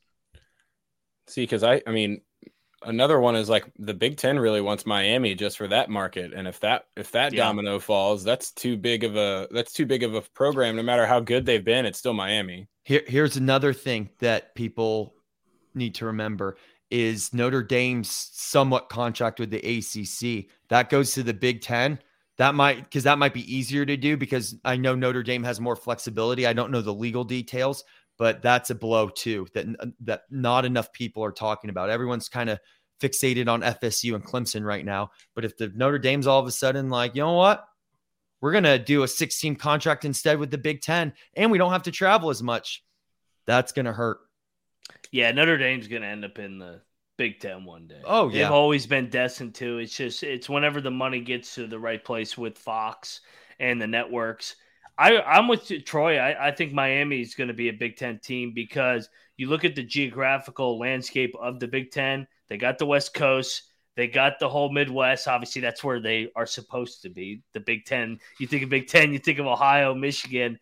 See, 1.32 1.44
because 1.44 1.64
I, 1.64 1.82
I 1.88 1.92
mean, 1.92 2.22
another 2.84 3.20
one 3.20 3.38
is 3.38 3.50
like 3.50 3.66
the 3.80 3.94
Big 3.94 4.18
Ten 4.18 4.38
really 4.38 4.60
wants 4.60 4.86
Miami 4.86 5.34
just 5.34 5.58
for 5.58 5.68
that 5.70 5.90
market, 5.90 6.34
and 6.34 6.46
if 6.48 6.60
that 6.60 6.88
if 6.98 7.12
that 7.12 7.34
yeah. 7.34 7.46
domino 7.46 7.80
falls, 7.80 8.24
that's 8.24 8.52
too 8.52 8.76
big 8.76 9.06
of 9.06 9.16
a 9.16 9.48
that's 9.52 9.72
too 9.72 9.86
big 9.86 10.04
of 10.04 10.14
a 10.14 10.22
program. 10.34 10.76
No 10.76 10.84
matter 10.84 11.06
how 11.06 11.22
good 11.22 11.46
they've 11.46 11.64
been, 11.64 11.86
it's 11.86 12.00
still 12.00 12.14
Miami. 12.14 12.68
Here, 12.84 13.04
here's 13.08 13.38
another 13.38 13.74
thing 13.74 14.10
that 14.20 14.54
people 14.56 15.14
need 15.74 15.96
to 15.96 16.06
remember 16.08 16.58
is 16.90 17.34
Notre 17.34 17.64
Dame's 17.64 18.10
somewhat 18.34 18.90
contract 18.90 19.40
with 19.40 19.52
the 19.52 19.60
ACC 19.60 20.52
that 20.68 20.90
goes 20.90 21.14
to 21.14 21.24
the 21.24 21.34
Big 21.34 21.62
Ten. 21.62 21.98
That 22.38 22.56
might 22.56 22.84
because 22.84 23.04
that 23.04 23.20
might 23.20 23.34
be 23.34 23.56
easier 23.56 23.86
to 23.86 23.96
do 23.96 24.18
because 24.18 24.56
I 24.66 24.76
know 24.76 24.96
Notre 24.96 25.24
Dame 25.24 25.44
has 25.44 25.62
more 25.62 25.78
flexibility. 25.78 26.46
I 26.46 26.54
don't 26.54 26.72
know 26.72 26.82
the 26.82 26.94
legal 26.94 27.24
details, 27.24 27.86
but 28.22 28.44
that's 28.44 28.70
a 28.70 28.76
blow 28.76 29.10
too 29.10 29.48
that 29.56 29.66
uh, 29.80 29.88
that 30.02 30.22
not 30.30 30.64
enough 30.64 30.94
people 30.94 31.24
are 31.24 31.32
talking 31.32 31.72
about. 31.72 31.90
Everyone's 31.90 32.30
kind 32.30 32.52
of 32.52 32.60
fixated 33.02 33.50
on 33.50 33.64
FSU 33.64 34.14
and 34.14 34.24
Clemson 34.24 34.64
right 34.64 34.86
now, 34.86 35.10
but 35.34 35.44
if 35.44 35.58
the 35.58 35.72
Notre 35.74 35.98
Dame's 35.98 36.28
all 36.28 36.40
of 36.40 36.46
a 36.46 36.52
sudden 36.52 36.92
like, 36.92 37.16
you 37.16 37.24
know 37.24 37.34
what, 37.34 37.66
we're 38.40 38.52
gonna 38.52 38.78
do 38.78 39.02
a 39.02 39.08
16 39.08 39.56
contract 39.56 40.06
instead 40.06 40.38
with 40.38 40.52
the 40.52 40.60
Big 40.60 40.82
Ten, 40.82 41.14
and 41.36 41.50
we 41.50 41.58
don't 41.58 41.72
have 41.72 41.82
to 41.84 41.92
travel 41.92 42.30
as 42.30 42.44
much, 42.44 42.84
that's 43.48 43.72
gonna 43.72 43.92
hurt. 43.92 44.20
Yeah, 45.12 45.32
Notre 45.32 45.58
Dame's 45.58 45.88
gonna 45.88 46.06
end 46.06 46.24
up 46.24 46.38
in 46.38 46.60
the 46.60 46.82
Big 47.18 47.40
Ten 47.40 47.66
one 47.66 47.88
day. 47.88 48.02
Oh 48.06 48.30
yeah, 48.30 48.44
they've 48.44 48.52
always 48.52 48.86
been 48.86 49.10
destined 49.10 49.56
to. 49.56 49.80
It's 49.80 49.98
just 49.98 50.22
it's 50.22 50.48
whenever 50.48 50.80
the 50.80 50.92
money 50.92 51.22
gets 51.22 51.56
to 51.56 51.66
the 51.66 51.80
right 51.80 52.06
place 52.06 52.38
with 52.38 52.60
Fox 52.60 53.22
and 53.60 53.82
the 53.82 53.88
networks 53.88 54.58
I, 55.02 55.20
I'm 55.24 55.48
with 55.48 55.68
Troy. 55.84 56.20
I, 56.20 56.50
I 56.50 56.52
think 56.52 56.74
Miami 56.74 57.22
is 57.22 57.34
going 57.34 57.48
to 57.48 57.56
be 57.56 57.70
a 57.70 57.74
Big 57.74 57.98
Ten 57.98 58.20
team 58.20 58.52
because 58.54 59.10
you 59.36 59.50
look 59.50 59.66
at 59.66 59.74
the 59.74 59.82
geographical 59.82 60.78
landscape 60.78 61.34
of 61.42 61.60
the 61.60 61.68
Big 61.68 61.90
Ten. 61.90 62.28
They 62.50 62.58
got 62.58 62.78
the 62.78 62.86
West 62.86 63.16
Coast. 63.16 63.64
They 63.96 64.08
got 64.08 64.38
the 64.40 64.48
whole 64.48 64.72
Midwest. 64.72 65.28
Obviously, 65.28 65.60
that's 65.60 65.84
where 65.84 66.00
they 66.00 66.30
are 66.36 66.46
supposed 66.46 67.02
to 67.02 67.10
be. 67.10 67.42
The 67.54 67.62
Big 67.62 67.86
Ten. 67.86 68.20
You 68.40 68.46
think 68.46 68.62
of 68.62 68.70
Big 68.70 68.90
Ten, 68.90 69.12
you 69.12 69.18
think 69.18 69.40
of 69.40 69.48
Ohio, 69.48 69.96
Michigan, 69.96 70.60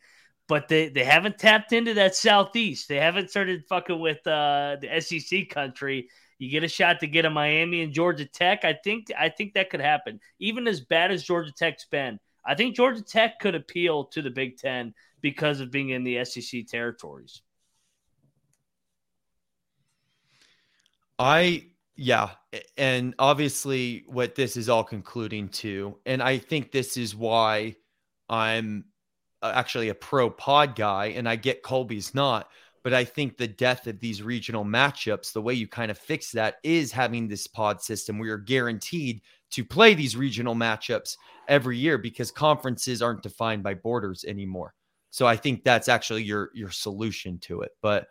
but 0.48 0.70
they, 0.70 0.88
they 0.88 1.04
haven't 1.04 1.38
tapped 1.38 1.74
into 1.74 1.96
that 1.96 2.16
Southeast. 2.16 2.88
They 2.88 2.96
haven't 2.98 3.32
started 3.32 3.66
fucking 3.68 4.00
with 4.00 4.26
uh, 4.26 4.78
the 4.80 5.02
SEC 5.02 5.50
country. 5.50 6.08
You 6.38 6.50
get 6.50 6.64
a 6.64 6.70
shot 6.70 7.02
to 7.02 7.08
get 7.08 7.26
a 7.26 7.30
Miami 7.30 7.82
and 7.82 7.92
Georgia 7.92 8.24
Tech. 8.26 8.64
I 8.64 8.78
think 8.86 9.12
I 9.20 9.28
think 9.28 9.56
that 9.56 9.70
could 9.70 9.82
happen. 9.82 10.22
Even 10.40 10.66
as 10.66 10.80
bad 10.80 11.12
as 11.12 11.26
Georgia 11.26 11.52
Tech's 11.52 11.84
been, 11.84 12.22
I 12.46 12.56
think 12.56 12.76
Georgia 12.76 13.02
Tech 13.02 13.40
could 13.40 13.56
appeal 13.56 14.06
to 14.06 14.22
the 14.22 14.30
Big 14.30 14.58
Ten 14.58 14.94
because 15.22 15.60
of 15.60 15.72
being 15.72 15.90
in 15.90 16.04
the 16.04 16.24
SEC 16.26 16.68
territories. 16.68 17.42
I 21.18 21.66
yeah, 21.96 22.30
and 22.78 23.14
obviously 23.20 24.06
what 24.08 24.36
this 24.36 24.56
is 24.56 24.70
all 24.70 24.86
concluding 24.86 25.50
to, 25.50 25.98
and 26.06 26.24
I 26.24 26.38
think 26.38 26.72
this 26.72 26.96
is 26.96 27.14
why 27.14 27.76
I'm 28.30 28.86
uh, 29.42 29.52
actually 29.54 29.90
a 29.90 29.96
pro 29.96 30.30
pod 30.30 30.76
guy, 30.76 31.08
and 31.08 31.28
I 31.28 31.36
get 31.36 31.64
Colby's 31.64 32.16
not, 32.16 32.50
But 32.84 32.94
I 32.94 33.04
think 33.04 33.38
the 33.38 33.48
death 33.48 33.88
of 33.88 34.00
these 34.00 34.24
regional 34.24 34.64
matchups, 34.64 35.34
the 35.34 35.42
way 35.42 35.54
you 35.54 35.68
kind 35.68 35.92
of 35.92 35.98
fix 35.98 36.32
that 36.32 36.56
is 36.64 36.92
having 36.94 37.28
this 37.28 37.48
pod 37.48 37.82
system 37.82 38.18
where 38.18 38.30
you're 38.30 38.38
guaranteed 38.38 39.22
to 39.52 39.66
play 39.66 39.94
these 39.94 40.16
regional 40.16 40.56
matchups 40.56 41.18
every 41.50 41.78
year 41.78 41.98
because 41.98 42.32
conferences 42.32 43.02
aren't 43.02 43.24
defined 43.24 43.64
by 43.64 43.74
borders 43.74 44.24
anymore. 44.26 44.74
So 45.12 45.26
I 45.28 45.36
think 45.36 45.64
that's 45.64 45.90
actually 45.90 46.24
your 46.24 46.52
your 46.54 46.70
solution 46.72 47.40
to 47.40 47.62
it. 47.62 47.72
But 47.82 48.08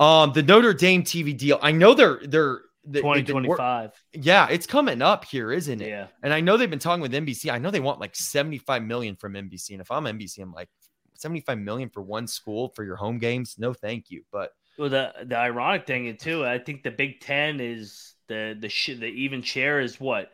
um 0.00 0.32
the 0.32 0.42
Notre 0.42 0.74
Dame 0.74 1.02
TV 1.02 1.36
deal, 1.36 1.58
I 1.62 1.70
know 1.72 1.94
they're 1.94 2.20
they're 2.24 2.62
they- 2.86 3.00
they've 3.00 3.24
2025. 3.26 3.92
yeah, 4.12 4.46
it's 4.50 4.66
coming 4.66 5.00
up 5.00 5.24
here, 5.24 5.52
isn't 5.52 5.80
it? 5.80 5.88
Yeah. 5.88 6.08
And 6.22 6.32
I 6.34 6.40
know 6.40 6.56
they've 6.56 6.68
been 6.68 6.78
talking 6.78 7.00
with 7.00 7.14
NBC. 7.14 7.50
I 7.50 7.58
know 7.58 7.70
they 7.70 7.80
want 7.80 8.00
like 8.00 8.14
75 8.14 8.82
million 8.82 9.16
from 9.16 9.34
NBC. 9.36 9.70
And 9.70 9.80
if 9.80 9.90
I'm 9.90 10.04
NBC, 10.04 10.40
I'm 10.42 10.52
like 10.52 10.68
75 11.14 11.58
million 11.58 11.88
for 11.88 12.02
one 12.02 12.26
school 12.26 12.68
for 12.70 12.84
your 12.84 12.96
home 12.96 13.18
games. 13.18 13.54
No, 13.58 13.72
thank 13.72 14.10
you. 14.10 14.22
But 14.30 14.50
Well, 14.76 14.90
the 14.90 15.12
the 15.24 15.36
ironic 15.38 15.86
thing 15.86 16.14
too, 16.16 16.44
I 16.44 16.58
think 16.58 16.82
the 16.82 16.90
Big 16.90 17.20
Ten 17.20 17.60
is 17.60 18.14
the 18.28 18.56
the 18.58 18.68
sh- 18.68 18.98
the 18.98 19.06
even 19.06 19.40
share 19.42 19.80
is 19.80 19.98
what 20.00 20.30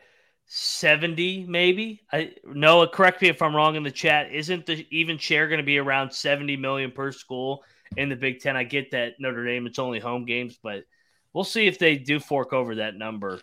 seventy 0.53 1.45
maybe. 1.47 2.01
I 2.11 2.33
Noah, 2.43 2.89
correct 2.89 3.21
me 3.21 3.29
if 3.29 3.41
I'm 3.41 3.55
wrong 3.55 3.75
in 3.75 3.83
the 3.83 3.91
chat. 3.91 4.33
Isn't 4.33 4.65
the 4.65 4.85
even 4.91 5.17
share 5.17 5.47
going 5.47 5.59
to 5.59 5.65
be 5.65 5.77
around 5.77 6.11
seventy 6.11 6.57
million 6.57 6.91
per 6.91 7.13
school 7.13 7.63
in 7.95 8.09
the 8.09 8.17
Big 8.17 8.41
Ten? 8.41 8.57
I 8.57 8.65
get 8.65 8.91
that 8.91 9.13
Notre 9.17 9.45
Dame 9.45 9.65
it's 9.65 9.79
only 9.79 9.99
home 9.99 10.25
games, 10.25 10.59
but 10.61 10.83
we'll 11.31 11.45
see 11.45 11.67
if 11.67 11.79
they 11.79 11.95
do 11.95 12.19
fork 12.19 12.51
over 12.51 12.75
that 12.75 12.95
number. 12.95 13.39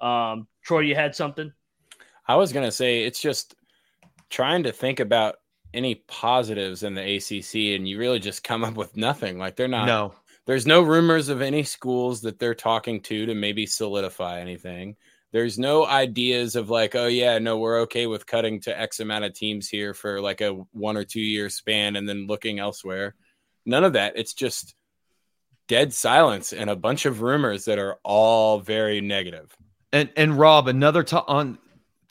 Um, 0.00 0.46
Troy, 0.62 0.80
you 0.80 0.94
had 0.94 1.16
something. 1.16 1.52
I 2.28 2.36
was 2.36 2.52
gonna 2.52 2.70
say 2.70 3.02
it's 3.02 3.20
just 3.20 3.56
trying 4.30 4.62
to 4.62 4.72
think 4.72 5.00
about 5.00 5.38
any 5.74 5.96
positives 6.06 6.84
in 6.84 6.94
the 6.94 7.16
ACC, 7.16 7.74
and 7.76 7.88
you 7.88 7.98
really 7.98 8.20
just 8.20 8.44
come 8.44 8.62
up 8.62 8.74
with 8.74 8.96
nothing. 8.96 9.36
Like 9.36 9.56
they're 9.56 9.66
not. 9.66 9.86
no, 9.86 10.14
There's 10.46 10.66
no 10.66 10.82
rumors 10.82 11.28
of 11.28 11.42
any 11.42 11.64
schools 11.64 12.20
that 12.20 12.38
they're 12.38 12.54
talking 12.54 13.00
to 13.00 13.26
to 13.26 13.34
maybe 13.34 13.66
solidify 13.66 14.38
anything. 14.38 14.94
There's 15.32 15.58
no 15.58 15.86
ideas 15.86 16.56
of 16.56 16.68
like, 16.68 16.94
oh 16.94 17.06
yeah, 17.06 17.38
no, 17.38 17.58
we're 17.58 17.80
okay 17.82 18.06
with 18.06 18.26
cutting 18.26 18.60
to 18.60 18.78
X 18.78 19.00
amount 19.00 19.24
of 19.24 19.32
teams 19.32 19.68
here 19.68 19.94
for 19.94 20.20
like 20.20 20.40
a 20.42 20.50
one 20.72 20.96
or 20.96 21.04
two 21.04 21.20
year 21.20 21.48
span 21.48 21.96
and 21.96 22.08
then 22.08 22.26
looking 22.26 22.58
elsewhere. 22.58 23.14
None 23.64 23.84
of 23.84 23.94
that. 23.94 24.14
It's 24.16 24.34
just 24.34 24.74
dead 25.68 25.92
silence 25.92 26.52
and 26.52 26.68
a 26.68 26.76
bunch 26.76 27.06
of 27.06 27.22
rumors 27.22 27.64
that 27.64 27.78
are 27.78 27.96
all 28.04 28.60
very 28.60 29.00
negative. 29.00 29.56
And 29.92 30.10
and 30.16 30.38
Rob, 30.38 30.68
another 30.68 31.02
to- 31.04 31.24
on 31.24 31.58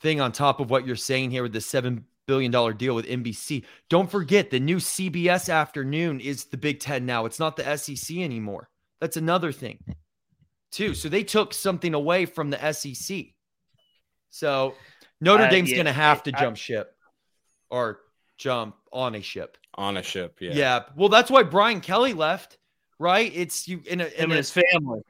thing 0.01 0.19
on 0.19 0.31
top 0.31 0.59
of 0.59 0.71
what 0.71 0.87
you're 0.87 0.95
saying 0.95 1.31
here 1.31 1.43
with 1.43 1.53
the 1.53 1.61
seven 1.61 2.05
billion 2.27 2.51
dollar 2.51 2.73
deal 2.73 2.95
with 2.95 3.05
NBC. 3.05 3.65
Don't 3.89 4.09
forget 4.09 4.49
the 4.49 4.59
new 4.59 4.77
CBS 4.77 5.53
afternoon 5.53 6.19
is 6.19 6.45
the 6.45 6.57
Big 6.57 6.79
Ten 6.79 7.05
now. 7.05 7.25
It's 7.25 7.39
not 7.39 7.55
the 7.55 7.77
SEC 7.77 8.17
anymore. 8.17 8.69
That's 8.99 9.17
another 9.17 9.51
thing, 9.51 9.83
too. 10.71 10.93
So 10.95 11.09
they 11.09 11.23
took 11.23 11.53
something 11.53 11.93
away 11.93 12.25
from 12.25 12.49
the 12.49 12.73
SEC. 12.73 13.25
So 14.29 14.75
Notre 15.19 15.45
Uh, 15.45 15.49
Dame's 15.49 15.69
yeah, 15.69 15.75
going 15.77 15.85
to 15.85 15.91
have 15.93 16.23
to 16.23 16.31
I- 16.35 16.39
jump 16.39 16.57
ship 16.57 16.95
or 17.69 18.01
jump 18.37 18.75
on 18.91 19.15
a 19.15 19.21
ship. 19.21 19.57
On 19.75 19.97
a 19.97 20.03
ship, 20.03 20.37
yeah. 20.41 20.51
Yeah. 20.53 20.83
Well, 20.95 21.09
that's 21.09 21.31
why 21.31 21.43
Brian 21.43 21.79
Kelly 21.79 22.13
left, 22.13 22.57
right? 22.99 23.31
It's 23.33 23.67
you 23.67 23.81
in 23.85 24.01
a, 24.01 24.05
in 24.05 24.11
Him 24.11 24.31
and 24.31 24.33
his 24.33 24.51
family. 24.51 25.01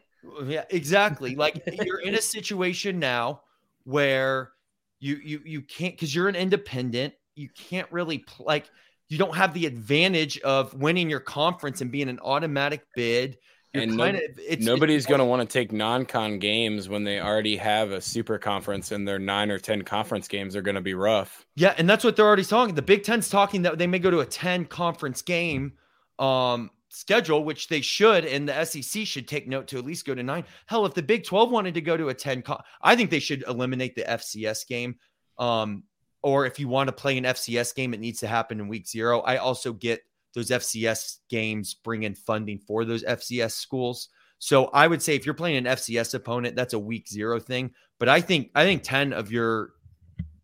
yeah, 0.46 0.66
exactly. 0.70 1.36
Like 1.36 1.64
you're 1.84 2.02
in 2.02 2.14
a 2.16 2.22
situation 2.22 3.00
now 3.00 3.42
where 3.86 4.52
you 5.00 5.16
you 5.16 5.42
you 5.46 5.62
can't 5.64 5.96
because 5.96 6.14
you're 6.14 6.30
an 6.30 6.36
independent. 6.36 7.16
You 7.36 7.50
can't 7.50 7.92
really 7.92 8.20
pl- 8.20 8.46
like 8.46 8.70
you 9.10 9.18
don't 9.18 9.36
have 9.36 9.54
the 9.56 9.66
advantage 9.66 10.38
of 10.42 10.76
winning 10.76 11.10
your 11.10 11.20
conference 11.22 11.82
and 11.82 11.92
being 11.92 12.08
an 12.08 12.20
automatic 12.20 12.86
bid. 12.96 13.38
You're 13.74 13.84
And 13.84 13.98
kind 13.98 14.18
of 14.18 14.24
it's 14.38 14.66
Nobody's 14.66 15.06
going 15.06 15.20
to 15.20 15.26
want 15.26 15.48
to 15.48 15.52
take 15.52 15.72
non-con 15.72 16.40
games 16.40 16.90
when 16.90 17.06
they 17.06 17.22
already 17.22 17.56
have 17.56 17.92
a 17.92 18.02
super 18.02 18.38
conference 18.38 18.92
and 18.92 19.08
their 19.08 19.20
nine 19.20 19.50
or 19.50 19.60
ten 19.60 19.84
conference 19.84 20.28
games 20.28 20.56
are 20.56 20.62
going 20.62 20.76
to 20.76 20.82
be 20.82 20.94
rough. 20.94 21.46
Yeah, 21.56 21.74
and 21.78 21.90
that's 21.90 22.04
what 22.04 22.16
they're 22.16 22.26
already 22.26 22.44
talking. 22.44 22.76
The 22.76 22.82
Big 22.82 23.04
Ten's 23.04 23.30
talking 23.30 23.62
that 23.62 23.78
they 23.78 23.88
may 23.88 24.00
go 24.00 24.12
to 24.12 24.20
a 24.20 24.26
10 24.26 24.66
conference 24.66 25.22
game 25.22 25.74
um 26.20 26.70
schedule, 26.90 27.44
which 27.44 27.70
they 27.70 27.82
should, 27.82 28.26
and 28.26 28.48
the 28.48 28.66
SEC 28.66 29.08
should 29.08 29.28
take 29.28 29.48
note 29.48 29.68
to 29.70 29.78
at 29.78 29.86
least 29.86 30.06
go 30.06 30.14
to 30.14 30.22
nine. 30.22 30.44
Hell, 30.66 30.86
if 30.86 30.94
the 30.94 31.02
Big 31.02 31.24
12 31.24 31.50
wanted 31.50 31.74
to 31.76 31.82
go 31.82 31.96
to 31.96 32.10
a 32.10 32.14
10, 32.14 32.42
co- 32.42 32.62
I 32.82 32.96
think 32.96 33.10
they 33.10 33.20
should 33.20 33.44
eliminate 33.48 33.96
the 33.96 34.04
FCS 34.04 34.68
game. 34.68 34.96
Um, 35.38 35.84
or 36.22 36.46
if 36.46 36.60
you 36.60 36.68
want 36.68 36.88
to 36.88 36.92
play 36.92 37.18
an 37.18 37.24
FCS 37.24 37.74
game, 37.74 37.94
it 37.94 38.00
needs 38.00 38.20
to 38.20 38.28
happen 38.28 38.60
in 38.60 38.68
week 38.68 38.88
zero. 38.88 39.22
I 39.22 39.38
also 39.38 39.74
get 39.74 40.02
those 40.34 40.50
FCS 40.50 41.18
games 41.30 41.74
bring 41.74 42.04
in 42.04 42.16
funding 42.16 42.60
for 42.60 42.86
those 42.86 43.04
FCS 43.04 43.52
schools. 43.52 44.10
So 44.40 44.66
I 44.68 44.88
would 44.88 45.02
say 45.02 45.16
if 45.16 45.26
you're 45.26 45.36
playing 45.36 45.58
an 45.58 45.76
FCS 45.76 46.14
opponent, 46.14 46.56
that's 46.56 46.74
a 46.74 46.80
week 46.80 47.08
zero 47.08 47.40
thing. 47.40 47.72
But 48.00 48.10
I 48.10 48.22
think 48.22 48.50
I 48.56 48.64
think 48.64 48.84
10 48.84 49.14
of 49.14 49.32
your 49.32 49.74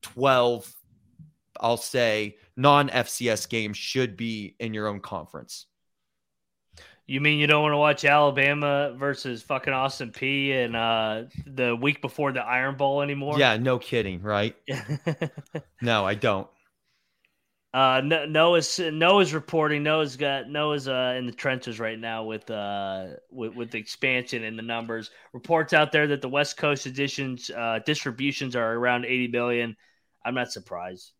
12 0.02 0.74
I'll 1.60 1.78
say 1.78 2.38
non 2.56 2.90
FCS 2.90 3.50
games 3.50 3.78
should 3.78 4.16
be 4.16 4.56
in 4.60 4.74
your 4.74 4.88
own 4.88 5.00
conference. 5.00 5.66
You 7.08 7.22
mean 7.22 7.40
you 7.40 7.48
don't 7.48 7.62
want 7.62 7.72
to 7.72 7.78
watch 7.78 8.04
Alabama 8.04 8.94
versus 8.98 9.42
fucking 9.42 9.72
Austin 9.72 10.12
Peay 10.12 10.66
and 10.66 10.76
uh, 10.76 11.24
the 11.46 11.74
week 11.74 12.02
before 12.02 12.34
the 12.34 12.42
Iron 12.42 12.76
Bowl 12.76 13.02
anymore? 13.02 13.40
Yeah, 13.40 13.56
no 13.56 13.80
kidding, 13.80 14.22
right? 14.22 14.56
No, 15.82 16.06
I 16.06 16.16
don't. 16.16 16.48
Uh, 17.74 18.02
Noah's 18.02 18.80
Noah's 18.80 19.34
reporting. 19.34 19.84
Noah's 19.84 20.16
got 20.16 20.50
Noah's 20.50 20.88
uh, 20.88 21.16
in 21.18 21.26
the 21.26 21.32
trenches 21.32 21.80
right 21.80 22.00
now 22.00 22.24
with 22.24 22.50
uh 22.50 23.08
with, 23.30 23.56
with 23.56 23.72
the 23.72 23.78
expansion 23.78 24.44
and 24.44 24.58
the 24.58 24.64
numbers. 24.64 25.12
Reports 25.34 25.74
out 25.74 25.92
there 25.92 26.08
that 26.08 26.22
the 26.22 26.30
West 26.30 26.58
Coast 26.58 26.88
editions 26.88 27.52
uh, 27.52 27.80
distributions 27.86 28.56
are 28.56 28.74
around 28.74 29.06
eighty 29.06 29.28
billion. 29.28 29.76
I'm 30.26 30.34
not 30.34 30.52
surprised. 30.52 31.12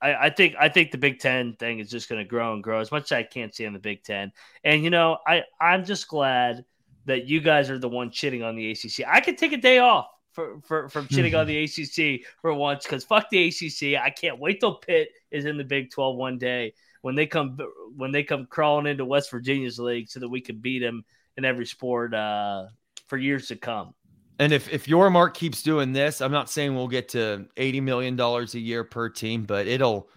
I, 0.00 0.14
I 0.14 0.30
think 0.30 0.54
I 0.58 0.68
think 0.68 0.92
the 0.92 0.98
Big 0.98 1.18
Ten 1.18 1.56
thing 1.56 1.80
is 1.80 1.90
just 1.90 2.08
going 2.08 2.20
to 2.20 2.28
grow 2.28 2.54
and 2.54 2.62
grow 2.62 2.80
as 2.80 2.92
much 2.92 3.04
as 3.04 3.12
I 3.12 3.22
can't 3.24 3.54
see 3.54 3.66
on 3.66 3.72
the 3.72 3.78
Big 3.78 4.04
Ten. 4.04 4.32
And 4.62 4.84
you 4.84 4.90
know, 4.90 5.18
I 5.26 5.42
I'm 5.60 5.84
just 5.84 6.08
glad 6.08 6.64
that 7.06 7.26
you 7.26 7.40
guys 7.40 7.68
are 7.68 7.78
the 7.78 7.88
one 7.88 8.10
shitting 8.10 8.44
on 8.44 8.54
the 8.54 8.70
ACC. 8.70 9.06
I 9.06 9.20
could 9.20 9.38
take 9.38 9.52
a 9.52 9.56
day 9.56 9.78
off 9.78 10.06
for, 10.32 10.60
for 10.62 10.88
from 10.88 11.06
shitting 11.08 11.38
on 11.38 11.46
the 11.46 11.64
ACC 11.64 12.26
for 12.40 12.54
once 12.54 12.84
because 12.84 13.04
fuck 13.04 13.28
the 13.30 13.48
ACC. 13.48 14.00
I 14.00 14.10
can't 14.10 14.38
wait 14.38 14.60
till 14.60 14.76
Pitt 14.76 15.10
is 15.30 15.44
in 15.44 15.56
the 15.56 15.64
Big 15.64 15.90
Twelve 15.90 16.16
one 16.16 16.38
day 16.38 16.74
when 17.02 17.14
they 17.14 17.26
come 17.26 17.58
when 17.96 18.12
they 18.12 18.22
come 18.22 18.46
crawling 18.46 18.86
into 18.86 19.04
West 19.04 19.30
Virginia's 19.30 19.78
league 19.78 20.08
so 20.08 20.20
that 20.20 20.28
we 20.28 20.40
can 20.40 20.58
beat 20.58 20.80
them 20.80 21.04
in 21.36 21.44
every 21.44 21.66
sport 21.66 22.14
uh, 22.14 22.66
for 23.06 23.16
years 23.16 23.48
to 23.48 23.56
come. 23.56 23.94
And 24.38 24.52
if 24.52 24.72
if 24.72 24.86
Yormark 24.86 25.34
keeps 25.34 25.62
doing 25.62 25.92
this, 25.92 26.20
I'm 26.20 26.32
not 26.32 26.48
saying 26.48 26.74
we'll 26.74 26.88
get 26.88 27.10
to 27.10 27.46
80 27.56 27.80
million 27.80 28.16
dollars 28.16 28.54
a 28.54 28.60
year 28.60 28.84
per 28.84 29.08
team, 29.08 29.44
but 29.44 29.66
it'll 29.66 30.08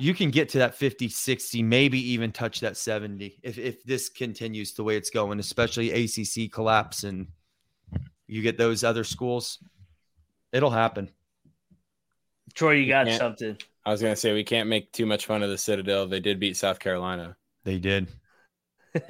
you 0.00 0.14
can 0.14 0.30
get 0.30 0.50
to 0.50 0.58
that 0.58 0.76
50, 0.76 1.08
60, 1.08 1.62
maybe 1.62 1.98
even 2.12 2.30
touch 2.30 2.60
that 2.60 2.76
70 2.76 3.40
if 3.42 3.58
if 3.58 3.82
this 3.84 4.08
continues 4.08 4.74
the 4.74 4.84
way 4.84 4.96
it's 4.96 5.10
going, 5.10 5.38
especially 5.38 5.90
ACC 5.90 6.52
collapse 6.52 7.04
and 7.04 7.28
you 8.28 8.42
get 8.42 8.56
those 8.58 8.84
other 8.84 9.02
schools. 9.02 9.58
It'll 10.52 10.70
happen. 10.70 11.10
Troy, 12.54 12.72
you 12.72 12.88
got 12.88 13.10
something. 13.10 13.56
I 13.84 13.90
was 13.90 14.00
going 14.00 14.12
to 14.12 14.20
say 14.20 14.34
we 14.34 14.44
can't 14.44 14.68
make 14.68 14.92
too 14.92 15.06
much 15.06 15.26
fun 15.26 15.42
of 15.42 15.50
the 15.50 15.58
Citadel. 15.58 16.06
They 16.06 16.20
did 16.20 16.38
beat 16.38 16.56
South 16.56 16.78
Carolina. 16.78 17.36
They 17.64 17.78
did. 17.78 18.08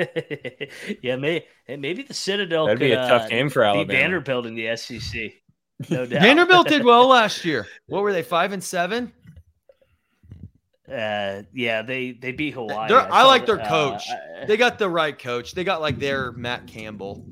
yeah, 1.02 1.16
maybe 1.16 1.46
maybe 1.68 2.02
the 2.02 2.14
Citadel 2.14 2.66
That'd 2.66 2.80
could 2.80 2.86
be 2.86 2.92
a 2.92 2.96
tough 2.96 3.22
uh, 3.22 3.28
game 3.28 3.48
for 3.48 3.62
beat 3.62 3.68
Alabama. 3.68 3.98
Vanderbilt 3.98 4.46
in 4.46 4.54
the 4.54 4.76
SEC. 4.76 5.32
No 5.88 6.04
doubt. 6.06 6.22
Vanderbilt 6.22 6.68
did 6.68 6.84
well 6.84 7.06
last 7.08 7.44
year. 7.44 7.66
What 7.86 8.02
were 8.02 8.12
they? 8.12 8.22
Five 8.22 8.52
and 8.52 8.62
seven. 8.62 9.12
Uh, 10.90 11.42
yeah, 11.52 11.82
they 11.82 12.12
they 12.12 12.32
beat 12.32 12.54
Hawaii. 12.54 12.88
They're- 12.88 13.08
I 13.10 13.24
like 13.24 13.46
that, 13.46 13.56
their 13.58 13.60
uh, 13.64 13.68
coach. 13.68 14.02
I- 14.10 14.46
They 14.46 14.56
got 14.56 14.78
the 14.78 14.88
right 14.88 15.16
coach. 15.16 15.52
They 15.52 15.64
got 15.64 15.80
like 15.80 15.98
their 15.98 16.32
Matt 16.32 16.66
Campbell. 16.66 17.24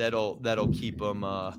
That'll 0.00 0.36
that'll 0.40 0.68
keep 0.68 0.98
them 0.98 1.24
uh 1.24 1.52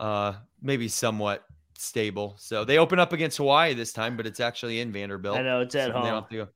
uh 0.00 0.32
maybe 0.62 0.88
somewhat 0.88 1.44
stable. 1.76 2.36
So 2.38 2.64
they 2.64 2.78
open 2.78 2.98
up 2.98 3.12
against 3.12 3.36
Hawaii 3.36 3.74
this 3.74 3.92
time, 3.92 4.16
but 4.16 4.26
it's 4.26 4.40
actually 4.40 4.80
in 4.80 4.92
Vanderbilt. 4.92 5.36
I 5.36 5.42
know 5.42 5.60
it's 5.60 5.74
at 5.74 5.88
So 5.88 5.92
they 5.92 6.08
home. 6.08 6.24
have 6.30 6.48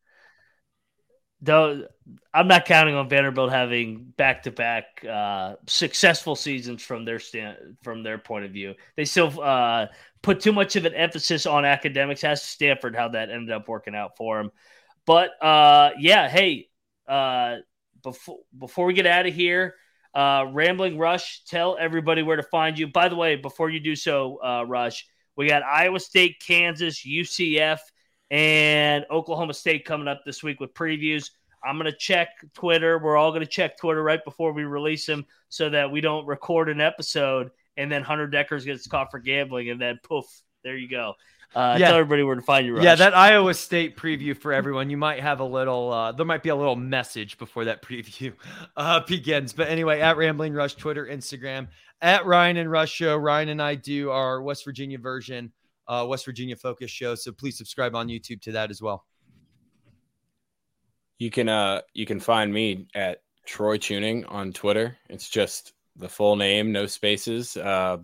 Though 1.43 1.87
I'm 2.33 2.49
not 2.49 2.65
counting 2.65 2.95
on 2.95 3.11
Vanderbilt 3.11 3.51
having 3.53 4.15
back 4.17 4.45
to 4.45 4.51
back 4.51 5.05
successful 5.67 6.35
seasons 6.35 6.83
from 6.83 7.05
their 7.05 7.19
stand 7.19 7.77
from 7.83 8.03
their 8.03 8.17
point 8.17 8.47
of 8.47 8.51
view. 8.53 8.75
They 8.97 9.05
still 9.05 9.39
uh, 9.43 9.89
put 10.23 10.41
too 10.41 10.53
much 10.53 10.77
of 10.77 10.87
an 10.87 10.95
emphasis 10.95 11.45
on 11.45 11.67
academics. 11.67 12.25
As 12.25 12.43
Stanford, 12.43 12.97
how 12.97 13.09
that 13.09 13.31
ended 13.31 13.51
up 13.51 13.69
working 13.69 13.95
out 13.95 14.17
for 14.17 14.39
them. 14.39 14.51
But 15.05 15.31
uh, 15.45 15.91
yeah, 15.99 16.31
hey, 16.31 16.69
uh, 17.07 17.57
before 18.03 18.39
before 18.59 18.87
we 18.87 18.95
get 18.95 19.07
out 19.07 19.27
of 19.27 19.35
here, 19.35 19.75
uh, 20.17 20.47
Rambling 20.53 20.99
Rush, 20.99 21.45
tell 21.45 21.77
everybody 21.79 22.23
where 22.23 22.37
to 22.37 22.43
find 22.43 22.79
you. 22.79 22.89
By 22.89 23.09
the 23.09 23.17
way, 23.17 23.37
before 23.37 23.71
you 23.71 23.79
do 23.79 23.95
so, 23.95 24.43
uh, 24.43 24.65
Rush, 24.67 25.07
we 25.37 25.49
got 25.49 25.63
Iowa 25.63 26.01
State, 26.01 26.43
Kansas, 26.45 27.07
UCF, 27.07 27.79
and 28.31 29.05
Oklahoma 29.11 29.55
State 29.55 29.85
coming 29.85 30.09
up 30.09 30.23
this 30.25 30.43
week 30.43 30.59
with 30.59 30.75
previews. 30.75 31.31
I'm 31.63 31.77
gonna 31.77 31.93
check 31.93 32.31
Twitter. 32.55 32.99
We're 32.99 33.17
all 33.17 33.31
gonna 33.31 33.47
check 33.47 33.79
Twitter 33.79 34.03
right 34.03 34.25
before 34.25 34.53
we 34.53 34.65
release 34.65 35.07
them, 35.07 35.27
so 35.51 35.69
that 35.71 35.93
we 35.93 36.01
don't 36.01 36.27
record 36.27 36.69
an 36.69 36.81
episode 36.81 37.51
and 37.77 37.91
then 37.91 38.03
Hunter 38.03 38.29
Dekkers 38.29 38.65
gets 38.65 38.87
caught 38.87 39.11
for 39.11 39.19
gambling, 39.19 39.71
and 39.71 39.81
then 39.81 40.01
poof, 40.03 40.25
there 40.65 40.77
you 40.77 40.89
go. 40.89 41.15
Uh, 41.55 41.77
yeah. 41.81 41.89
Tell 41.89 41.97
everybody 41.97 42.23
where 42.23 42.35
to 42.35 42.43
find 42.43 42.67
you. 42.67 42.77
Rush. 42.77 42.85
Yeah, 42.85 42.95
that 42.97 43.15
Iowa 43.15 43.55
State 43.55 43.97
preview 43.97 44.37
for 44.37 44.53
everyone. 44.53 44.91
You 44.91 44.97
might 44.97 45.21
have 45.21 45.41
a 45.41 45.45
little. 45.45 45.93
Uh, 45.93 46.13
there 46.13 46.27
might 46.27 46.43
be 46.43 46.49
a 46.51 46.57
little 46.57 46.77
message 46.77 47.39
before 47.39 47.65
that 47.67 47.83
preview 47.83 48.33
uh, 48.77 49.01
begins. 49.01 49.53
But 49.53 49.69
anyway, 49.69 50.01
at 50.01 50.17
Rambling 50.17 50.55
Rush, 50.55 50.75
Twitter, 50.75 51.07
Instagram, 51.07 51.69
at 52.01 52.27
Ryan 52.27 52.57
and 52.59 52.71
Rush 52.71 52.93
Show. 52.93 53.17
Ryan 53.17 53.49
and 53.51 53.63
I 53.63 53.75
do 53.75 54.11
our 54.11 54.43
West 54.43 54.65
Virginia 54.65 54.99
version, 54.99 55.53
uh, 55.89 56.05
West 56.09 56.25
Virginia 56.25 56.57
focus 56.57 56.91
show. 56.91 57.15
So 57.15 57.33
please 57.33 57.57
subscribe 57.57 57.95
on 57.95 58.09
YouTube 58.09 58.41
to 58.43 58.53
that 58.53 58.71
as 58.71 58.83
well. 58.83 59.05
You 61.19 61.31
can 61.31 61.49
uh 61.49 61.81
you 61.95 62.05
can 62.05 62.21
find 62.21 62.53
me 62.53 62.89
at 62.95 63.23
Troy 63.47 63.79
Chewning 63.79 64.27
on 64.27 64.53
Twitter. 64.53 64.99
It's 65.09 65.31
just 65.31 65.73
the 65.97 66.09
full 66.09 66.37
name, 66.37 66.73
no 66.73 66.87
spaces. 66.87 67.57
Uh, 67.57 67.99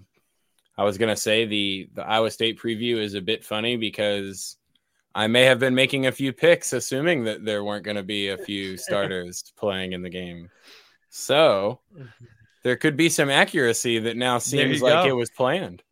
I 0.77 0.85
was 0.85 0.99
gonna 0.99 1.17
say 1.17 1.45
the 1.45 1.89
the 1.95 2.03
Iowa 2.03 2.31
State 2.31 2.59
preview 2.59 2.97
is 2.97 3.15
a 3.15 3.21
bit 3.21 3.45
funny 3.45 3.77
because 3.77 4.57
I 5.15 5.27
may 5.27 5.45
have 5.45 5.59
been 5.59 5.75
making 5.75 6.07
a 6.07 6.13
few 6.13 6.33
picks, 6.33 6.73
assuming 6.73 7.25
that 7.25 7.45
there 7.45 7.65
weren't 7.65 7.85
going 7.85 7.97
to 7.97 8.03
be 8.03 8.29
a 8.29 8.39
few 8.39 8.77
starters 8.79 9.53
playing 9.57 9.93
in 9.93 10.03
the 10.03 10.11
game. 10.11 10.49
So 11.11 11.81
there 12.63 12.77
could 12.77 12.97
be 12.97 13.09
some 13.09 13.31
accuracy 13.31 13.99
that 14.01 14.17
now 14.17 14.39
seems 14.39 14.81
like 14.81 15.05
go. 15.05 15.09
it 15.09 15.17
was 15.17 15.31
planned. 15.31 15.83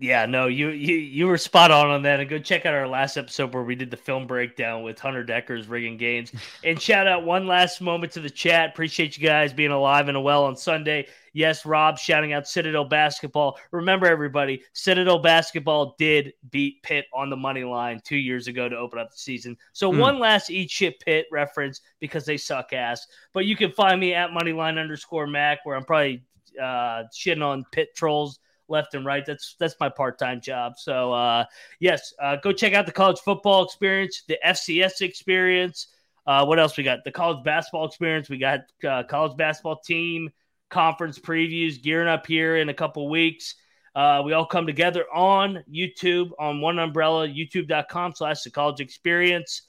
Yeah, 0.00 0.24
no, 0.24 0.46
you 0.46 0.70
you 0.70 0.94
you 0.96 1.26
were 1.26 1.36
spot 1.36 1.70
on 1.70 1.90
on 1.90 2.02
that. 2.04 2.20
And 2.20 2.30
go 2.30 2.38
check 2.38 2.64
out 2.64 2.72
our 2.72 2.88
last 2.88 3.18
episode 3.18 3.52
where 3.52 3.62
we 3.62 3.74
did 3.74 3.90
the 3.90 3.98
film 3.98 4.26
breakdown 4.26 4.82
with 4.82 4.98
Hunter 4.98 5.22
Dekkers' 5.22 5.68
rigging 5.68 5.98
games. 5.98 6.32
and 6.64 6.80
shout 6.80 7.06
out 7.06 7.26
one 7.26 7.46
last 7.46 7.82
moment 7.82 8.14
to 8.14 8.20
the 8.20 8.30
chat. 8.30 8.70
Appreciate 8.70 9.18
you 9.18 9.22
guys 9.22 9.52
being 9.52 9.72
alive 9.72 10.08
and 10.08 10.24
well 10.24 10.44
on 10.44 10.56
Sunday. 10.56 11.06
Yes, 11.34 11.66
Rob 11.66 11.98
shouting 11.98 12.32
out 12.32 12.48
Citadel 12.48 12.86
basketball. 12.86 13.58
Remember, 13.72 14.06
everybody, 14.06 14.62
Citadel 14.72 15.18
basketball 15.18 15.94
did 15.98 16.32
beat 16.50 16.82
Pitt 16.82 17.04
on 17.12 17.28
the 17.28 17.36
money 17.36 17.62
line 17.62 18.00
two 18.02 18.16
years 18.16 18.46
ago 18.46 18.70
to 18.70 18.76
open 18.76 18.98
up 18.98 19.10
the 19.10 19.18
season. 19.18 19.54
So 19.74 19.92
mm. 19.92 19.98
one 19.98 20.18
last 20.18 20.48
eat 20.48 20.70
shit 20.70 20.98
Pitt 21.00 21.26
reference 21.30 21.82
because 21.98 22.24
they 22.24 22.38
suck 22.38 22.72
ass. 22.72 23.06
But 23.34 23.44
you 23.44 23.54
can 23.54 23.70
find 23.70 24.00
me 24.00 24.14
at 24.14 24.30
moneyline 24.30 24.80
underscore 24.80 25.26
Mac 25.26 25.58
where 25.64 25.76
I'm 25.76 25.84
probably 25.84 26.22
uh, 26.58 27.04
shitting 27.14 27.44
on 27.44 27.66
Pitt 27.70 27.94
trolls 27.94 28.38
left 28.70 28.94
and 28.94 29.04
right. 29.04 29.24
That's 29.26 29.56
that's 29.58 29.74
my 29.80 29.88
part 29.88 30.18
time 30.18 30.40
job. 30.40 30.74
So 30.76 31.12
uh, 31.12 31.44
yes, 31.78 32.14
uh, 32.20 32.36
go 32.36 32.52
check 32.52 32.72
out 32.72 32.86
the 32.86 32.92
college 32.92 33.18
football 33.20 33.64
experience, 33.64 34.22
the 34.28 34.38
FCS 34.44 35.02
experience. 35.02 35.88
Uh, 36.26 36.44
what 36.44 36.58
else 36.58 36.76
we 36.76 36.84
got? 36.84 37.04
The 37.04 37.10
college 37.10 37.42
basketball 37.44 37.86
experience. 37.86 38.28
We 38.28 38.38
got 38.38 38.60
uh, 38.86 39.02
college 39.04 39.36
basketball 39.36 39.80
team 39.80 40.30
conference 40.68 41.18
previews 41.18 41.82
gearing 41.82 42.08
up 42.08 42.26
here 42.26 42.56
in 42.56 42.68
a 42.68 42.74
couple 42.74 43.08
weeks. 43.08 43.56
Uh, 43.94 44.22
we 44.24 44.32
all 44.32 44.46
come 44.46 44.66
together 44.66 45.04
on 45.12 45.64
YouTube 45.70 46.30
on 46.38 46.60
one 46.60 46.78
umbrella, 46.78 47.26
youtube.com 47.26 48.12
slash 48.14 48.42
the 48.42 48.50
college 48.50 48.80
experience. 48.80 49.62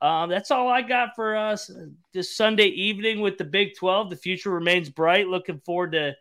Um, 0.00 0.30
that's 0.30 0.50
all 0.50 0.68
I 0.68 0.82
got 0.82 1.10
for 1.14 1.36
us 1.36 1.70
this 2.12 2.36
Sunday 2.36 2.68
evening 2.68 3.20
with 3.20 3.38
the 3.38 3.44
Big 3.44 3.76
12. 3.76 4.10
The 4.10 4.16
future 4.16 4.50
remains 4.50 4.88
bright. 4.88 5.28
Looking 5.28 5.60
forward 5.60 5.92
to 5.92 6.14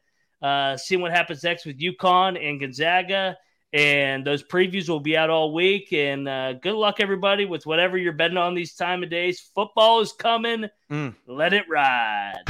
uh, 0.45 0.77
seeing 0.77 1.01
what 1.01 1.11
happens 1.11 1.43
next 1.43 1.65
with 1.65 1.79
UConn 1.79 2.37
and 2.39 2.59
Gonzaga. 2.59 3.35
And 3.73 4.25
those 4.25 4.43
previews 4.43 4.87
will 4.87 4.99
be 4.99 5.17
out 5.17 5.31
all 5.31 5.53
week. 5.53 5.91
And 5.91 6.29
uh, 6.29 6.53
good 6.53 6.75
luck, 6.75 6.97
everybody, 6.99 7.45
with 7.45 7.65
whatever 7.65 7.97
you're 7.97 8.13
betting 8.13 8.37
on 8.37 8.53
these 8.53 8.75
time 8.75 9.01
of 9.03 9.09
days. 9.09 9.49
Football 9.55 10.01
is 10.01 10.13
coming. 10.13 10.67
Mm. 10.91 11.15
Let 11.27 11.53
it 11.53 11.65
ride. 11.67 12.43